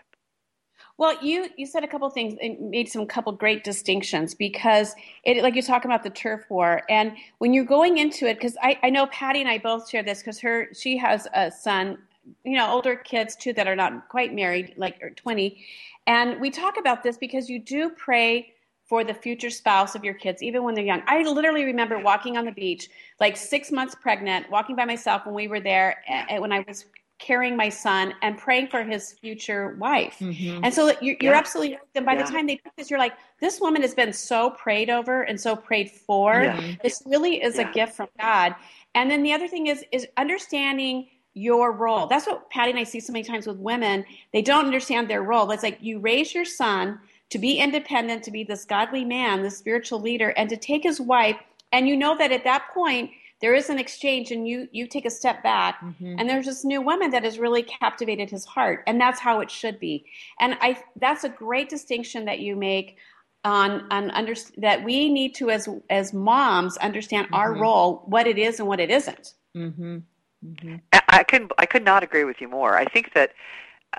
Well, 0.98 1.16
you 1.22 1.48
you 1.56 1.66
said 1.66 1.84
a 1.84 1.88
couple 1.88 2.08
things 2.10 2.36
and 2.40 2.70
made 2.70 2.88
some 2.88 3.06
couple 3.06 3.32
great 3.32 3.64
distinctions 3.64 4.34
because 4.34 4.94
it 5.24 5.42
like 5.42 5.54
you're 5.54 5.62
talking 5.62 5.90
about 5.90 6.02
the 6.02 6.10
turf 6.10 6.42
war 6.50 6.82
and 6.88 7.16
when 7.38 7.52
you're 7.54 7.64
going 7.64 7.98
into 7.98 8.26
it 8.26 8.34
because 8.34 8.56
I, 8.62 8.78
I 8.82 8.90
know 8.90 9.06
Patty 9.06 9.40
and 9.40 9.48
I 9.48 9.58
both 9.58 9.88
share 9.88 10.02
this 10.02 10.18
because 10.20 10.38
her 10.40 10.68
she 10.74 10.98
has 10.98 11.26
a 11.34 11.50
son 11.50 11.98
you 12.44 12.56
know 12.56 12.70
older 12.70 12.94
kids 12.94 13.34
too 13.36 13.52
that 13.54 13.66
are 13.66 13.74
not 13.74 14.08
quite 14.08 14.34
married 14.34 14.74
like 14.76 15.02
or 15.02 15.10
20 15.10 15.64
and 16.06 16.40
we 16.40 16.50
talk 16.50 16.78
about 16.78 17.02
this 17.02 17.16
because 17.16 17.48
you 17.48 17.58
do 17.58 17.90
pray 17.90 18.52
for 18.84 19.04
the 19.04 19.14
future 19.14 19.50
spouse 19.50 19.94
of 19.94 20.04
your 20.04 20.14
kids 20.14 20.42
even 20.42 20.62
when 20.62 20.74
they're 20.74 20.84
young 20.84 21.02
i 21.06 21.22
literally 21.22 21.64
remember 21.64 21.98
walking 21.98 22.36
on 22.36 22.44
the 22.44 22.52
beach 22.52 22.88
like 23.20 23.36
six 23.36 23.70
months 23.70 23.94
pregnant 23.94 24.48
walking 24.50 24.76
by 24.76 24.84
myself 24.84 25.24
when 25.24 25.34
we 25.34 25.48
were 25.48 25.60
there 25.60 26.02
when 26.38 26.52
i 26.52 26.64
was 26.66 26.86
carrying 27.22 27.56
my 27.56 27.68
son 27.68 28.12
and 28.20 28.36
praying 28.36 28.66
for 28.66 28.82
his 28.82 29.12
future 29.12 29.76
wife. 29.78 30.16
Mm-hmm. 30.20 30.64
And 30.64 30.74
so 30.74 30.88
you're, 31.00 31.16
you're 31.20 31.32
yeah. 31.32 31.38
absolutely 31.38 31.74
right. 31.74 31.82
And 31.94 32.04
by 32.04 32.14
yeah. 32.14 32.24
the 32.24 32.32
time 32.32 32.46
they 32.48 32.56
do 32.56 32.70
this, 32.76 32.90
you're 32.90 32.98
like, 32.98 33.14
this 33.40 33.60
woman 33.60 33.80
has 33.82 33.94
been 33.94 34.12
so 34.12 34.50
prayed 34.50 34.90
over 34.90 35.22
and 35.22 35.40
so 35.40 35.54
prayed 35.54 35.90
for. 35.90 36.42
Yeah. 36.42 36.74
This 36.82 37.00
really 37.06 37.40
is 37.40 37.58
a 37.58 37.64
gift 37.64 37.94
from 37.94 38.08
God. 38.20 38.56
And 38.96 39.08
then 39.08 39.22
the 39.22 39.32
other 39.32 39.46
thing 39.46 39.68
is 39.68 39.84
is 39.92 40.06
understanding 40.16 41.06
your 41.34 41.72
role. 41.72 42.06
That's 42.06 42.26
what 42.26 42.50
Patty 42.50 42.70
and 42.70 42.78
I 42.78 42.84
see 42.84 43.00
so 43.00 43.12
many 43.12 43.24
times 43.24 43.46
with 43.46 43.56
women. 43.58 44.04
They 44.32 44.42
don't 44.42 44.66
understand 44.66 45.08
their 45.08 45.22
role. 45.22 45.50
It's 45.50 45.62
like 45.62 45.78
you 45.80 45.98
raise 45.98 46.34
your 46.34 46.44
son 46.44 46.98
to 47.30 47.38
be 47.38 47.58
independent, 47.58 48.22
to 48.24 48.30
be 48.30 48.44
this 48.44 48.64
godly 48.64 49.04
man, 49.04 49.42
this 49.42 49.56
spiritual 49.56 50.00
leader, 50.00 50.30
and 50.36 50.50
to 50.50 50.56
take 50.56 50.82
his 50.82 51.00
wife. 51.00 51.36
And 51.72 51.88
you 51.88 51.96
know 51.96 52.16
that 52.18 52.32
at 52.32 52.44
that 52.44 52.68
point, 52.74 53.10
there 53.42 53.54
is 53.54 53.68
an 53.68 53.78
exchange 53.78 54.30
and 54.30 54.48
you 54.48 54.68
you 54.72 54.86
take 54.86 55.04
a 55.04 55.10
step 55.10 55.42
back 55.42 55.80
mm-hmm. 55.80 56.14
and 56.18 56.30
there's 56.30 56.46
this 56.46 56.64
new 56.64 56.80
woman 56.80 57.10
that 57.10 57.24
has 57.24 57.38
really 57.38 57.62
captivated 57.62 58.30
his 58.30 58.46
heart 58.46 58.82
and 58.86 58.98
that's 58.98 59.20
how 59.20 59.40
it 59.40 59.50
should 59.50 59.78
be 59.78 60.06
and 60.40 60.56
i 60.60 60.80
that's 60.96 61.24
a 61.24 61.28
great 61.28 61.68
distinction 61.68 62.24
that 62.24 62.38
you 62.38 62.56
make 62.56 62.96
on 63.44 63.84
on 63.90 64.10
under, 64.12 64.34
that 64.56 64.82
we 64.82 65.12
need 65.12 65.34
to 65.34 65.50
as 65.50 65.68
as 65.90 66.14
moms 66.14 66.76
understand 66.78 67.26
mm-hmm. 67.26 67.34
our 67.34 67.58
role 67.58 68.04
what 68.06 68.26
it 68.26 68.38
is 68.38 68.60
and 68.60 68.68
what 68.68 68.80
it 68.80 68.90
isn't 68.90 69.34
mm-hmm. 69.54 69.98
Mm-hmm. 70.44 70.76
i 71.08 71.22
could 71.22 71.52
i 71.58 71.66
could 71.66 71.84
not 71.84 72.02
agree 72.02 72.24
with 72.24 72.40
you 72.40 72.48
more 72.48 72.76
i 72.76 72.84
think 72.84 73.12
that 73.14 73.32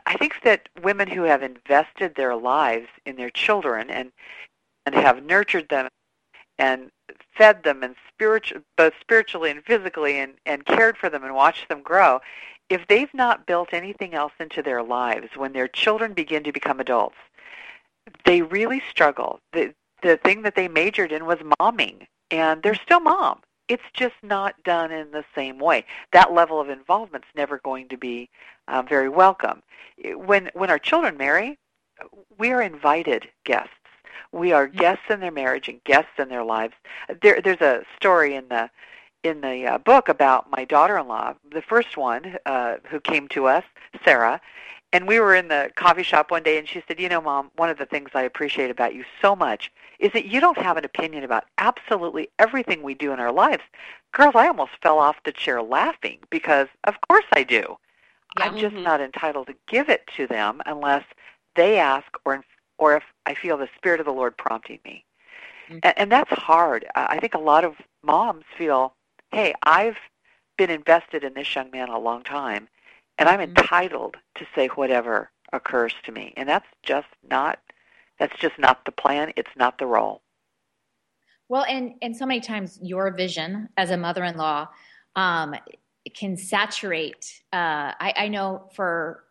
i 0.06 0.16
think 0.18 0.34
that 0.44 0.70
women 0.82 1.08
who 1.08 1.24
have 1.24 1.44
invested 1.44 2.16
their 2.16 2.36
lives 2.36 2.88
in 3.06 3.16
their 3.16 3.30
children 3.30 3.90
and 3.90 4.12
and 4.86 4.96
have 4.96 5.24
nurtured 5.24 5.70
them 5.70 5.90
and 6.60 6.92
fed 7.36 7.64
them 7.64 7.84
and 7.84 7.96
spiritual, 8.14 8.62
both 8.78 8.94
spiritually 9.02 9.52
and 9.52 9.64
physically, 9.64 10.20
and, 10.20 10.34
and 10.46 10.66
cared 10.66 10.98
for 10.98 11.10
them 11.10 11.24
and 11.24 11.34
watched 11.34 11.68
them 11.70 11.82
grow, 11.82 12.20
if 12.70 12.86
they've 12.88 13.14
not 13.14 13.46
built 13.46 13.70
anything 13.74 14.14
else 14.14 14.34
into 14.40 14.62
their 14.62 14.82
lives 14.84 15.30
when 15.36 15.54
their 15.54 15.68
children 15.68 16.14
begin 16.14 16.44
to 16.44 16.52
become 16.52 16.80
adults, 16.80 17.18
they 18.26 18.42
really 18.42 18.82
struggle. 18.90 19.40
The, 19.52 19.74
the 20.02 20.18
thing 20.18 20.42
that 20.44 20.56
they 20.56 20.68
majored 20.68 21.12
in 21.12 21.26
was 21.26 21.40
momming, 21.60 22.08
and 22.32 22.62
they're 22.64 22.76
still 22.76 23.00
mom. 23.00 23.40
It's 23.68 23.84
just 23.94 24.16
not 24.22 24.62
done 24.64 24.92
in 24.92 25.12
the 25.12 25.24
same 25.34 25.60
way. 25.60 25.86
That 26.12 26.34
level 26.34 26.60
of 26.60 26.70
involvement's 26.70 27.28
never 27.36 27.60
going 27.60 27.88
to 27.90 27.98
be 27.98 28.30
uh, 28.68 28.82
very 28.82 29.10
welcome. 29.10 29.64
When 30.04 30.50
when 30.54 30.70
our 30.70 30.80
children 30.80 31.18
marry, 31.18 31.58
we 32.38 32.52
are 32.52 32.62
invited 32.62 33.30
guests 33.46 33.72
we 34.34 34.52
are 34.52 34.68
guests 34.68 35.06
in 35.10 35.20
their 35.20 35.32
marriage 35.32 35.70
and 35.70 35.82
guests 35.86 36.12
in 36.18 36.28
their 36.28 36.44
lives. 36.44 36.74
There, 37.22 37.40
there's 37.42 37.62
a 37.62 37.84
story 37.96 38.36
in 38.36 38.50
the 38.50 38.70
in 39.24 39.40
the 39.40 39.66
uh, 39.66 39.78
book 39.78 40.10
about 40.10 40.52
my 40.52 40.66
daughter-in-law, 40.66 41.36
the 41.50 41.62
first 41.62 41.96
one 41.96 42.36
uh, 42.46 42.76
who 42.90 43.00
came 43.00 43.30
to 43.30 43.48
us, 43.48 43.64
Sarah, 44.04 44.42
and 44.94 45.08
we 45.08 45.20
were 45.20 45.36
in 45.36 45.50
the 45.50 45.72
coffee 45.76 46.04
shop 46.04 46.32
one 46.32 46.44
day, 46.44 46.58
and 46.58 46.70
she 46.70 46.82
said, 46.88 47.00
"You 47.00 47.10
know, 47.10 47.20
Mom, 47.20 47.52
one 47.56 47.70
of 47.70 47.78
the 47.78 47.86
things 47.86 48.12
I 48.14 48.22
appreciate 48.22 48.70
about 48.70 48.94
you 48.94 49.04
so 49.22 49.36
much 49.36 49.72
is 50.00 50.14
that 50.14 50.26
you 50.26 50.40
don't 50.40 50.58
have 50.58 50.78
an 50.78 50.86
opinion 50.86 51.24
about 51.24 51.46
absolutely 51.58 52.30
everything 52.40 52.82
we 52.82 52.94
do 52.94 53.12
in 53.12 53.20
our 53.20 53.32
lives." 53.32 53.64
Girls, 54.14 54.36
I 54.36 54.48
almost 54.48 54.74
fell 54.82 55.00
off 55.00 55.24
the 55.26 55.32
chair 55.32 55.62
laughing 55.62 56.20
because, 56.30 56.68
of 56.86 56.96
course, 57.10 57.26
I 57.34 57.44
do. 57.44 57.78
Yeah. 58.38 58.46
I'm 58.46 58.58
just 58.58 58.76
mm-hmm. 58.76 58.84
not 58.84 59.02
entitled 59.02 59.48
to 59.48 59.56
give 59.68 59.90
it 59.90 60.08
to 60.16 60.28
them 60.28 60.62
unless 60.66 61.04
they 61.56 61.80
ask 61.80 62.08
or 62.24 62.44
or 62.78 62.96
if 62.96 63.04
I 63.26 63.34
feel 63.34 63.58
the 63.58 63.70
Spirit 63.76 64.00
of 64.00 64.06
the 64.06 64.14
Lord 64.14 64.38
prompting 64.38 64.80
me. 64.86 65.06
Mm-hmm. 65.66 65.80
And, 65.84 65.94
and 65.98 66.12
that's 66.12 66.32
hard. 66.32 66.86
I 66.96 67.20
think 67.20 67.34
a 67.34 67.40
lot 67.40 67.64
of 67.64 67.76
moms 68.04 68.46
feel, 68.58 68.94
hey, 69.32 69.54
I've 69.64 69.98
been 70.58 70.70
invested 70.70 71.24
in 71.24 71.34
this 71.34 71.56
young 71.56 71.72
man 71.72 71.90
a 71.90 71.98
long 71.98 72.24
time, 72.24 72.68
and 73.18 73.30
I'm 73.30 73.40
mm-hmm. 73.40 73.58
entitled 73.58 74.18
to 74.36 74.46
say 74.56 74.68
whatever 74.68 75.30
occurs 75.52 75.94
to 76.06 76.12
me. 76.12 76.34
And 76.36 76.50
that's 76.50 76.68
just 76.84 77.08
not 77.30 77.60
that's 78.20 78.38
just 78.40 78.58
not 78.60 78.86
the 78.86 78.92
plan. 78.92 79.34
It's 79.36 79.56
not 79.56 79.78
the 79.80 79.86
role. 79.86 80.22
Well, 81.50 81.66
and 81.68 81.96
and 82.02 82.16
so 82.16 82.26
many 82.26 82.42
times 82.42 82.80
your 82.82 83.12
vision 83.12 83.70
as 83.78 83.92
a 83.92 83.98
mother-in-law 83.98 84.70
um, 85.16 85.56
can 86.16 86.38
saturate. 86.38 87.42
Uh, 87.52 87.92
I, 88.00 88.14
I 88.16 88.28
know 88.28 88.70
for 88.76 89.24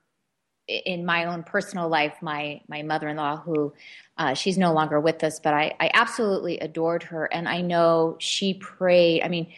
in 0.69 1.05
my 1.05 1.25
own 1.25 1.43
personal 1.43 1.89
life, 1.89 2.15
my 2.23 2.61
my 2.69 2.83
mother 2.83 3.09
in 3.09 3.17
law, 3.17 3.37
who 3.37 3.73
uh, 4.19 4.35
she's 4.35 4.59
no 4.59 4.73
longer 4.73 5.01
with 5.01 5.25
us, 5.25 5.41
but 5.41 5.55
I, 5.55 5.75
I 5.81 5.91
absolutely 5.95 6.59
adored 6.59 7.03
her, 7.05 7.27
and 7.27 7.49
I 7.49 7.61
know 7.61 8.17
she 8.19 8.55
prayed. 8.55 9.23
I 9.23 9.29
mean, 9.29 9.53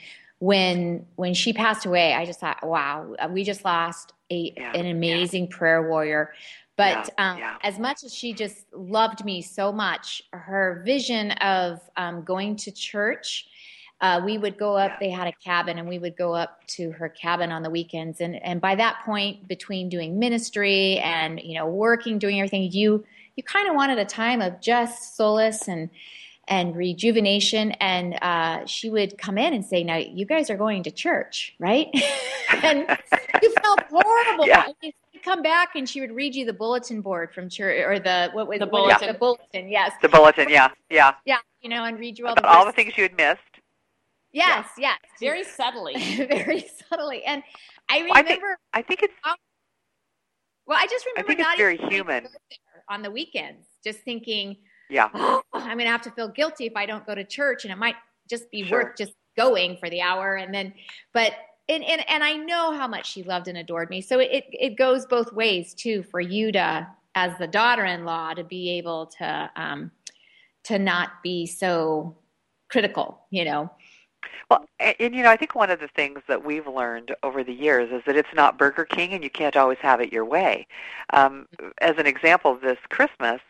when 0.45 1.07
when 1.16 1.34
she 1.34 1.53
passed 1.53 1.86
away, 1.86 2.12
I 2.12 2.24
just 2.26 2.40
thought, 2.40 2.64
wow, 2.66 3.14
we 3.30 3.45
just 3.45 3.64
lost 3.64 4.12
a 4.30 4.53
yeah, 4.57 4.72
an 4.74 4.86
amazing 4.86 5.49
yeah. 5.51 5.57
prayer 5.57 5.88
warrior. 5.88 6.32
But 6.76 7.11
yeah, 7.18 7.30
um, 7.30 7.59
as 7.62 7.78
much 7.78 8.05
as 8.05 8.12
she 8.12 8.32
just 8.32 8.66
loved 8.72 9.24
me 9.24 9.42
so 9.42 9.72
much, 9.72 10.22
her 10.32 10.82
vision 10.84 11.30
of 11.32 11.80
um, 11.97 12.24
going 12.24 12.57
to 12.57 12.72
church 12.72 13.47
uh, 14.01 14.20
we 14.22 14.36
would 14.36 14.59
go 14.59 14.76
up. 14.76 15.01
They 15.01 15.09
had 15.09 15.28
a 15.28 15.32
cabin, 15.32 15.78
and 15.78 15.88
we 15.88 15.99
would 15.99 16.14
go 16.14 16.34
up 16.34 16.66
to 16.66 16.90
her 16.92 17.09
cabin 17.09 17.51
on 17.51 17.62
the 17.62 17.70
weekends. 17.70 18.20
And 18.20 18.36
and 18.45 18.61
by 18.61 18.74
that 18.74 19.01
point, 19.05 19.49
between 19.49 19.88
doing 19.88 20.18
ministry 20.18 20.99
and 20.99 21.40
you 21.40 21.55
know 21.55 21.66
working, 21.66 22.18
doing 22.18 22.38
everything, 22.38 22.70
you 22.70 23.03
you 23.36 23.42
kind 23.42 23.66
of 23.66 23.74
wanted 23.74 23.99
a 23.99 24.05
time 24.05 24.42
of 24.42 24.61
just 24.61 25.16
solace 25.16 25.68
and 25.68 25.88
and 26.49 26.76
rejuvenation. 26.76 27.72
And 27.72 28.18
uh, 28.22 28.66
she 28.66 28.90
would 28.90 29.18
come 29.18 29.38
in 29.38 29.55
and 29.55 29.64
say, 29.64 29.84
"Now 29.84 29.97
you 29.97 30.26
guys 30.26 30.51
are 30.51 30.57
going 30.57 30.82
to 30.84 30.90
church, 30.90 31.55
right?" 31.59 31.88
and 32.62 32.86
you 33.42 33.55
felt 33.62 33.80
horrible. 33.90 34.47
Yeah. 34.47 34.66
Come 35.22 35.42
back, 35.42 35.74
and 35.74 35.88
she 35.88 36.03
would 36.03 36.12
read 36.12 36.34
you 36.34 36.45
the 36.45 36.53
bulletin 36.53 37.01
board 37.01 37.32
from 37.32 37.49
church, 37.49 37.82
or 37.86 37.99
the 37.99 38.30
what 38.32 38.47
was 38.47 38.59
the 38.59 38.66
bulletin? 38.66 39.09
The 39.09 39.14
bulletin, 39.14 39.68
yes. 39.68 39.92
The 40.03 40.09
bulletin, 40.09 40.51
yeah, 40.51 40.68
yeah, 40.90 41.14
yeah. 41.24 41.38
You 41.62 41.70
know, 41.70 41.84
and 41.84 41.99
read 41.99 42.18
you 42.18 42.26
all 42.26 42.34
the 42.34 42.47
all 42.47 42.66
the 42.66 42.72
things 42.72 42.92
you 42.99 43.05
had 43.05 43.16
missed. 43.16 43.40
Yes, 44.34 44.68
yes. 44.76 44.99
Very 45.20 45.45
subtly. 45.45 45.95
very 46.16 46.66
subtly. 46.90 47.24
And 47.24 47.42
I 47.88 47.99
remember. 48.01 48.12
Well, 48.12 48.18
I, 48.18 48.22
think, 48.22 48.42
I 48.74 48.82
think 48.82 49.03
it's. 49.05 49.14
Well, 50.66 50.78
I 50.78 50.86
just 50.86 51.07
remember 51.07 51.32
I 51.32 51.34
think 51.34 51.38
not 51.38 51.53
it's 51.53 51.59
very 51.59 51.76
human. 51.76 52.26
on 52.88 53.03
the 53.03 53.11
weekends, 53.11 53.66
just 53.84 54.01
thinking, 54.01 54.57
yeah, 54.91 55.09
I'm 55.12 55.76
going 55.76 55.78
to 55.78 55.87
have 55.87 56.03
to 56.03 56.11
feel 56.11 56.28
guilty 56.28 56.66
if 56.66 56.76
I 56.76 56.87
don't 56.87 57.07
go 57.07 57.14
to 57.14 57.24
church, 57.24 57.64
and 57.64 57.72
it 57.72 57.76
might 57.76 57.97
just 58.28 58.51
be 58.51 58.64
sure. 58.64 58.85
worth 58.85 58.97
just 58.97 59.12
going 59.37 59.76
for 59.78 59.91
the 59.91 60.01
hour, 60.01 60.37
and 60.37 60.55
then, 60.55 60.74
but. 61.12 61.32
And, 61.66 61.82
and 61.82 62.07
and 62.11 62.22
I 62.22 62.35
know 62.35 62.72
how 62.72 62.87
much 62.87 63.11
she 63.11 63.22
loved 63.22 63.49
and 63.49 63.57
adored 63.57 63.89
me. 63.89 64.03
So 64.03 64.18
it 64.18 64.45
it 64.53 64.76
goes 64.76 65.07
both 65.07 65.32
ways 65.32 65.72
too 65.72 66.03
for 66.03 66.20
you 66.20 66.53
to, 66.53 66.87
as 67.14 67.39
the 67.39 67.47
daughter-in-law, 67.47 68.35
to 68.35 68.45
be 68.45 68.72
able 68.72 69.07
to 69.18 69.51
um, 69.57 69.91
to 70.64 70.78
not 70.78 71.22
be 71.22 71.47
so 71.47 72.18
critical, 72.68 73.24
you 73.30 73.47
know. 73.47 73.70
Well, 74.51 74.66
and, 74.78 74.95
and 75.01 75.14
you 75.14 75.22
know, 75.22 75.30
I 75.30 75.39
think 75.39 75.55
one 75.55 75.70
of 75.70 75.80
the 75.80 75.89
things 75.89 76.20
that 76.28 76.45
we've 76.45 76.66
learned 76.66 77.16
over 77.22 77.43
the 77.43 77.55
years 77.55 77.91
is 77.91 78.03
that 78.07 78.14
it's 78.14 78.28
not 78.35 78.59
Burger 78.59 78.85
King, 78.85 79.14
and 79.14 79.24
you 79.24 79.30
can't 79.30 79.57
always 79.57 79.78
have 79.80 80.03
it 80.03 80.12
your 80.12 80.26
way. 80.26 80.66
Um, 81.14 81.47
as 81.80 81.95
an 81.97 82.07
example, 82.07 82.59
this 82.62 82.76
Christmas, 82.91 83.41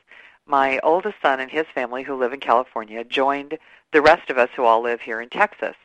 my 0.46 0.78
oldest 0.80 1.16
son 1.22 1.40
and 1.40 1.50
his 1.50 1.66
family, 1.74 2.02
who 2.02 2.16
live 2.16 2.32
in 2.32 2.40
California, 2.40 3.04
joined 3.04 3.58
the 3.92 4.02
rest 4.02 4.30
of 4.30 4.38
us 4.38 4.50
who 4.54 4.64
all 4.64 4.82
live 4.82 5.00
here 5.00 5.20
in 5.20 5.28
Texas, 5.28 5.76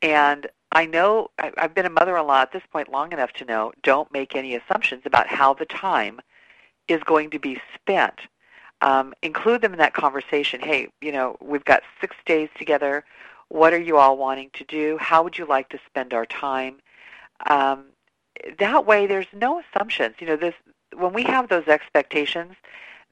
and 0.00 0.48
I 0.72 0.86
know 0.86 1.30
I've 1.38 1.74
been 1.74 1.86
a 1.86 1.90
mother-in-law 1.90 2.42
at 2.42 2.52
this 2.52 2.62
point 2.72 2.90
long 2.90 3.12
enough 3.12 3.32
to 3.34 3.44
know 3.44 3.72
don't 3.82 4.10
make 4.10 4.34
any 4.34 4.54
assumptions 4.54 5.02
about 5.04 5.28
how 5.28 5.52
the 5.52 5.66
time 5.66 6.20
is 6.88 7.02
going 7.04 7.30
to 7.30 7.38
be 7.38 7.60
spent. 7.74 8.20
Um, 8.80 9.14
include 9.22 9.60
them 9.60 9.72
in 9.72 9.78
that 9.78 9.94
conversation. 9.94 10.60
Hey, 10.60 10.88
you 11.00 11.12
know, 11.12 11.36
we've 11.40 11.64
got 11.64 11.82
six 12.00 12.16
days 12.26 12.48
together. 12.58 13.04
What 13.48 13.72
are 13.72 13.80
you 13.80 13.98
all 13.98 14.16
wanting 14.16 14.50
to 14.54 14.64
do? 14.64 14.96
How 14.98 15.22
would 15.22 15.38
you 15.38 15.44
like 15.44 15.68
to 15.68 15.78
spend 15.86 16.14
our 16.14 16.26
time? 16.26 16.76
Um, 17.48 17.84
that 18.58 18.86
way, 18.86 19.06
there's 19.06 19.26
no 19.32 19.60
assumptions. 19.60 20.16
You 20.18 20.26
know, 20.26 20.36
this 20.36 20.54
when 20.96 21.12
we 21.12 21.22
have 21.24 21.48
those 21.48 21.68
expectations 21.68 22.54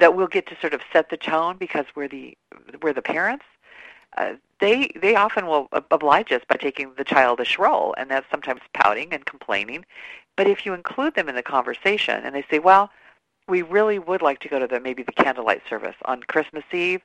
that 0.00 0.16
we'll 0.16 0.26
get 0.26 0.46
to 0.48 0.56
sort 0.60 0.74
of 0.74 0.80
set 0.92 1.10
the 1.10 1.16
tone 1.16 1.56
because 1.58 1.86
we're 1.94 2.08
the 2.08 2.36
we're 2.82 2.92
the 2.92 3.02
parents. 3.02 3.44
Uh, 4.16 4.34
they 4.60 4.90
they 5.00 5.14
often 5.14 5.46
will 5.46 5.68
oblige 5.72 6.32
us 6.32 6.42
by 6.48 6.56
taking 6.56 6.92
the 6.96 7.04
childish 7.04 7.58
role, 7.58 7.94
and 7.96 8.10
that's 8.10 8.26
sometimes 8.30 8.60
pouting 8.74 9.12
and 9.12 9.24
complaining. 9.24 9.84
But 10.36 10.48
if 10.48 10.66
you 10.66 10.74
include 10.74 11.14
them 11.14 11.28
in 11.28 11.36
the 11.36 11.42
conversation, 11.42 12.22
and 12.24 12.34
they 12.34 12.44
say, 12.50 12.58
"Well, 12.58 12.90
we 13.48 13.62
really 13.62 13.98
would 13.98 14.22
like 14.22 14.40
to 14.40 14.48
go 14.48 14.58
to 14.58 14.66
the 14.66 14.80
maybe 14.80 15.02
the 15.02 15.12
candlelight 15.12 15.62
service 15.68 15.96
on 16.06 16.22
Christmas 16.22 16.64
Eve, 16.72 17.02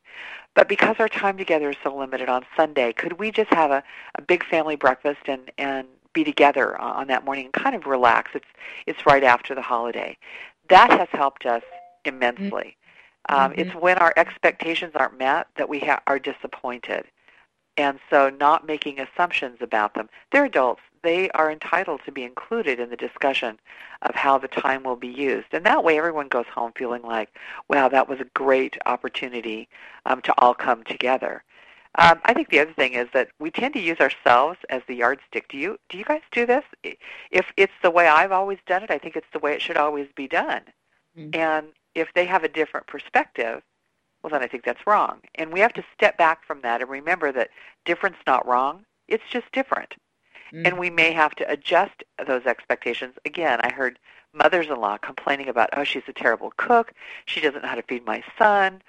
but 0.53 0.69
because 0.69 0.95
our 0.99 1.09
time 1.09 1.37
together 1.37 1.69
is 1.69 1.77
so 1.83 1.95
limited 1.95 2.29
on 2.29 2.45
Sunday, 2.55 2.93
could 2.93 3.13
we 3.19 3.31
just 3.31 3.51
have 3.53 3.71
a, 3.71 3.83
a 4.15 4.21
big 4.21 4.43
family 4.45 4.75
breakfast 4.75 5.21
and 5.27 5.51
and 5.57 5.87
be 6.13 6.23
together 6.23 6.79
on 6.79 7.07
that 7.07 7.25
morning 7.25 7.45
and 7.45 7.53
kind 7.53 7.75
of 7.75 7.85
relax? 7.85 8.31
It's 8.33 8.47
it's 8.87 9.05
right 9.05 9.23
after 9.23 9.53
the 9.53 9.61
holiday. 9.61 10.17
That 10.69 10.89
has 10.91 11.09
helped 11.11 11.45
us 11.45 11.63
immensely. 12.05 12.77
Mm-hmm. 13.29 13.43
Um, 13.43 13.53
it's 13.55 13.75
when 13.75 13.97
our 13.97 14.13
expectations 14.17 14.93
aren't 14.95 15.17
met 15.17 15.47
that 15.57 15.69
we 15.69 15.79
ha- 15.79 16.01
are 16.07 16.19
disappointed. 16.19 17.05
And 17.77 17.99
so 18.09 18.29
not 18.29 18.65
making 18.65 18.99
assumptions 18.99 19.57
about 19.59 19.95
them. 19.95 20.09
They're 20.31 20.45
adults 20.45 20.81
they 21.05 21.29
are 21.29 21.51
entitled 21.51 22.01
to 22.03 22.11
be 22.11 22.23
included 22.23 22.79
in 22.79 22.89
the 22.89 22.97
discussion 22.97 23.59
of 24.01 24.15
how 24.15 24.39
the 24.39 24.47
time 24.47 24.83
will 24.83 24.95
be 24.95 25.07
used. 25.07 25.47
And 25.51 25.63
that 25.65 25.83
way 25.83 25.97
everyone 25.97 26.27
goes 26.27 26.47
home 26.47 26.73
feeling 26.75 27.03
like, 27.03 27.29
wow, 27.69 27.87
that 27.87 28.09
was 28.09 28.19
a 28.19 28.25
great 28.33 28.75
opportunity 28.87 29.69
um, 30.07 30.21
to 30.23 30.33
all 30.39 30.55
come 30.55 30.83
together. 30.83 31.43
Um, 31.97 32.19
I 32.25 32.33
think 32.33 32.49
the 32.49 32.59
other 32.59 32.73
thing 32.73 32.93
is 32.93 33.07
that 33.13 33.29
we 33.39 33.51
tend 33.51 33.75
to 33.75 33.79
use 33.79 33.99
ourselves 33.99 34.57
as 34.69 34.81
the 34.87 34.95
yardstick. 34.95 35.47
Do 35.47 35.57
you 35.57 35.77
do 35.87 35.97
you 35.97 36.03
guys 36.03 36.21
do 36.31 36.45
this? 36.45 36.63
If 37.31 37.53
it's 37.55 37.71
the 37.83 37.91
way 37.91 38.07
I've 38.07 38.33
always 38.33 38.57
done 38.65 38.83
it, 38.83 38.91
I 38.91 38.97
think 38.97 39.15
it's 39.15 39.31
the 39.31 39.39
way 39.39 39.53
it 39.53 39.61
should 39.61 39.77
always 39.77 40.07
be 40.13 40.27
done. 40.27 40.61
Mm-hmm. 41.17 41.39
And 41.39 41.67
if 41.95 42.13
they 42.13 42.25
have 42.25 42.43
a 42.43 42.49
different 42.49 42.87
perspective, 42.87 43.61
well, 44.21 44.31
then 44.31 44.43
I 44.43 44.47
think 44.47 44.63
that's 44.63 44.85
wrong. 44.85 45.21
And 45.35 45.51
we 45.51 45.59
have 45.59 45.73
to 45.73 45.83
step 45.93 46.17
back 46.17 46.45
from 46.45 46.61
that 46.61 46.81
and 46.81 46.89
remember 46.89 47.31
that 47.31 47.49
different's 47.85 48.19
not 48.27 48.47
wrong. 48.47 48.85
It's 49.07 49.23
just 49.31 49.51
different 49.51 49.95
mm-hmm. 50.55 50.65
and 50.65 50.77
we 50.77 50.89
may 50.89 51.11
have 51.11 51.35
to 51.35 51.49
adjust 51.49 52.03
those 52.25 52.45
expectations. 52.45 53.15
Again, 53.25 53.59
I 53.61 53.71
heard 53.71 53.99
mothers-in-law 54.33 54.97
complaining 54.97 55.49
about, 55.49 55.69
oh, 55.73 55.83
she's 55.83 56.03
a 56.07 56.13
terrible 56.13 56.51
cook. 56.57 56.93
She 57.25 57.41
doesn't 57.41 57.61
know 57.61 57.67
how 57.69 57.75
to 57.75 57.83
feed 57.83 58.05
my 58.05 58.23
son. 58.37 58.81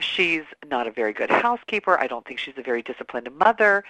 She's 0.00 0.44
not 0.66 0.86
a 0.86 0.92
very 0.92 1.12
good 1.12 1.30
housekeeper. 1.30 1.98
I 1.98 2.06
don't 2.06 2.26
think 2.26 2.38
she's 2.38 2.54
a 2.56 2.62
very 2.62 2.82
disciplined 2.82 3.28
mother. 3.36 3.84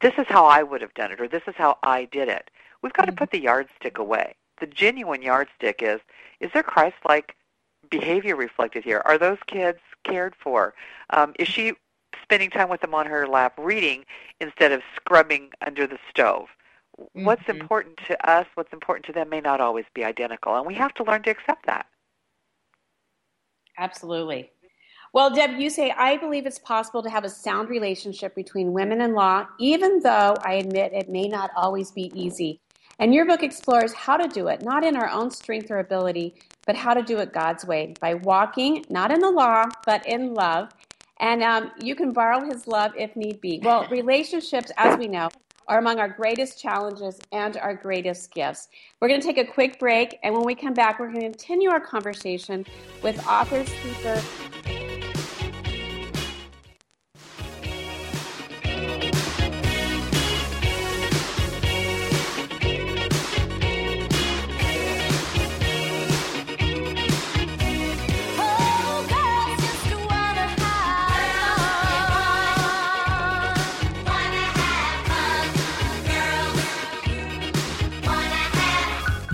This 0.00 0.14
is 0.18 0.26
how 0.28 0.46
I 0.46 0.62
would 0.62 0.82
have 0.82 0.94
done 0.94 1.12
it, 1.12 1.20
or 1.20 1.28
this 1.28 1.42
is 1.46 1.54
how 1.56 1.78
I 1.82 2.04
did 2.06 2.28
it. 2.28 2.50
We've 2.82 2.92
got 2.92 3.06
mm-hmm. 3.06 3.14
to 3.14 3.18
put 3.18 3.30
the 3.30 3.40
yardstick 3.40 3.98
away. 3.98 4.34
The 4.60 4.66
genuine 4.66 5.22
yardstick 5.22 5.80
is, 5.82 6.00
is 6.40 6.50
there 6.52 6.64
Christ-like 6.64 7.36
behavior 7.90 8.36
reflected 8.36 8.84
here? 8.84 9.02
Are 9.04 9.18
those 9.18 9.38
kids 9.46 9.78
cared 10.04 10.34
for? 10.42 10.74
Um, 11.10 11.34
is 11.38 11.48
she 11.48 11.74
spending 12.22 12.50
time 12.50 12.68
with 12.68 12.80
them 12.82 12.94
on 12.94 13.06
her 13.06 13.26
lap 13.26 13.54
reading 13.58 14.04
instead 14.40 14.72
of 14.72 14.82
scrubbing 14.94 15.50
under 15.66 15.86
the 15.86 15.98
stove. 16.10 16.46
Mm-hmm. 17.00 17.24
What's 17.24 17.48
important 17.48 17.98
to 18.06 18.30
us, 18.30 18.46
what's 18.54 18.72
important 18.72 19.06
to 19.06 19.12
them 19.12 19.28
may 19.28 19.40
not 19.40 19.60
always 19.60 19.86
be 19.94 20.04
identical, 20.04 20.54
and 20.56 20.66
we 20.66 20.74
have 20.74 20.92
to 20.94 21.04
learn 21.04 21.22
to 21.22 21.30
accept 21.30 21.66
that. 21.66 21.86
Absolutely. 23.78 24.50
Well, 25.14 25.30
Deb, 25.30 25.58
you 25.58 25.70
say, 25.70 25.90
I 25.92 26.18
believe 26.18 26.44
it's 26.44 26.58
possible 26.58 27.02
to 27.02 27.08
have 27.08 27.24
a 27.24 27.30
sound 27.30 27.70
relationship 27.70 28.34
between 28.34 28.72
women 28.74 29.00
and 29.00 29.14
law, 29.14 29.46
even 29.58 30.00
though 30.00 30.34
I 30.42 30.54
admit 30.54 30.92
it 30.92 31.08
may 31.08 31.28
not 31.28 31.50
always 31.56 31.90
be 31.90 32.12
easy. 32.14 32.60
And 32.98 33.14
your 33.14 33.26
book 33.26 33.42
explores 33.42 33.92
how 33.92 34.16
to 34.16 34.26
do 34.26 34.48
it, 34.48 34.62
not 34.62 34.84
in 34.84 34.96
our 34.96 35.08
own 35.08 35.30
strength 35.30 35.70
or 35.70 35.78
ability, 35.78 36.34
but 36.66 36.74
how 36.74 36.94
to 36.94 37.02
do 37.02 37.18
it 37.18 37.32
God's 37.32 37.64
way 37.64 37.94
by 38.00 38.14
walking, 38.14 38.84
not 38.90 39.12
in 39.12 39.20
the 39.20 39.30
law, 39.30 39.66
but 39.86 40.06
in 40.06 40.34
love, 40.34 40.70
and 41.20 41.42
um, 41.42 41.70
you 41.80 41.94
can 41.94 42.12
borrow 42.12 42.44
his 42.44 42.66
love 42.66 42.92
if 42.96 43.14
need 43.16 43.40
be. 43.40 43.60
Well, 43.62 43.86
relationships, 43.90 44.70
as 44.76 44.98
we 44.98 45.08
know, 45.08 45.28
are 45.66 45.78
among 45.78 45.98
our 45.98 46.08
greatest 46.08 46.60
challenges 46.60 47.18
and 47.30 47.56
our 47.58 47.74
greatest 47.74 48.32
gifts. 48.32 48.68
We're 49.00 49.08
going 49.08 49.20
to 49.20 49.26
take 49.26 49.38
a 49.38 49.50
quick 49.50 49.78
break, 49.78 50.18
and 50.22 50.34
when 50.34 50.44
we 50.44 50.54
come 50.54 50.74
back, 50.74 50.98
we're 50.98 51.12
going 51.12 51.20
to 51.20 51.30
continue 51.30 51.70
our 51.70 51.80
conversation 51.80 52.64
with 53.02 53.24
author, 53.26 53.64
speaker, 53.64 54.20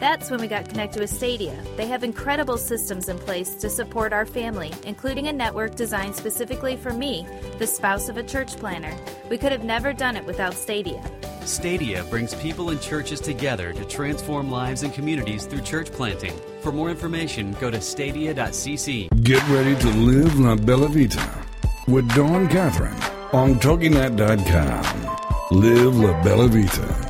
That's 0.00 0.30
when 0.30 0.40
we 0.40 0.48
got 0.48 0.66
connected 0.66 1.00
with 1.00 1.10
Stadia. 1.10 1.62
They 1.76 1.86
have 1.86 2.02
incredible 2.02 2.56
systems 2.56 3.10
in 3.10 3.18
place 3.18 3.54
to 3.56 3.68
support 3.68 4.14
our 4.14 4.24
family, 4.24 4.72
including 4.86 5.28
a 5.28 5.32
network 5.32 5.76
designed 5.76 6.16
specifically 6.16 6.78
for 6.78 6.94
me, 6.94 7.26
the 7.58 7.66
spouse 7.66 8.08
of 8.08 8.16
a 8.16 8.22
church 8.22 8.56
planter. 8.56 8.96
We 9.28 9.36
could 9.36 9.52
have 9.52 9.62
never 9.62 9.92
done 9.92 10.16
it 10.16 10.24
without 10.24 10.54
Stadia. 10.54 11.02
Stadia 11.44 12.02
brings 12.04 12.34
people 12.34 12.70
and 12.70 12.80
churches 12.80 13.20
together 13.20 13.74
to 13.74 13.84
transform 13.84 14.50
lives 14.50 14.84
and 14.84 14.94
communities 14.94 15.44
through 15.44 15.60
church 15.60 15.92
planting. 15.92 16.32
For 16.62 16.72
more 16.72 16.88
information, 16.88 17.54
go 17.60 17.70
to 17.70 17.80
stadia.cc. 17.80 19.22
Get 19.22 19.46
ready 19.48 19.76
to 19.76 19.88
live 19.88 20.40
La 20.40 20.56
Bella 20.56 20.88
Vita 20.88 21.44
with 21.86 22.10
Dawn 22.14 22.48
Catherine 22.48 22.96
on 23.34 23.56
TogiNet.com. 23.56 25.18
Live 25.50 25.94
La 25.94 26.22
Bella 26.22 26.48
Vita. 26.48 27.09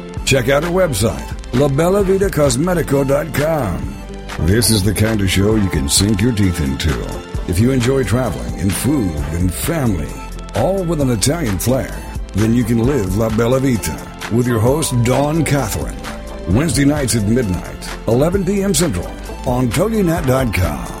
Check 0.31 0.47
out 0.47 0.63
our 0.63 0.71
website, 0.71 1.27
labellavitacosmetico.com. 1.51 4.47
This 4.47 4.69
is 4.69 4.81
the 4.81 4.93
kind 4.93 5.19
of 5.19 5.29
show 5.29 5.55
you 5.55 5.67
can 5.67 5.89
sink 5.89 6.21
your 6.21 6.31
teeth 6.31 6.61
into. 6.61 6.97
If 7.49 7.59
you 7.59 7.71
enjoy 7.71 8.05
traveling 8.05 8.57
and 8.57 8.73
food 8.73 9.13
and 9.33 9.53
family, 9.53 10.07
all 10.55 10.85
with 10.85 11.01
an 11.01 11.09
Italian 11.09 11.59
flair, 11.59 11.91
then 12.33 12.53
you 12.53 12.63
can 12.63 12.77
live 12.77 13.17
La 13.17 13.27
Bella 13.35 13.59
Vita 13.59 14.33
with 14.33 14.47
your 14.47 14.59
host, 14.59 14.93
Dawn 15.03 15.43
Catherine. 15.43 15.99
Wednesday 16.55 16.85
nights 16.85 17.17
at 17.17 17.27
midnight, 17.27 17.89
11 18.07 18.45
p.m. 18.45 18.73
Central 18.73 19.07
on 19.45 19.67
TogiNet.com. 19.67 21.00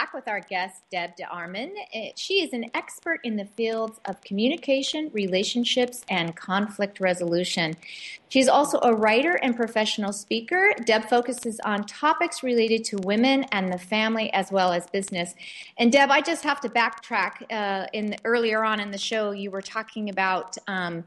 Back 0.00 0.14
with 0.14 0.28
our 0.28 0.40
guest, 0.40 0.82
Deb 0.90 1.10
DeArmond. 1.18 1.72
Uh, 1.94 2.12
She 2.16 2.42
is 2.42 2.54
an 2.54 2.70
expert 2.72 3.20
in 3.22 3.36
the 3.36 3.44
fields 3.44 4.00
of 4.06 4.18
communication, 4.22 5.10
relationships, 5.12 6.04
and 6.08 6.34
conflict 6.34 7.00
resolution. 7.00 7.76
She's 8.30 8.48
also 8.48 8.78
a 8.82 8.94
writer 8.94 9.38
and 9.42 9.54
professional 9.54 10.14
speaker. 10.14 10.72
Deb 10.86 11.04
focuses 11.04 11.60
on 11.66 11.84
topics 11.84 12.42
related 12.42 12.82
to 12.84 12.96
women 13.02 13.44
and 13.52 13.70
the 13.70 13.76
family 13.76 14.32
as 14.32 14.50
well 14.50 14.72
as 14.72 14.86
business. 14.86 15.34
And 15.76 15.92
Deb, 15.92 16.10
I 16.10 16.22
just 16.22 16.44
have 16.44 16.60
to 16.62 16.70
backtrack. 16.70 17.32
Uh, 17.52 17.86
in 17.92 18.16
earlier 18.24 18.64
on 18.64 18.80
in 18.80 18.90
the 18.90 18.98
show, 18.98 19.32
you 19.32 19.50
were 19.50 19.60
talking 19.60 20.08
about 20.08 20.56
um, 20.66 21.04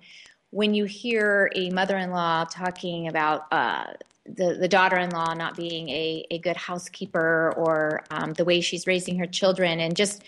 when 0.51 0.75
you 0.75 0.85
hear 0.85 1.49
a 1.55 1.71
mother-in-law 1.71 2.45
talking 2.51 3.07
about 3.07 3.51
uh, 3.51 3.85
the, 4.26 4.55
the 4.59 4.67
daughter-in-law 4.67 5.34
not 5.34 5.55
being 5.55 5.89
a, 5.89 6.26
a 6.32 6.39
good 6.39 6.57
housekeeper 6.57 7.53
or 7.57 8.03
um, 8.11 8.34
the 8.34 8.45
way 8.45 8.61
she's 8.61 8.88
raising 8.88 9.17
her 9.19 9.26
children 9.26 9.80
and 9.80 9.95
just 9.95 10.24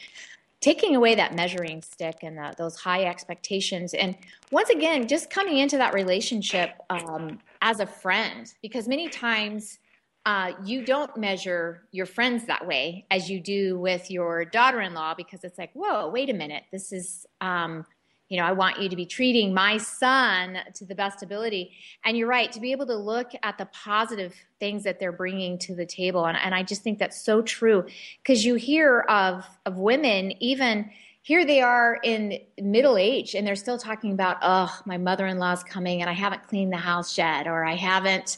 taking 0.62 0.96
away 0.96 1.16
that 1.16 1.36
measuring 1.36 1.82
stick 1.82 2.18
and 2.24 2.38
the, 2.38 2.54
those 2.58 2.76
high 2.76 3.06
expectations. 3.06 3.94
And 3.94 4.18
once 4.52 4.70
again 4.70 5.08
just 5.08 5.30
coming 5.30 5.58
into 5.58 5.78
that 5.78 5.94
relationship 5.94 6.72
um, 6.90 7.40
as 7.62 7.80
a 7.80 7.86
friend 7.86 8.52
because 8.62 8.88
many 8.88 9.08
times 9.08 9.80
uh, 10.26 10.54
you 10.64 10.84
don't 10.84 11.16
measure 11.18 11.84
your 11.92 12.08
friends 12.08 12.46
that 12.46 12.66
way 12.66 13.06
as 13.12 13.30
you 13.30 13.40
do 13.40 13.78
with 13.78 14.10
your 14.10 14.44
daughter-in-law 14.44 15.14
because 15.14 15.44
it's 15.44 15.60
like 15.60 15.72
whoa 15.74 16.10
wait 16.10 16.30
a 16.30 16.34
minute. 16.34 16.64
This 16.72 16.92
is 16.92 17.28
um, 17.42 17.86
you 18.30 18.38
know, 18.38 18.44
I 18.46 18.54
want 18.54 18.82
you 18.82 18.90
to 18.90 18.96
be 18.96 19.06
treating 19.06 19.54
my 19.54 19.78
son 19.78 20.58
to 20.74 20.86
the 20.86 20.96
best 20.96 21.22
ability. 21.22 21.74
And 22.04 22.18
you're 22.18 22.28
right, 22.28 22.52
to 22.52 22.60
be 22.60 22.72
able 22.72 22.88
to 22.88 22.96
look 22.96 23.32
at 23.44 23.58
the 23.58 23.66
positive 23.68 24.34
things 24.60 24.84
that 24.84 25.00
they're 25.00 25.12
bringing 25.12 25.60
to 25.60 25.76
the 25.76 25.86
table. 25.86 26.26
And, 26.26 26.38
and 26.38 26.56
I 26.56 26.64
just 26.64 26.82
think 26.82 26.98
that's 26.98 27.22
so 27.22 27.42
true 27.42 27.86
because 28.24 28.44
you 28.44 28.56
hear 28.56 29.02
of, 29.02 29.46
of 29.66 29.78
women, 29.78 30.34
even 30.42 30.90
here 31.22 31.46
they 31.46 31.62
are 31.62 32.00
in 32.04 32.40
middle 32.62 32.98
age, 32.98 33.36
and 33.36 33.46
they're 33.46 33.56
still 33.56 33.78
talking 33.78 34.12
about, 34.12 34.38
oh, 34.42 34.76
my 34.86 34.98
mother 34.98 35.26
in 35.28 35.40
law's 35.40 35.64
coming 35.64 36.02
and 36.02 36.10
I 36.10 36.14
haven't 36.14 36.48
cleaned 36.48 36.72
the 36.72 36.78
house 36.78 37.18
yet, 37.18 37.48
or 37.48 37.66
I 37.66 37.76
haven't. 37.76 38.38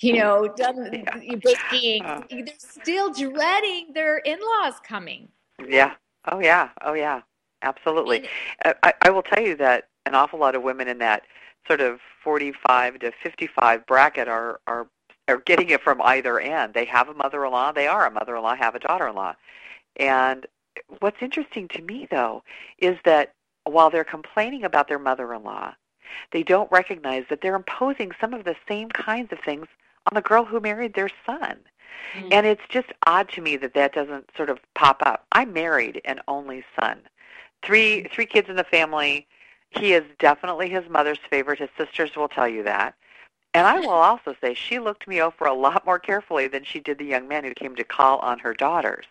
You 0.00 0.16
know, 0.16 0.46
done 0.56 1.04
baking. 1.42 2.04
Uh. 2.04 2.22
They're 2.30 2.46
still 2.58 3.12
dreading 3.12 3.88
their 3.94 4.18
in-laws 4.18 4.74
coming. 4.84 5.26
Yeah. 5.66 5.94
Oh 6.30 6.38
yeah. 6.38 6.68
Oh 6.82 6.92
yeah. 6.92 7.22
Absolutely. 7.62 8.28
Uh, 8.64 8.74
I, 8.82 8.94
I 9.02 9.10
will 9.10 9.22
tell 9.22 9.42
you 9.42 9.56
that 9.56 9.88
an 10.06 10.14
awful 10.14 10.38
lot 10.38 10.54
of 10.54 10.62
women 10.62 10.88
in 10.88 10.98
that 10.98 11.24
sort 11.66 11.80
of 11.80 12.00
45 12.22 13.00
to 13.00 13.12
55 13.22 13.86
bracket 13.86 14.28
are 14.28 14.60
are 14.66 14.88
are 15.28 15.38
getting 15.38 15.68
it 15.68 15.82
from 15.82 16.00
either 16.02 16.40
end. 16.40 16.72
They 16.72 16.86
have 16.86 17.08
a 17.08 17.14
mother-in-law, 17.14 17.72
they 17.72 17.86
are 17.86 18.06
a 18.06 18.10
mother-in-law, 18.10 18.56
have 18.56 18.74
a 18.74 18.78
daughter-in-law. 18.78 19.34
And 19.96 20.46
what's 21.00 21.20
interesting 21.20 21.68
to 21.68 21.82
me 21.82 22.08
though 22.10 22.42
is 22.78 22.96
that 23.04 23.34
while 23.64 23.90
they're 23.90 24.04
complaining 24.04 24.64
about 24.64 24.88
their 24.88 24.98
mother-in-law, 24.98 25.74
they 26.32 26.42
don't 26.42 26.72
recognize 26.72 27.24
that 27.28 27.42
they're 27.42 27.54
imposing 27.54 28.12
some 28.18 28.32
of 28.32 28.44
the 28.44 28.56
same 28.66 28.88
kinds 28.88 29.30
of 29.32 29.38
things 29.44 29.66
on 30.10 30.14
the 30.14 30.22
girl 30.22 30.44
who 30.44 30.60
married 30.60 30.94
their 30.94 31.10
son. 31.26 31.58
Mm-hmm. 32.14 32.28
And 32.32 32.46
it's 32.46 32.62
just 32.70 32.88
odd 33.06 33.28
to 33.30 33.42
me 33.42 33.56
that 33.58 33.74
that 33.74 33.92
doesn't 33.92 34.30
sort 34.34 34.48
of 34.48 34.58
pop 34.74 35.02
up. 35.04 35.26
I 35.32 35.44
married 35.44 36.00
an 36.06 36.20
only 36.26 36.64
son 36.80 37.02
three 37.62 38.04
three 38.12 38.26
kids 38.26 38.48
in 38.48 38.56
the 38.56 38.64
family. 38.64 39.26
He 39.70 39.92
is 39.92 40.04
definitely 40.18 40.70
his 40.70 40.88
mother's 40.88 41.18
favorite. 41.28 41.58
His 41.58 41.68
sisters 41.76 42.16
will 42.16 42.28
tell 42.28 42.48
you 42.48 42.62
that. 42.62 42.94
And 43.54 43.66
I 43.66 43.80
will 43.80 43.90
also 43.90 44.34
say 44.40 44.54
she 44.54 44.78
looked 44.78 45.08
me 45.08 45.20
over 45.20 45.44
a 45.44 45.54
lot 45.54 45.84
more 45.84 45.98
carefully 45.98 46.48
than 46.48 46.64
she 46.64 46.80
did 46.80 46.98
the 46.98 47.04
young 47.04 47.28
man 47.28 47.44
who 47.44 47.54
came 47.54 47.74
to 47.76 47.84
call 47.84 48.18
on 48.18 48.38
her 48.38 48.54
daughters. 48.54 49.06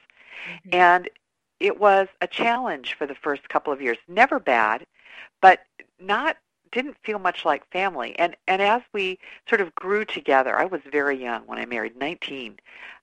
Mm-hmm. 0.50 0.70
And 0.76 1.10
it 1.60 1.80
was 1.80 2.08
a 2.22 2.28
challenge 2.28 2.96
for 2.96 3.08
the 3.08 3.16
first 3.16 3.50
couple 3.50 3.74
of 3.74 3.82
years. 3.82 3.98
Never 4.08 4.40
bad, 4.40 4.86
but 5.42 5.62
not 6.00 6.38
didn't 6.72 6.98
feel 7.04 7.20
much 7.20 7.46
like 7.46 7.70
family. 7.72 8.18
And 8.20 8.36
and 8.48 8.62
as 8.62 8.82
we 8.94 9.20
sort 9.48 9.62
of 9.62 9.74
grew 9.76 10.06
together, 10.06 10.58
I 10.58 10.66
was 10.66 10.82
very 10.92 11.22
young 11.22 11.44
when 11.46 11.60
I 11.60 11.66
married, 11.66 11.96
19. 11.96 12.58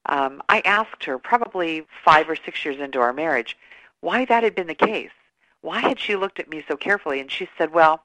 Um, 0.07 0.43
I 0.49 0.61
asked 0.61 1.05
her 1.05 1.19
probably 1.19 1.87
five 2.05 2.29
or 2.29 2.37
six 2.37 2.65
years 2.65 2.81
into 2.81 3.01
our 3.01 3.13
marriage 3.13 3.57
why 4.01 4.25
that 4.27 4.43
had 4.43 4.55
been 4.55 4.67
the 4.67 4.75
case 4.75 5.11
why 5.65 5.81
had 5.81 5.99
she 5.99 6.15
looked 6.15 6.39
at 6.39 6.51
me 6.51 6.63
so 6.69 6.77
carefully? 6.77 7.21
And 7.21 7.31
she 7.31 7.49
said, 7.57 7.73
well, 7.73 8.05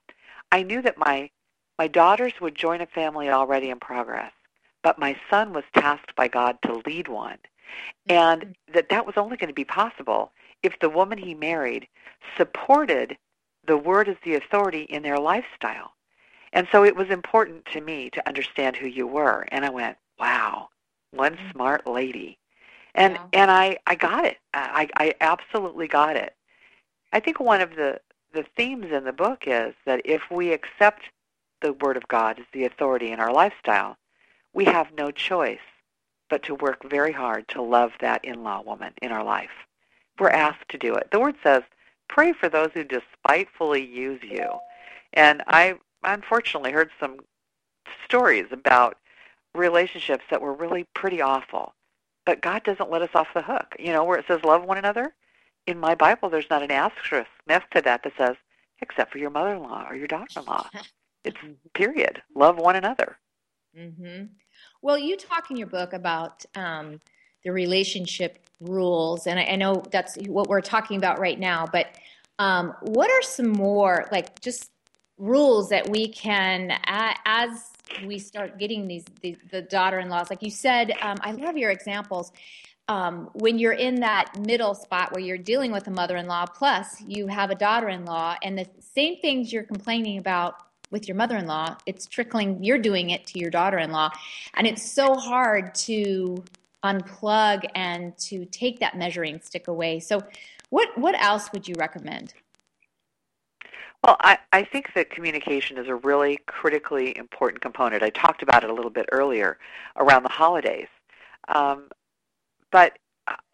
I 0.50 0.64
knew 0.64 0.82
that 0.82 0.98
my, 0.98 1.30
my 1.78 1.88
daughters 1.88 2.34
would 2.40 2.56
join 2.56 2.80
a 2.80 2.86
family 2.86 3.30
already 3.30 3.70
in 3.70 3.80
progress, 3.80 4.32
but 4.82 4.98
my 4.98 5.18
son 5.30 5.52
was 5.52 5.66
tasked 5.74 6.16
by 6.16 6.30
God 6.30 6.58
to 6.64 6.82
lead 6.86 7.10
one. 7.10 7.38
And 8.08 8.42
mm-hmm. 8.42 8.74
that 8.74 8.88
that 8.90 9.06
was 9.06 9.18
only 9.18 9.36
going 9.36 9.50
to 9.50 9.54
be 9.54 9.66
possible 9.66 10.32
if 10.64 10.80
the 10.80 10.90
woman 10.90 11.18
he 11.18 11.36
married 11.36 11.88
supported 12.38 13.18
the 13.68 13.78
word 13.78 14.08
as 14.08 14.16
the 14.24 14.36
authority 14.36 14.84
in 14.84 15.04
their 15.04 15.20
lifestyle. 15.20 15.92
And 16.54 16.66
so 16.72 16.86
it 16.86 16.96
was 16.96 17.10
important 17.10 17.66
to 17.74 17.82
me 17.82 18.10
to 18.12 18.28
understand 18.28 18.78
who 18.78 18.88
you 18.88 19.06
were. 19.06 19.46
And 19.50 19.66
I 19.66 19.70
went, 19.70 19.98
wow, 20.18 20.70
one 21.12 21.36
mm-hmm. 21.36 21.52
smart 21.52 21.86
lady. 21.86 22.38
And 22.96 23.16
yeah. 23.16 23.26
and 23.34 23.52
I, 23.52 23.78
I 23.86 23.96
got 23.96 24.24
it. 24.26 24.38
I, 24.54 24.88
I 24.96 25.14
absolutely 25.20 25.88
got 25.90 26.16
it. 26.16 26.34
I 27.12 27.20
think 27.20 27.40
one 27.40 27.62
of 27.62 27.76
the, 27.76 28.00
the 28.34 28.46
themes 28.56 28.92
in 28.92 29.04
the 29.04 29.14
book 29.14 29.44
is 29.48 29.74
that 29.86 30.02
if 30.06 30.22
we 30.32 30.54
accept 30.54 31.04
the 31.62 31.74
Word 31.74 31.98
of 31.98 32.08
God 32.08 32.40
as 32.40 32.46
the 32.54 32.66
authority 32.66 33.12
in 33.12 33.20
our 33.20 33.34
lifestyle, 33.34 33.98
we 34.54 34.66
have 34.66 34.94
no 34.98 35.12
choice 35.12 35.60
but 36.30 36.44
to 36.44 36.56
work 36.56 36.88
very 36.90 37.12
hard 37.12 37.48
to 37.50 37.62
love 37.62 37.92
that 38.00 38.24
in-law 38.24 38.62
woman 38.62 38.94
in 39.02 39.12
our 39.12 39.24
life. 39.24 39.50
We're 40.20 40.30
asked 40.30 40.70
to 40.70 40.78
do 40.78 40.96
it. 40.96 41.10
The 41.12 41.20
Word 41.20 41.36
says, 41.44 41.64
pray 42.08 42.34
for 42.34 42.50
those 42.50 42.70
who 42.74 42.84
despitefully 42.84 43.86
use 43.86 44.22
you. 44.24 44.50
And 45.14 45.42
I 45.48 45.76
unfortunately 46.04 46.72
heard 46.72 46.92
some 47.00 47.18
stories 48.06 48.48
about 48.52 48.98
relationships 49.56 50.24
that 50.30 50.42
were 50.42 50.54
really 50.54 50.86
pretty 50.94 51.22
awful. 51.22 51.74
But 52.26 52.42
God 52.42 52.64
doesn't 52.64 52.92
let 52.92 53.02
us 53.02 53.10
off 53.16 53.34
the 53.34 53.42
hook. 53.42 53.76
You 53.80 53.92
know, 53.94 54.04
where 54.04 54.20
it 54.20 54.26
says 54.28 54.44
love 54.44 54.64
one 54.64 54.78
another, 54.78 55.14
in 55.70 55.80
my 55.80 55.94
Bible, 55.94 56.30
there's 56.30 56.50
not 56.50 56.64
an 56.64 56.72
asterisk 56.72 57.30
next 57.48 57.72
to 57.72 57.82
that 57.82 58.04
that 58.04 58.14
says, 58.18 58.36
except 58.82 59.12
for 59.12 59.20
your 59.20 59.30
mother-in-law 59.30 59.86
or 59.88 59.96
your 59.96 60.08
daughter-in-law. 60.08 60.68
it's 61.24 61.38
period. 61.74 62.22
Love 62.36 62.58
one 62.58 62.76
another. 62.76 63.18
Mm-hmm. 63.78 64.26
Well, 64.82 64.98
you 64.98 65.16
talk 65.16 65.52
in 65.52 65.58
your 65.58 65.68
book 65.68 65.94
about 65.94 66.44
um, 66.56 67.00
the 67.44 67.52
relationship 67.52 68.40
rules, 68.60 69.28
and 69.28 69.40
I, 69.40 69.44
I, 69.44 69.56
know 69.58 69.84
that's 69.92 70.18
what 70.28 70.48
we're 70.48 70.62
talking 70.62 70.98
about 70.98 71.20
right 71.20 71.40
now. 71.40 71.68
But 71.72 71.96
um, 72.40 72.74
what 72.82 73.12
are 73.12 73.22
some 73.22 73.50
more, 73.50 74.08
like, 74.12 74.42
just 74.42 74.72
rules 75.18 75.70
that 75.70 75.88
we 75.88 76.08
can, 76.08 76.72
uh, 76.72 77.14
as 77.26 77.72
we 78.06 78.18
start 78.18 78.58
getting 78.58 78.88
these, 78.88 79.06
these 79.22 79.38
the 79.52 79.62
daughter-in-laws, 79.62 80.30
like 80.30 80.42
you 80.42 80.52
said, 80.52 80.94
um, 81.02 81.18
I 81.22 81.32
love 81.32 81.58
your 81.58 81.72
examples 81.72 82.32
um, 82.90 83.30
when 83.34 83.60
you're 83.60 83.74
in 83.74 84.02
that 84.02 84.38
middle 84.40 84.74
spot 84.74 85.14
where 85.14 85.22
you're 85.22 85.38
dealing 85.38 85.72
with 85.72 85.88
a 85.88 85.92
mother-in-law 85.92 86.48
plus 86.48 87.02
you 87.08 87.28
have 87.28 87.52
a 87.52 87.56
daughter-in-law 87.56 88.36
and 88.44 88.58
the 88.58 88.68
same 88.80 89.16
things 89.18 89.54
you're 89.54 89.64
complaining 89.64 90.18
about 90.18 90.56
with 90.92 91.08
your 91.08 91.16
mother-in-law 91.16 91.78
it's 91.86 92.08
trickling 92.08 92.62
you're 92.62 92.80
doing 92.80 93.12
it 93.12 93.26
to 93.26 93.40
your 93.40 93.52
daughter-in-law 93.52 94.10
and 94.56 94.68
it's 94.68 94.92
so 94.92 95.16
hard 95.16 95.74
to 95.76 96.44
unplug 96.84 97.64
and 97.76 98.18
to 98.18 98.44
take 98.46 98.80
that 98.80 98.98
measuring 98.98 99.40
stick 99.40 99.68
away 99.68 100.00
so 100.00 100.20
what 100.70 100.90
what 100.98 101.16
else 101.22 101.52
would 101.54 101.68
you 101.68 101.76
recommend 101.78 102.34
well, 104.02 104.16
I, 104.22 104.38
I 104.54 104.64
think 104.64 104.94
that 104.96 105.10
communication 105.10 105.78
is 105.78 105.90
a 105.90 105.96
really 105.96 106.40
critically 106.48 107.18
important 107.18 107.62
component. 107.62 108.02
I 108.02 108.12
talked 108.12 108.42
about 108.42 108.64
it 108.64 108.70
a 108.70 108.74
little 108.74 108.90
bit 108.90 109.10
earlier 109.12 109.58
around 109.98 110.24
the 110.24 110.30
holidays. 110.30 110.88
Um, 111.50 111.90
but 112.72 112.98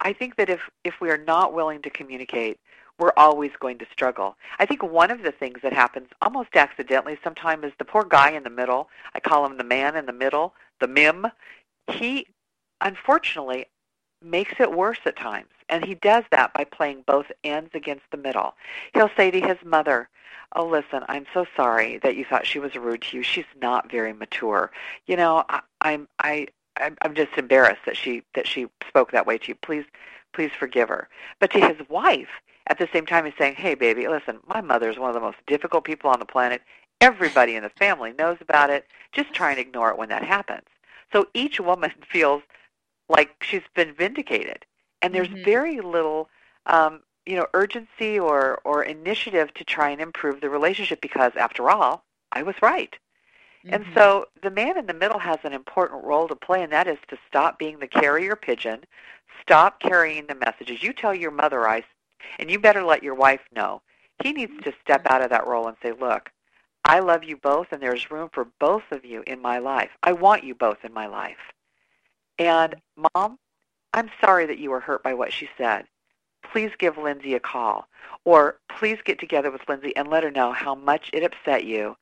I 0.00 0.12
think 0.12 0.36
that 0.36 0.48
if, 0.48 0.60
if 0.84 1.00
we 1.00 1.10
are 1.10 1.18
not 1.18 1.52
willing 1.52 1.82
to 1.82 1.90
communicate, 1.90 2.58
we're 2.98 3.12
always 3.16 3.50
going 3.60 3.78
to 3.78 3.86
struggle. 3.92 4.36
I 4.58 4.64
think 4.64 4.82
one 4.82 5.10
of 5.10 5.22
the 5.22 5.32
things 5.32 5.58
that 5.62 5.72
happens 5.72 6.08
almost 6.22 6.50
accidentally 6.54 7.18
sometimes 7.22 7.64
is 7.64 7.72
the 7.78 7.84
poor 7.84 8.04
guy 8.04 8.30
in 8.30 8.42
the 8.42 8.50
middle, 8.50 8.88
I 9.14 9.20
call 9.20 9.44
him 9.44 9.58
the 9.58 9.64
man 9.64 9.96
in 9.96 10.06
the 10.06 10.12
middle, 10.12 10.54
the 10.80 10.88
mim, 10.88 11.26
he 11.88 12.26
unfortunately 12.80 13.66
makes 14.22 14.54
it 14.58 14.72
worse 14.72 14.98
at 15.04 15.16
times. 15.16 15.50
And 15.68 15.84
he 15.84 15.94
does 15.94 16.24
that 16.30 16.54
by 16.54 16.64
playing 16.64 17.04
both 17.06 17.26
ends 17.44 17.70
against 17.74 18.04
the 18.10 18.16
middle. 18.16 18.54
He'll 18.94 19.10
say 19.16 19.30
to 19.30 19.40
his 19.40 19.58
mother, 19.64 20.08
oh, 20.54 20.66
listen, 20.66 21.02
I'm 21.08 21.26
so 21.34 21.44
sorry 21.56 21.98
that 21.98 22.16
you 22.16 22.24
thought 22.24 22.46
she 22.46 22.58
was 22.58 22.74
rude 22.76 23.02
to 23.02 23.16
you. 23.16 23.22
She's 23.22 23.44
not 23.60 23.90
very 23.90 24.12
mature. 24.12 24.70
You 25.06 25.16
know, 25.16 25.44
I, 25.48 25.60
I'm, 25.80 26.08
I, 26.20 26.46
I'm, 26.78 26.96
I'm 27.02 27.14
just 27.14 27.36
embarrassed 27.36 27.82
that 27.86 27.96
she 27.96 28.22
that 28.34 28.46
she 28.46 28.66
spoke 28.88 29.12
that 29.12 29.26
way 29.26 29.38
to 29.38 29.48
you. 29.48 29.54
Please, 29.56 29.84
please 30.32 30.50
forgive 30.58 30.88
her. 30.88 31.08
But 31.40 31.50
to 31.52 31.60
his 31.60 31.88
wife, 31.88 32.28
at 32.68 32.78
the 32.78 32.88
same 32.92 33.06
time, 33.06 33.24
he's 33.24 33.34
saying, 33.38 33.54
"Hey, 33.56 33.74
baby, 33.74 34.08
listen, 34.08 34.38
my 34.46 34.60
mother 34.60 34.90
is 34.90 34.98
one 34.98 35.08
of 35.10 35.14
the 35.14 35.20
most 35.20 35.38
difficult 35.46 35.84
people 35.84 36.10
on 36.10 36.18
the 36.20 36.26
planet. 36.26 36.62
Everybody 37.00 37.56
in 37.56 37.62
the 37.62 37.70
family 37.70 38.12
knows 38.12 38.38
about 38.40 38.70
it. 38.70 38.86
Just 39.12 39.32
try 39.32 39.50
and 39.50 39.60
ignore 39.60 39.90
it 39.90 39.98
when 39.98 40.08
that 40.10 40.24
happens." 40.24 40.66
So 41.12 41.26
each 41.34 41.60
woman 41.60 41.92
feels 42.10 42.42
like 43.08 43.36
she's 43.42 43.62
been 43.74 43.92
vindicated, 43.94 44.64
and 45.02 45.14
there's 45.14 45.28
Mhm. 45.28 45.44
very 45.44 45.80
little, 45.80 46.28
um, 46.66 47.02
you 47.26 47.36
know, 47.36 47.46
urgency 47.54 48.18
or 48.18 48.60
or 48.64 48.82
initiative 48.82 49.52
to 49.54 49.64
try 49.64 49.90
and 49.90 50.00
improve 50.00 50.40
the 50.40 50.50
relationship 50.50 51.00
because, 51.00 51.32
after 51.36 51.70
all, 51.70 52.04
I 52.32 52.42
was 52.42 52.56
right. 52.62 52.96
And 53.68 53.84
Mhm. 53.84 53.94
so 53.94 54.28
the 54.42 54.50
man 54.50 54.78
in 54.78 54.86
the 54.86 54.94
middle 54.94 55.18
has 55.18 55.38
an 55.44 55.52
important 55.52 56.04
role 56.04 56.28
to 56.28 56.36
play, 56.36 56.62
and 56.62 56.72
that 56.72 56.86
is 56.86 56.98
to 57.08 57.18
stop 57.26 57.58
being 57.58 57.78
the 57.78 57.88
carrier 57.88 58.36
pigeon, 58.36 58.84
stop 59.42 59.80
carrying 59.80 60.26
the 60.26 60.34
messages. 60.34 60.82
You 60.82 60.92
tell 60.92 61.14
your 61.14 61.30
mother 61.30 61.68
I, 61.68 61.84
and 62.38 62.50
you 62.50 62.58
better 62.58 62.82
let 62.84 63.02
your 63.02 63.14
wife 63.14 63.42
know. 63.52 63.82
He 64.22 64.32
needs 64.32 64.52
to 64.62 64.72
step 64.80 65.06
out 65.10 65.22
of 65.22 65.30
that 65.30 65.46
role 65.46 65.68
and 65.68 65.76
say, 65.82 65.92
look, 65.92 66.30
I 66.84 67.00
love 67.00 67.24
you 67.24 67.36
both, 67.36 67.72
and 67.72 67.82
there's 67.82 68.10
room 68.10 68.30
for 68.32 68.46
both 68.60 68.84
of 68.92 69.04
you 69.04 69.24
in 69.26 69.42
my 69.42 69.58
life. 69.58 69.90
I 70.02 70.12
want 70.12 70.44
you 70.44 70.54
both 70.54 70.84
in 70.84 70.92
my 70.92 71.06
life. 71.06 71.52
And 72.38 72.76
mom, 73.14 73.38
I'm 73.92 74.10
sorry 74.20 74.46
that 74.46 74.58
you 74.58 74.70
were 74.70 74.80
hurt 74.80 75.02
by 75.02 75.14
what 75.14 75.32
she 75.32 75.48
said. 75.58 75.86
Please 76.42 76.70
give 76.78 76.96
Lindsay 76.96 77.34
a 77.34 77.40
call, 77.40 77.88
or 78.24 78.58
please 78.68 78.98
get 79.04 79.18
together 79.18 79.50
with 79.50 79.68
Lindsay 79.68 79.94
and 79.96 80.08
let 80.08 80.22
her 80.22 80.30
know 80.30 80.52
how 80.52 80.74
much 80.74 81.10
it 81.12 81.24
upset 81.24 81.64
you 81.64 81.96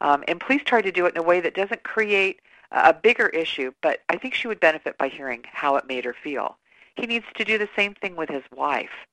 um, 0.00 0.24
and 0.28 0.40
please 0.40 0.62
try 0.64 0.82
to 0.82 0.92
do 0.92 1.06
it 1.06 1.14
in 1.14 1.20
a 1.20 1.26
way 1.26 1.40
that 1.40 1.54
doesn't 1.54 1.82
create 1.82 2.40
a 2.70 2.92
bigger 2.92 3.28
issue, 3.28 3.72
but 3.82 4.00
I 4.08 4.16
think 4.16 4.34
she 4.34 4.48
would 4.48 4.60
benefit 4.60 4.98
by 4.98 5.08
hearing 5.08 5.42
how 5.52 5.76
it 5.76 5.86
made 5.86 6.04
her 6.04 6.14
feel. 6.14 6.56
He 6.96 7.06
needs 7.06 7.26
to 7.36 7.44
do 7.44 7.58
the 7.58 7.68
same 7.76 7.94
thing 7.94 8.16
with 8.16 8.28
his 8.28 8.42
wife. 8.54 9.06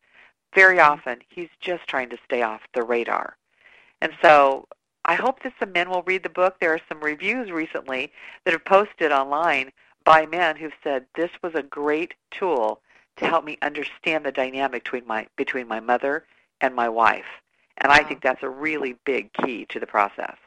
Very 0.55 0.79
often, 0.79 1.19
he's 1.29 1.49
just 1.59 1.87
trying 1.87 2.09
to 2.09 2.17
stay 2.25 2.41
off 2.41 2.61
the 2.73 2.83
radar. 2.83 3.37
And 4.01 4.13
so 4.21 4.67
I 5.05 5.15
hope 5.15 5.43
that 5.43 5.53
some 5.59 5.71
men 5.71 5.89
will 5.89 6.03
read 6.03 6.23
the 6.23 6.29
book. 6.29 6.55
There 6.59 6.73
are 6.73 6.81
some 6.89 6.99
reviews 7.01 7.51
recently 7.51 8.11
that 8.43 8.51
have 8.51 8.65
posted 8.65 9.11
online 9.11 9.71
by 10.03 10.25
men 10.25 10.55
who've 10.55 10.73
said 10.83 11.05
this 11.15 11.31
was 11.43 11.53
a 11.55 11.63
great 11.63 12.15
tool 12.31 12.81
to 13.17 13.27
help 13.27 13.45
me 13.45 13.57
understand 13.61 14.25
the 14.25 14.31
dynamic 14.31 14.83
between 14.83 15.05
my 15.05 15.27
between 15.37 15.67
my 15.67 15.79
mother 15.79 16.25
and 16.61 16.75
my 16.75 16.89
wife. 16.89 17.25
And 17.77 17.91
I 17.91 18.03
think 18.03 18.21
that's 18.21 18.43
a 18.43 18.49
really 18.49 18.95
big 19.05 19.31
key 19.33 19.65
to 19.69 19.79
the 19.79 19.87
process. 19.87 20.37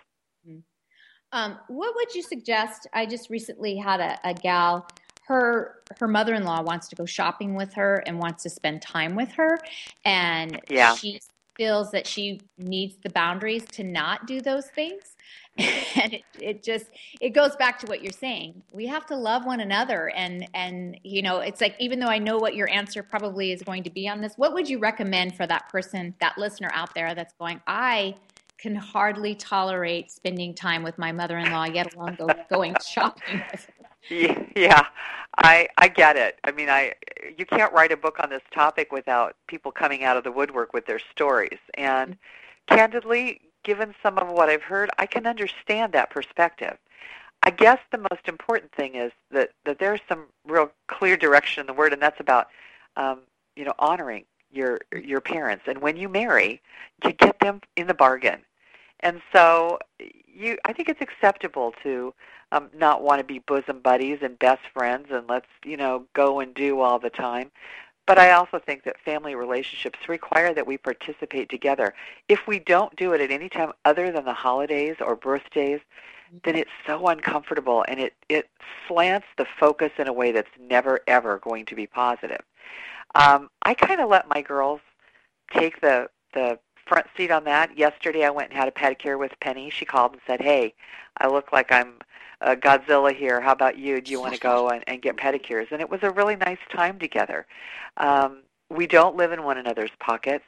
Um, 1.35 1.59
what 1.67 1.95
would 1.97 2.15
you 2.15 2.23
suggest? 2.23 2.87
I 2.95 3.07
just 3.07 3.29
recently 3.29 3.77
had 3.77 4.01
a, 4.01 4.19
a 4.25 4.35
gal. 4.35 4.87
Her 5.27 5.77
her 5.99 6.07
mother 6.07 6.35
in 6.35 6.45
law 6.45 6.63
wants 6.63 6.89
to 6.89 6.97
go 6.97 7.07
shopping 7.07 7.57
with 7.57 7.75
her 7.75 8.03
and 8.07 8.19
wants 8.21 8.45
to 8.45 8.51
spend 8.51 8.83
time 8.83 9.17
with 9.17 9.33
her, 9.33 9.59
and 10.05 10.61
Yeah. 10.71 10.97
she 10.97 11.21
feels 11.57 11.91
that 11.93 12.07
she 12.07 12.41
needs 12.59 12.97
the 13.03 13.11
boundaries 13.11 13.69
to 13.71 13.85
not 13.85 14.27
do 14.27 14.41
those 14.41 14.67
things. 14.69 15.17
and 15.59 16.15
it, 16.15 16.25
it 16.39 16.63
just 16.65 16.87
it 17.21 17.31
goes 17.31 17.57
back 17.57 17.81
to 17.81 17.87
what 17.89 18.03
you're 18.03 18.13
saying. 18.13 18.63
We 18.71 18.87
have 18.87 19.07
to 19.07 19.17
love 19.17 19.45
one 19.45 19.61
another, 19.61 20.11
and 20.11 20.47
and 20.55 21.01
you 21.03 21.23
know 21.23 21.41
it's 21.41 21.61
like 21.61 21.75
even 21.81 21.99
though 21.99 22.09
I 22.09 22.19
know 22.19 22.39
what 22.39 22.55
your 22.55 22.71
answer 22.71 23.03
probably 23.03 23.51
is 23.51 23.63
going 23.63 23.83
to 23.85 23.91
be 23.91 24.09
on 24.09 24.21
this, 24.21 24.35
what 24.37 24.55
would 24.55 24.69
you 24.69 24.79
recommend 24.79 25.37
for 25.37 25.49
that 25.49 25.69
person, 25.71 26.15
that 26.21 26.39
listener 26.39 26.71
out 26.73 26.95
there 26.95 27.15
that's 27.15 27.35
going, 27.41 27.61
I 27.67 28.17
can 28.65 28.75
hardly 28.75 29.35
tolerate 29.35 30.11
spending 30.11 30.55
time 30.55 30.83
with 30.83 30.97
my 30.97 31.13
mother-in-law, 31.13 31.65
yet 31.65 31.95
alone 31.95 32.17
go, 32.19 32.27
going 32.49 32.75
shopping. 32.83 33.43
Yeah, 34.09 34.87
I 35.39 35.69
I 35.77 35.89
get 35.89 36.17
it. 36.17 36.39
I 36.45 36.53
mean, 36.53 36.71
I 36.71 36.95
you 37.37 37.45
can't 37.45 37.73
write 37.75 37.93
a 37.93 37.97
book 37.97 38.17
on 38.21 38.31
this 38.31 38.43
topic 38.55 38.91
without 38.91 39.37
people 39.49 39.71
coming 39.71 40.03
out 40.03 40.17
of 40.17 40.25
the 40.25 40.33
woodwork 40.33 40.73
with 40.73 40.87
their 40.87 40.99
stories. 40.99 41.59
And 41.75 42.17
candidly, 42.67 43.41
given 43.65 43.95
some 44.03 44.19
of 44.19 44.29
what 44.29 44.49
I've 44.49 44.63
heard, 44.63 44.89
I 44.99 45.05
can 45.05 45.27
understand 45.27 45.93
that 45.93 46.09
perspective. 46.09 46.79
I 47.43 47.51
guess 47.51 47.79
the 47.93 47.99
most 47.99 48.29
important 48.29 48.73
thing 48.73 48.95
is 48.95 49.13
that 49.31 49.51
that 49.67 49.79
there's 49.79 50.01
some 50.09 50.25
real 50.47 50.71
clear 50.87 51.19
direction 51.19 51.61
in 51.61 51.67
the 51.67 51.75
word, 51.75 51.93
and 51.93 52.01
that's 52.01 52.21
about 52.21 52.49
um, 52.97 53.21
you 53.57 53.65
know 53.67 53.75
honoring 53.79 54.25
your 54.51 54.81
your 55.03 55.21
parents. 55.21 55.65
And 55.67 55.83
when 55.83 55.97
you 55.97 56.09
marry, 56.09 56.63
you 57.05 57.13
get 57.13 57.41
them 57.41 57.61
in 57.77 57.87
the 57.89 57.95
bargain. 57.95 58.41
And 59.05 59.21
so, 59.33 59.79
you, 60.27 60.59
I 60.65 60.73
think 60.73 60.89
it's 60.89 61.01
acceptable 61.01 61.73
to 61.83 62.13
um, 62.53 62.71
not 62.75 63.03
want 63.03 63.21
to 63.21 63.25
be 63.25 63.39
bosom 63.41 63.81
buddies 63.81 64.19
and 64.23 64.39
best 64.39 64.63
friends 64.73 65.09
and 65.11 65.29
let's 65.29 65.47
you 65.65 65.77
know 65.77 66.07
go 66.15 66.41
and 66.41 66.55
do 66.55 66.81
all 66.81 66.99
the 66.99 67.11
time. 67.11 67.51
But 68.07 68.19
I 68.19 68.33
also 68.33 68.59
think 68.59 68.85
that 68.85 69.01
family 69.01 69.35
relationships 69.35 69.99
require 70.09 70.53
that 70.53 70.67
we 70.67 70.77
participate 70.77 71.49
together. 71.49 71.95
If 72.29 72.47
we 72.47 72.59
don't 72.59 72.95
do 72.97 73.13
it 73.13 73.21
at 73.21 73.31
any 73.31 73.49
time 73.49 73.73
other 73.85 74.11
than 74.11 74.25
the 74.25 74.35
holidays 74.35 74.97
or 75.01 75.17
birthdays, 75.17 75.81
then 76.45 76.57
it's 76.57 76.71
so 76.87 77.07
uncomfortable 77.07 77.85
and 77.89 78.01
it, 78.01 78.15
it 78.29 78.51
slants 78.89 79.27
the 79.39 79.47
focus 79.59 79.93
in 79.99 80.09
a 80.09 80.13
way 80.13 80.33
that's 80.33 80.51
never 80.61 81.01
ever 81.07 81.39
going 81.39 81.65
to 81.67 81.75
be 81.75 81.87
positive. 81.87 82.41
Um, 83.15 83.49
I 83.63 83.75
kind 83.75 84.01
of 84.01 84.09
let 84.09 84.29
my 84.29 84.43
girls 84.43 84.81
take 85.53 85.81
the 85.81 86.09
the 86.33 86.59
front 86.87 87.07
seat 87.17 87.31
on 87.31 87.45
that. 87.45 87.77
Yesterday 87.77 88.25
I 88.25 88.31
went 88.31 88.51
and 88.51 88.59
had 88.59 88.69
a 88.69 88.73
pedicure 88.73 89.19
with 89.19 89.33
Penny. 89.41 89.71
She 89.71 89.85
called 89.85 90.13
and 90.13 90.21
said, 90.27 90.41
"Hey, 90.41 90.75
I 91.19 91.29
look 91.29 91.53
like 91.53 91.73
I'm 91.73 91.95
uh, 92.41 92.55
Godzilla 92.57 93.15
here. 93.15 93.41
How 93.41 93.53
about 93.53 93.79
you? 93.79 94.01
Do 94.01 94.11
you 94.11 94.21
want 94.21 94.35
to 94.35 94.41
go 94.41 94.69
and, 94.69 94.85
and 94.87 95.03
get 95.03 95.17
pedicures?" 95.17 95.71
And 95.73 95.81
it 95.81 95.91
was 95.91 96.03
a 96.03 96.11
really 96.11 96.37
nice 96.37 96.59
time 96.71 96.99
together. 96.99 97.47
Um, 97.97 98.43
we 98.71 98.87
don't 98.87 99.17
live 99.17 99.33
in 99.33 99.45
one 99.45 99.59
another's 99.59 99.91
pockets, 100.01 100.45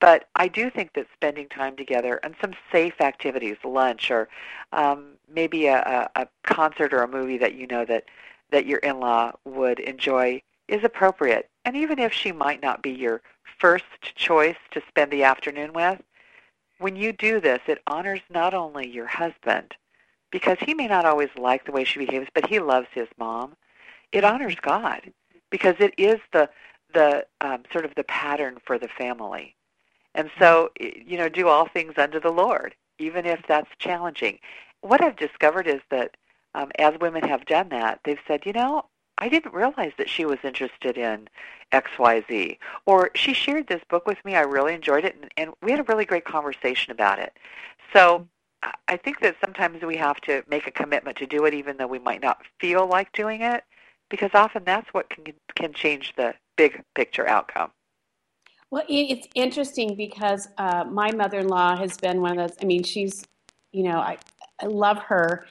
but 0.00 0.28
I 0.36 0.48
do 0.48 0.70
think 0.70 0.94
that 0.94 1.06
spending 1.14 1.48
time 1.48 1.76
together 1.76 2.20
and 2.22 2.34
some 2.40 2.54
safe 2.70 3.00
activities, 3.00 3.56
lunch 3.64 4.10
or 4.10 4.28
um, 4.72 5.14
maybe 5.32 5.66
a, 5.66 6.08
a, 6.16 6.22
a 6.22 6.28
concert 6.42 6.92
or 6.92 7.02
a 7.02 7.08
movie 7.08 7.38
that 7.38 7.54
you 7.54 7.66
know 7.66 7.84
that 7.84 8.04
that 8.50 8.66
your 8.66 8.78
in-law 8.78 9.32
would 9.44 9.80
enjoy 9.80 10.40
is 10.68 10.84
appropriate. 10.84 11.48
And 11.64 11.76
even 11.76 11.98
if 11.98 12.12
she 12.12 12.32
might 12.32 12.62
not 12.62 12.82
be 12.82 12.90
your 12.90 13.22
first 13.58 13.84
choice 14.14 14.56
to 14.72 14.82
spend 14.88 15.10
the 15.10 15.24
afternoon 15.24 15.72
with, 15.72 16.00
when 16.78 16.96
you 16.96 17.12
do 17.12 17.40
this, 17.40 17.60
it 17.66 17.82
honors 17.86 18.20
not 18.30 18.54
only 18.54 18.88
your 18.88 19.06
husband, 19.06 19.74
because 20.30 20.58
he 20.60 20.74
may 20.74 20.86
not 20.86 21.06
always 21.06 21.30
like 21.38 21.64
the 21.64 21.72
way 21.72 21.84
she 21.84 21.98
behaves, 21.98 22.28
but 22.34 22.46
he 22.46 22.58
loves 22.58 22.88
his 22.92 23.08
mom. 23.18 23.56
It 24.12 24.24
honors 24.24 24.56
God, 24.60 25.12
because 25.50 25.76
it 25.78 25.94
is 25.96 26.20
the 26.32 26.48
the 26.94 27.26
um, 27.40 27.62
sort 27.72 27.84
of 27.84 27.94
the 27.94 28.04
pattern 28.04 28.58
for 28.64 28.78
the 28.78 28.88
family. 28.88 29.54
And 30.14 30.30
so, 30.38 30.70
you 30.80 31.18
know, 31.18 31.28
do 31.28 31.48
all 31.48 31.66
things 31.68 31.94
under 31.96 32.20
the 32.20 32.30
Lord, 32.30 32.74
even 32.98 33.26
if 33.26 33.40
that's 33.46 33.68
challenging. 33.78 34.38
What 34.80 35.02
I've 35.02 35.16
discovered 35.16 35.66
is 35.66 35.80
that 35.90 36.16
um, 36.54 36.70
as 36.78 36.94
women 37.00 37.22
have 37.24 37.44
done 37.44 37.68
that, 37.70 38.00
they've 38.04 38.18
said, 38.26 38.46
you 38.46 38.52
know, 38.52 38.86
I 39.18 39.28
didn't 39.28 39.54
realize 39.54 39.92
that 39.98 40.10
she 40.10 40.24
was 40.24 40.38
interested 40.44 40.98
in 40.98 41.28
XYZ. 41.72 42.58
Or 42.84 43.10
she 43.14 43.32
shared 43.32 43.66
this 43.66 43.82
book 43.88 44.06
with 44.06 44.22
me. 44.24 44.34
I 44.34 44.42
really 44.42 44.74
enjoyed 44.74 45.04
it, 45.04 45.16
and, 45.20 45.30
and 45.36 45.54
we 45.62 45.70
had 45.70 45.80
a 45.80 45.84
really 45.84 46.04
great 46.04 46.24
conversation 46.24 46.92
about 46.92 47.18
it. 47.18 47.32
So 47.92 48.28
I- 48.88 48.96
think 48.96 49.20
that 49.20 49.36
sometimes 49.40 49.82
we 49.82 49.96
have 49.96 50.20
to 50.22 50.42
make 50.48 50.66
a 50.66 50.70
commitment 50.70 51.16
to 51.18 51.26
do 51.26 51.44
it, 51.44 51.54
even 51.54 51.76
though 51.76 51.86
we 51.86 51.98
might 51.98 52.20
not 52.20 52.42
feel 52.60 52.86
like 52.86 53.12
doing 53.12 53.42
it, 53.42 53.64
because 54.10 54.30
often 54.34 54.64
that's 54.64 54.92
what 54.92 55.08
can 55.10 55.24
can 55.54 55.72
change 55.72 56.12
the 56.16 56.34
big 56.56 56.82
picture 56.94 57.28
outcome. 57.28 57.70
Well, 58.70 58.84
it's 58.88 59.28
interesting 59.34 59.94
because 59.94 60.48
uh, 60.58 60.84
my 60.84 61.12
mother-in-law 61.12 61.76
has 61.76 61.96
been 61.96 62.20
one 62.20 62.38
of 62.38 62.48
those. 62.48 62.56
I 62.60 62.64
mean, 62.64 62.82
she's, 62.82 63.24
you 63.72 63.84
know, 63.84 63.98
I, 63.98 64.18
I 64.60 64.66
love 64.66 64.98
her, 64.98 65.46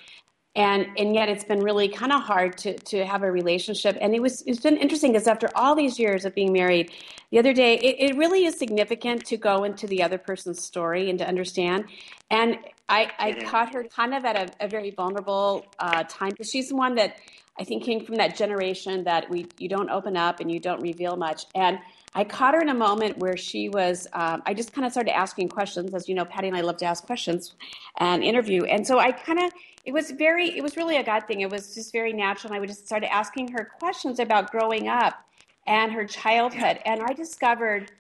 and 0.56 0.88
and 0.98 1.14
yet 1.14 1.28
it's 1.30 1.44
been 1.44 1.60
really 1.60 1.90
kind 1.90 2.12
of 2.12 2.22
hard 2.22 2.58
to 2.60 2.78
to 2.78 3.06
have 3.06 3.24
a 3.24 3.32
relationship. 3.32 3.98
And 4.00 4.16
it 4.16 4.22
was 4.22 4.42
it's 4.48 4.60
been 4.60 4.78
interesting 4.78 5.12
because 5.12 5.28
after 5.28 5.50
all 5.56 5.76
these 5.76 6.00
years 6.00 6.26
of 6.26 6.34
being 6.34 6.54
married, 6.54 6.92
the 7.32 7.40
other 7.40 7.54
day 7.54 7.76
it, 7.76 8.12
it 8.12 8.18
really 8.18 8.46
is 8.46 8.58
significant 8.58 9.26
to 9.26 9.38
go 9.38 9.64
into 9.64 9.88
the 9.88 10.02
other 10.02 10.18
person's 10.18 10.64
story 10.64 11.10
and 11.10 11.20
to 11.20 11.28
understand. 11.28 11.86
And 12.30 12.58
I 12.88 13.12
I 13.20 13.34
caught 13.34 13.74
her 13.74 13.84
kind 13.84 14.14
of 14.14 14.24
at 14.24 14.36
a, 14.36 14.66
a 14.66 14.68
very 14.68 14.92
vulnerable 14.92 15.66
uh, 15.80 16.04
time 16.08 16.30
because 16.30 16.50
she's 16.50 16.70
the 16.70 16.76
one 16.76 16.96
that 16.96 17.18
I 17.60 17.64
think 17.64 17.84
came 17.84 18.06
from 18.06 18.16
that 18.16 18.36
generation 18.36 19.04
that 19.06 19.30
we 19.30 19.48
you 19.58 19.70
don't 19.70 19.90
open 19.90 20.18
up 20.18 20.40
and 20.40 20.52
you 20.52 20.60
don't 20.60 20.82
reveal 20.82 21.16
much. 21.16 21.46
And 21.56 21.80
I 22.14 22.24
caught 22.24 22.54
her 22.54 22.62
in 22.62 22.70
a 22.70 22.74
moment 22.74 23.18
where 23.18 23.38
she 23.38 23.70
was. 23.70 24.08
Um, 24.14 24.42
I 24.46 24.54
just 24.54 24.74
kind 24.74 24.86
of 24.86 24.92
started 24.92 25.16
asking 25.16 25.50
questions, 25.50 25.94
as 25.94 26.08
you 26.08 26.16
know, 26.16 26.26
Patty 26.26 26.48
and 26.48 26.56
I 26.56 26.62
love 26.62 26.78
to 26.78 26.86
ask 26.86 27.06
questions 27.06 27.56
and 28.00 28.24
interview. 28.24 28.64
And 28.66 28.86
so 28.86 29.00
I 29.00 29.12
kind 29.12 29.40
of 29.40 29.52
it 29.86 29.94
was 29.94 30.12
very 30.12 30.58
it 30.58 30.64
was 30.64 30.78
really 30.78 30.98
a 30.98 31.04
God 31.04 31.28
thing. 31.28 31.42
It 31.42 31.50
was 31.50 31.76
just 31.76 31.92
very 31.92 32.14
natural. 32.14 32.52
And 32.52 32.58
I 32.58 32.60
would 32.60 32.70
just 32.70 32.86
started 32.86 33.14
asking 33.14 33.50
her 33.50 33.70
questions 33.80 34.20
about 34.20 34.52
growing 34.52 34.88
up 34.88 35.26
and 35.68 35.92
her 35.92 36.06
childhood, 36.06 36.80
and 36.86 37.02
I 37.02 37.14
discovered 37.14 37.92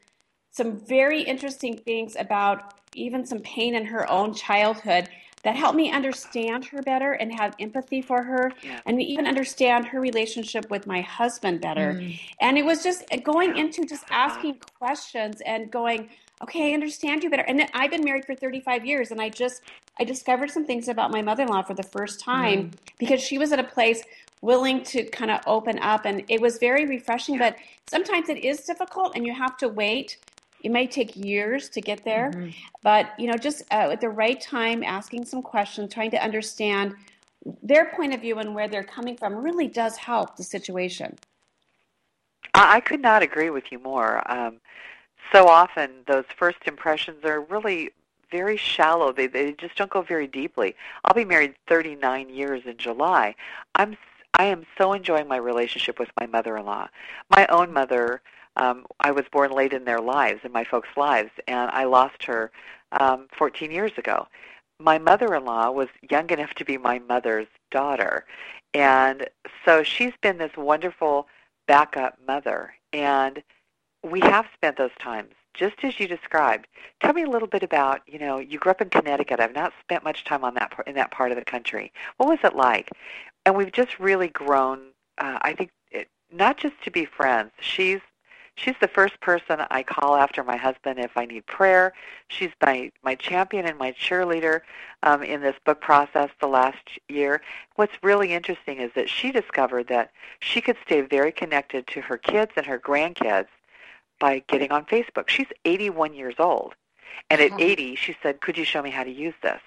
some 0.51 0.77
very 0.77 1.21
interesting 1.21 1.77
things 1.77 2.15
about 2.17 2.75
even 2.95 3.25
some 3.25 3.39
pain 3.39 3.75
in 3.75 3.85
her 3.85 4.09
own 4.09 4.33
childhood 4.33 5.09
that 5.45 5.55
helped 5.55 5.77
me 5.77 5.91
understand 5.91 6.65
her 6.65 6.81
better 6.81 7.11
and 7.13 7.31
have 7.31 7.53
empathy 7.59 8.01
for 8.01 8.23
her 8.23 8.51
Yeah. 8.63 8.81
and 8.87 8.99
even 8.99 9.27
understand 9.27 9.85
her 9.85 10.01
relationship 10.01 10.71
with 10.71 10.87
my 10.87 11.01
husband 11.01 11.61
better. 11.61 11.93
Mm. 11.93 12.19
And 12.41 12.57
it 12.57 12.65
was 12.65 12.83
just 12.83 13.03
uh, 13.11 13.17
going 13.17 13.55
into 13.55 13.85
just 13.85 14.05
uh-huh. 14.05 14.25
asking 14.25 14.57
questions 14.79 15.41
and 15.45 15.71
going, 15.71 16.09
okay, 16.41 16.71
I 16.71 16.73
understand 16.73 17.23
you 17.23 17.29
better. 17.29 17.43
And 17.43 17.67
I've 17.75 17.91
been 17.91 18.03
married 18.03 18.25
for 18.25 18.33
35 18.33 18.87
years 18.87 19.11
and 19.11 19.21
I 19.21 19.29
just 19.29 19.61
I 19.99 20.03
discovered 20.03 20.49
some 20.49 20.65
things 20.65 20.87
about 20.87 21.11
my 21.11 21.21
mother-in-law 21.21 21.61
for 21.61 21.75
the 21.75 21.83
first 21.83 22.19
time 22.19 22.71
mm. 22.71 22.71
because 22.97 23.21
she 23.21 23.37
was 23.37 23.51
at 23.51 23.59
a 23.59 23.63
place 23.63 24.03
willing 24.41 24.83
to 24.83 25.03
kind 25.05 25.29
of 25.29 25.41
open 25.45 25.77
up 25.79 26.05
and 26.05 26.23
it 26.27 26.41
was 26.41 26.57
very 26.57 26.87
refreshing, 26.87 27.37
but 27.37 27.55
sometimes 27.87 28.29
it 28.29 28.43
is 28.43 28.61
difficult 28.61 29.15
and 29.15 29.27
you 29.27 29.33
have 29.33 29.57
to 29.57 29.69
wait. 29.69 30.17
It 30.63 30.71
may 30.71 30.87
take 30.87 31.15
years 31.15 31.69
to 31.69 31.81
get 31.81 32.03
there, 32.03 32.31
but 32.81 33.09
you 33.19 33.27
know, 33.27 33.37
just 33.37 33.61
uh, 33.71 33.89
at 33.91 34.01
the 34.01 34.09
right 34.09 34.39
time, 34.41 34.83
asking 34.83 35.25
some 35.25 35.41
questions, 35.43 35.93
trying 35.93 36.11
to 36.11 36.23
understand 36.23 36.95
their 37.61 37.85
point 37.95 38.13
of 38.13 38.21
view 38.21 38.39
and 38.39 38.55
where 38.55 38.67
they're 38.67 38.83
coming 38.83 39.15
from 39.15 39.35
really 39.35 39.67
does 39.67 39.95
help 39.97 40.35
the 40.35 40.43
situation. 40.43 41.15
I, 42.55 42.77
I 42.77 42.79
could 42.79 43.01
not 43.01 43.21
agree 43.21 43.51
with 43.51 43.65
you 43.71 43.77
more. 43.79 44.29
Um, 44.31 44.59
so 45.31 45.47
often, 45.47 45.91
those 46.07 46.25
first 46.37 46.57
impressions 46.65 47.23
are 47.25 47.41
really 47.41 47.91
very 48.31 48.57
shallow. 48.57 49.11
They 49.11 49.27
they 49.27 49.51
just 49.53 49.75
don't 49.75 49.91
go 49.91 50.01
very 50.01 50.27
deeply. 50.27 50.75
I'll 51.03 51.13
be 51.13 51.25
married 51.25 51.53
39 51.67 52.29
years 52.29 52.63
in 52.65 52.77
July. 52.77 53.35
I'm 53.75 53.93
s- 53.93 53.97
I 54.33 54.45
am 54.45 54.65
so 54.77 54.93
enjoying 54.93 55.27
my 55.27 55.37
relationship 55.37 55.99
with 55.99 56.09
my 56.19 56.25
mother-in-law. 56.25 56.89
My 57.29 57.45
own 57.47 57.71
mother. 57.71 58.21
Um, 58.57 58.85
I 58.99 59.11
was 59.11 59.25
born 59.31 59.51
late 59.51 59.73
in 59.73 59.85
their 59.85 59.99
lives, 59.99 60.41
in 60.43 60.51
my 60.51 60.63
folks' 60.63 60.89
lives, 60.95 61.31
and 61.47 61.69
I 61.71 61.83
lost 61.85 62.23
her 62.25 62.51
um, 62.99 63.27
14 63.37 63.71
years 63.71 63.91
ago. 63.97 64.27
My 64.79 64.97
mother-in-law 64.97 65.71
was 65.71 65.87
young 66.09 66.29
enough 66.29 66.53
to 66.55 66.65
be 66.65 66.77
my 66.77 66.99
mother's 66.99 67.47
daughter, 67.71 68.25
and 68.73 69.27
so 69.63 69.83
she's 69.83 70.13
been 70.21 70.37
this 70.37 70.55
wonderful 70.57 71.27
backup 71.67 72.17
mother. 72.27 72.73
And 72.93 73.41
we 74.03 74.19
have 74.21 74.45
spent 74.53 74.77
those 74.77 74.91
times 74.99 75.31
just 75.53 75.83
as 75.83 75.99
you 75.99 76.07
described. 76.07 76.67
Tell 77.01 77.13
me 77.13 77.23
a 77.23 77.29
little 77.29 77.47
bit 77.47 77.63
about, 77.63 78.01
you 78.05 78.19
know, 78.19 78.37
you 78.37 78.59
grew 78.59 78.71
up 78.71 78.81
in 78.81 78.89
Connecticut. 78.89 79.39
I've 79.39 79.55
not 79.55 79.73
spent 79.81 80.03
much 80.03 80.25
time 80.25 80.43
on 80.43 80.53
that 80.55 80.73
in 80.85 80.95
that 80.95 81.11
part 81.11 81.31
of 81.31 81.37
the 81.37 81.45
country. 81.45 81.91
What 82.17 82.29
was 82.29 82.39
it 82.43 82.55
like? 82.55 82.89
And 83.45 83.55
we've 83.55 83.71
just 83.71 83.99
really 83.99 84.27
grown. 84.27 84.79
Uh, 85.17 85.39
I 85.41 85.53
think 85.53 85.71
it, 85.91 86.09
not 86.31 86.57
just 86.57 86.75
to 86.83 86.91
be 86.91 87.05
friends. 87.05 87.51
She's 87.61 88.01
she's 88.55 88.75
the 88.81 88.87
first 88.87 89.19
person 89.21 89.61
I 89.69 89.83
call 89.83 90.15
after 90.15 90.43
my 90.43 90.57
husband 90.57 90.99
if 90.99 91.15
I 91.15 91.25
need 91.25 91.45
prayer. 91.45 91.93
She's 92.27 92.51
my 92.61 92.91
my 93.03 93.15
champion 93.15 93.65
and 93.65 93.77
my 93.77 93.91
cheerleader 93.91 94.61
um, 95.03 95.23
in 95.23 95.41
this 95.41 95.55
book 95.65 95.81
process 95.81 96.29
the 96.39 96.47
last 96.47 96.99
year. 97.07 97.41
What's 97.75 97.93
really 98.01 98.33
interesting 98.33 98.79
is 98.79 98.91
that 98.95 99.09
she 99.09 99.31
discovered 99.31 99.87
that 99.87 100.11
she 100.39 100.61
could 100.61 100.77
stay 100.85 101.01
very 101.01 101.31
connected 101.31 101.87
to 101.87 102.01
her 102.01 102.17
kids 102.17 102.51
and 102.55 102.65
her 102.65 102.79
grandkids 102.79 103.47
by 104.19 104.43
getting 104.47 104.71
on 104.71 104.85
Facebook. 104.85 105.27
She's 105.27 105.47
81 105.65 106.13
years 106.13 106.35
old. 106.39 106.73
And 107.29 107.41
at 107.41 107.59
80, 107.59 107.95
she 107.95 108.15
said, 108.21 108.41
"Could 108.41 108.57
you 108.57 108.65
show 108.65 108.81
me 108.81 108.89
how 108.89 109.03
to 109.03 109.11
use 109.11 109.35
this?" 109.41 109.61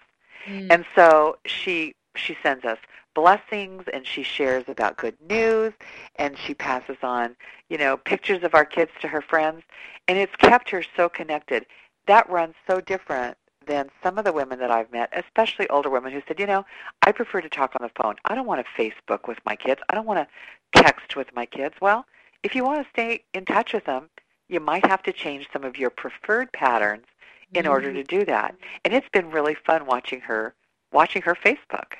Mm. 0.47 0.69
And 0.71 0.85
so 0.95 1.39
she 1.47 1.95
she 2.15 2.37
sends 2.43 2.65
us 2.65 2.79
blessings 3.19 3.83
and 3.93 4.07
she 4.07 4.23
shares 4.23 4.63
about 4.69 4.97
good 4.97 5.17
news 5.29 5.73
and 6.17 6.39
she 6.39 6.55
passes 6.55 6.97
on, 7.03 7.35
you 7.69 7.77
know, 7.77 7.97
pictures 7.97 8.45
of 8.45 8.55
our 8.55 8.65
kids 8.65 8.93
to 9.01 9.09
her 9.09 9.21
friends 9.21 9.63
and 10.07 10.17
it's 10.17 10.37
kept 10.37 10.71
her 10.71 10.85
so 10.97 11.09
connected. 11.09 11.67
That 12.07 12.31
runs 12.31 12.55
so 12.65 12.81
different 12.81 13.37
than 13.67 13.91
some 14.05 14.19
of 14.19 14.25
the 14.25 14.33
women 14.33 14.61
that 14.61 14.71
I've 14.71 14.93
met, 14.93 15.11
especially 15.13 15.69
older 15.69 15.91
women 15.91 16.13
who 16.13 16.23
said, 16.29 16.39
you 16.39 16.47
know, 16.47 16.65
I 17.03 17.11
prefer 17.11 17.41
to 17.41 17.49
talk 17.49 17.75
on 17.75 17.85
the 17.85 18.01
phone. 18.01 18.15
I 18.25 18.37
don't 18.37 18.47
want 18.47 18.65
to 18.65 18.81
Facebook 18.81 19.27
with 19.27 19.39
my 19.45 19.57
kids. 19.57 19.81
I 19.91 19.97
don't 19.97 20.07
want 20.07 20.21
to 20.21 20.81
text 20.81 21.17
with 21.17 21.35
my 21.35 21.45
kids. 21.45 21.75
Well, 21.81 22.07
if 22.45 22.55
you 22.55 22.65
want 22.65 22.85
to 22.85 22.91
stay 22.91 23.25
in 23.35 23.45
touch 23.45 23.73
with 23.73 23.85
them, 23.85 24.11
you 24.49 24.61
might 24.61 24.87
have 24.87 25.03
to 25.03 25.13
change 25.13 25.49
some 25.53 25.65
of 25.65 25.77
your 25.77 25.91
preferred 25.91 26.53
patterns 26.53 27.07
in 27.53 27.67
order 27.67 27.89
mm-hmm. 27.89 27.97
to 27.97 28.05
do 28.05 28.25
that. 28.27 28.55
And 28.85 28.95
it's 28.95 29.09
been 29.13 29.33
really 29.33 29.57
fun 29.67 29.87
watching 29.87 30.21
her 30.21 30.55
watching 30.93 31.23
her 31.23 31.35
Facebook. 31.35 31.95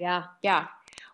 Yeah. 0.00 0.24
Yeah. 0.42 0.66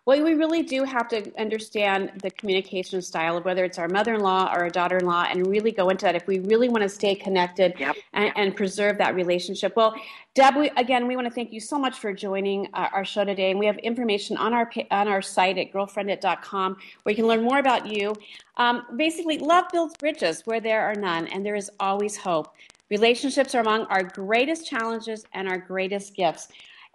Well, 0.05 0.23
we 0.23 0.35
really 0.35 0.63
do 0.63 0.85
have 0.85 1.09
to 1.09 1.37
understand 1.37 2.13
the 2.21 2.31
communication 2.31 3.01
style 3.01 3.35
of 3.35 3.43
whether 3.43 3.65
it's 3.65 3.77
our 3.77 3.89
mother-in-law 3.89 4.53
or 4.53 4.59
our 4.59 4.69
daughter-in-law 4.69 5.25
and 5.29 5.45
really 5.45 5.73
go 5.73 5.89
into 5.89 6.05
that 6.05 6.15
if 6.15 6.25
we 6.27 6.39
really 6.39 6.69
want 6.69 6.83
to 6.83 6.87
stay 6.87 7.13
connected 7.13 7.73
Yep. 7.77 7.97
and, 8.13 8.31
and 8.37 8.55
preserve 8.55 8.97
that 8.99 9.15
relationship. 9.15 9.75
Well, 9.75 9.93
Deb, 10.33 10.55
we, 10.55 10.69
again, 10.77 11.07
we 11.07 11.17
want 11.17 11.27
to 11.27 11.33
thank 11.33 11.51
you 11.51 11.59
so 11.59 11.77
much 11.77 11.99
for 11.99 12.13
joining 12.13 12.69
uh, 12.73 12.87
our 12.93 13.03
show 13.03 13.25
today. 13.25 13.51
And 13.51 13.59
we 13.59 13.65
have 13.65 13.77
information 13.79 14.37
on 14.37 14.53
our 14.53 14.71
on 14.91 15.09
our 15.09 15.21
site 15.21 15.57
at 15.57 15.73
girlfriendit.com 15.73 16.77
where 17.03 17.11
you 17.11 17.15
can 17.17 17.27
learn 17.27 17.43
more 17.43 17.59
about 17.59 17.85
you. 17.85 18.15
Um, 18.55 18.83
basically, 18.95 19.39
love 19.39 19.65
builds 19.73 19.97
bridges 19.97 20.43
where 20.45 20.61
there 20.61 20.83
are 20.83 20.95
none, 20.95 21.27
and 21.27 21.45
there 21.45 21.55
is 21.55 21.69
always 21.81 22.15
hope. 22.15 22.55
Relationships 22.89 23.53
are 23.53 23.59
among 23.59 23.81
our 23.87 24.03
greatest 24.03 24.65
challenges 24.65 25.25
and 25.33 25.49
our 25.49 25.57
greatest 25.57 26.15
gifts. 26.15 26.47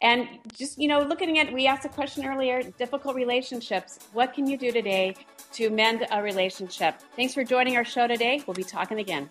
And 0.02 0.28
just, 0.52 0.78
you 0.78 0.88
know, 0.88 1.00
looking 1.00 1.38
at, 1.38 1.52
we 1.52 1.68
asked 1.68 1.84
a 1.84 1.88
question 1.88 2.26
earlier 2.26 2.62
difficult 2.62 3.14
relationships. 3.14 4.00
What 4.12 4.34
can 4.34 4.48
you 4.48 4.58
do 4.58 4.72
today 4.72 5.14
to 5.52 5.70
mend 5.70 6.06
a 6.10 6.20
relationship? 6.20 6.96
Thanks 7.14 7.32
for 7.32 7.44
joining 7.44 7.76
our 7.76 7.84
show 7.84 8.08
today. 8.08 8.42
We'll 8.46 8.54
be 8.54 8.64
talking 8.64 8.98
again. 8.98 9.28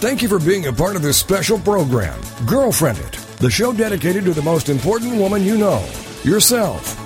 Thank 0.00 0.22
you 0.22 0.28
for 0.28 0.38
being 0.38 0.66
a 0.66 0.72
part 0.72 0.96
of 0.96 1.02
this 1.02 1.18
special 1.18 1.58
program, 1.58 2.18
Girlfriend 2.46 2.98
It, 2.98 3.12
the 3.36 3.50
show 3.50 3.72
dedicated 3.72 4.24
to 4.24 4.32
the 4.32 4.42
most 4.42 4.70
important 4.70 5.14
woman 5.16 5.44
you 5.44 5.58
know, 5.58 5.86
yourself. 6.24 6.99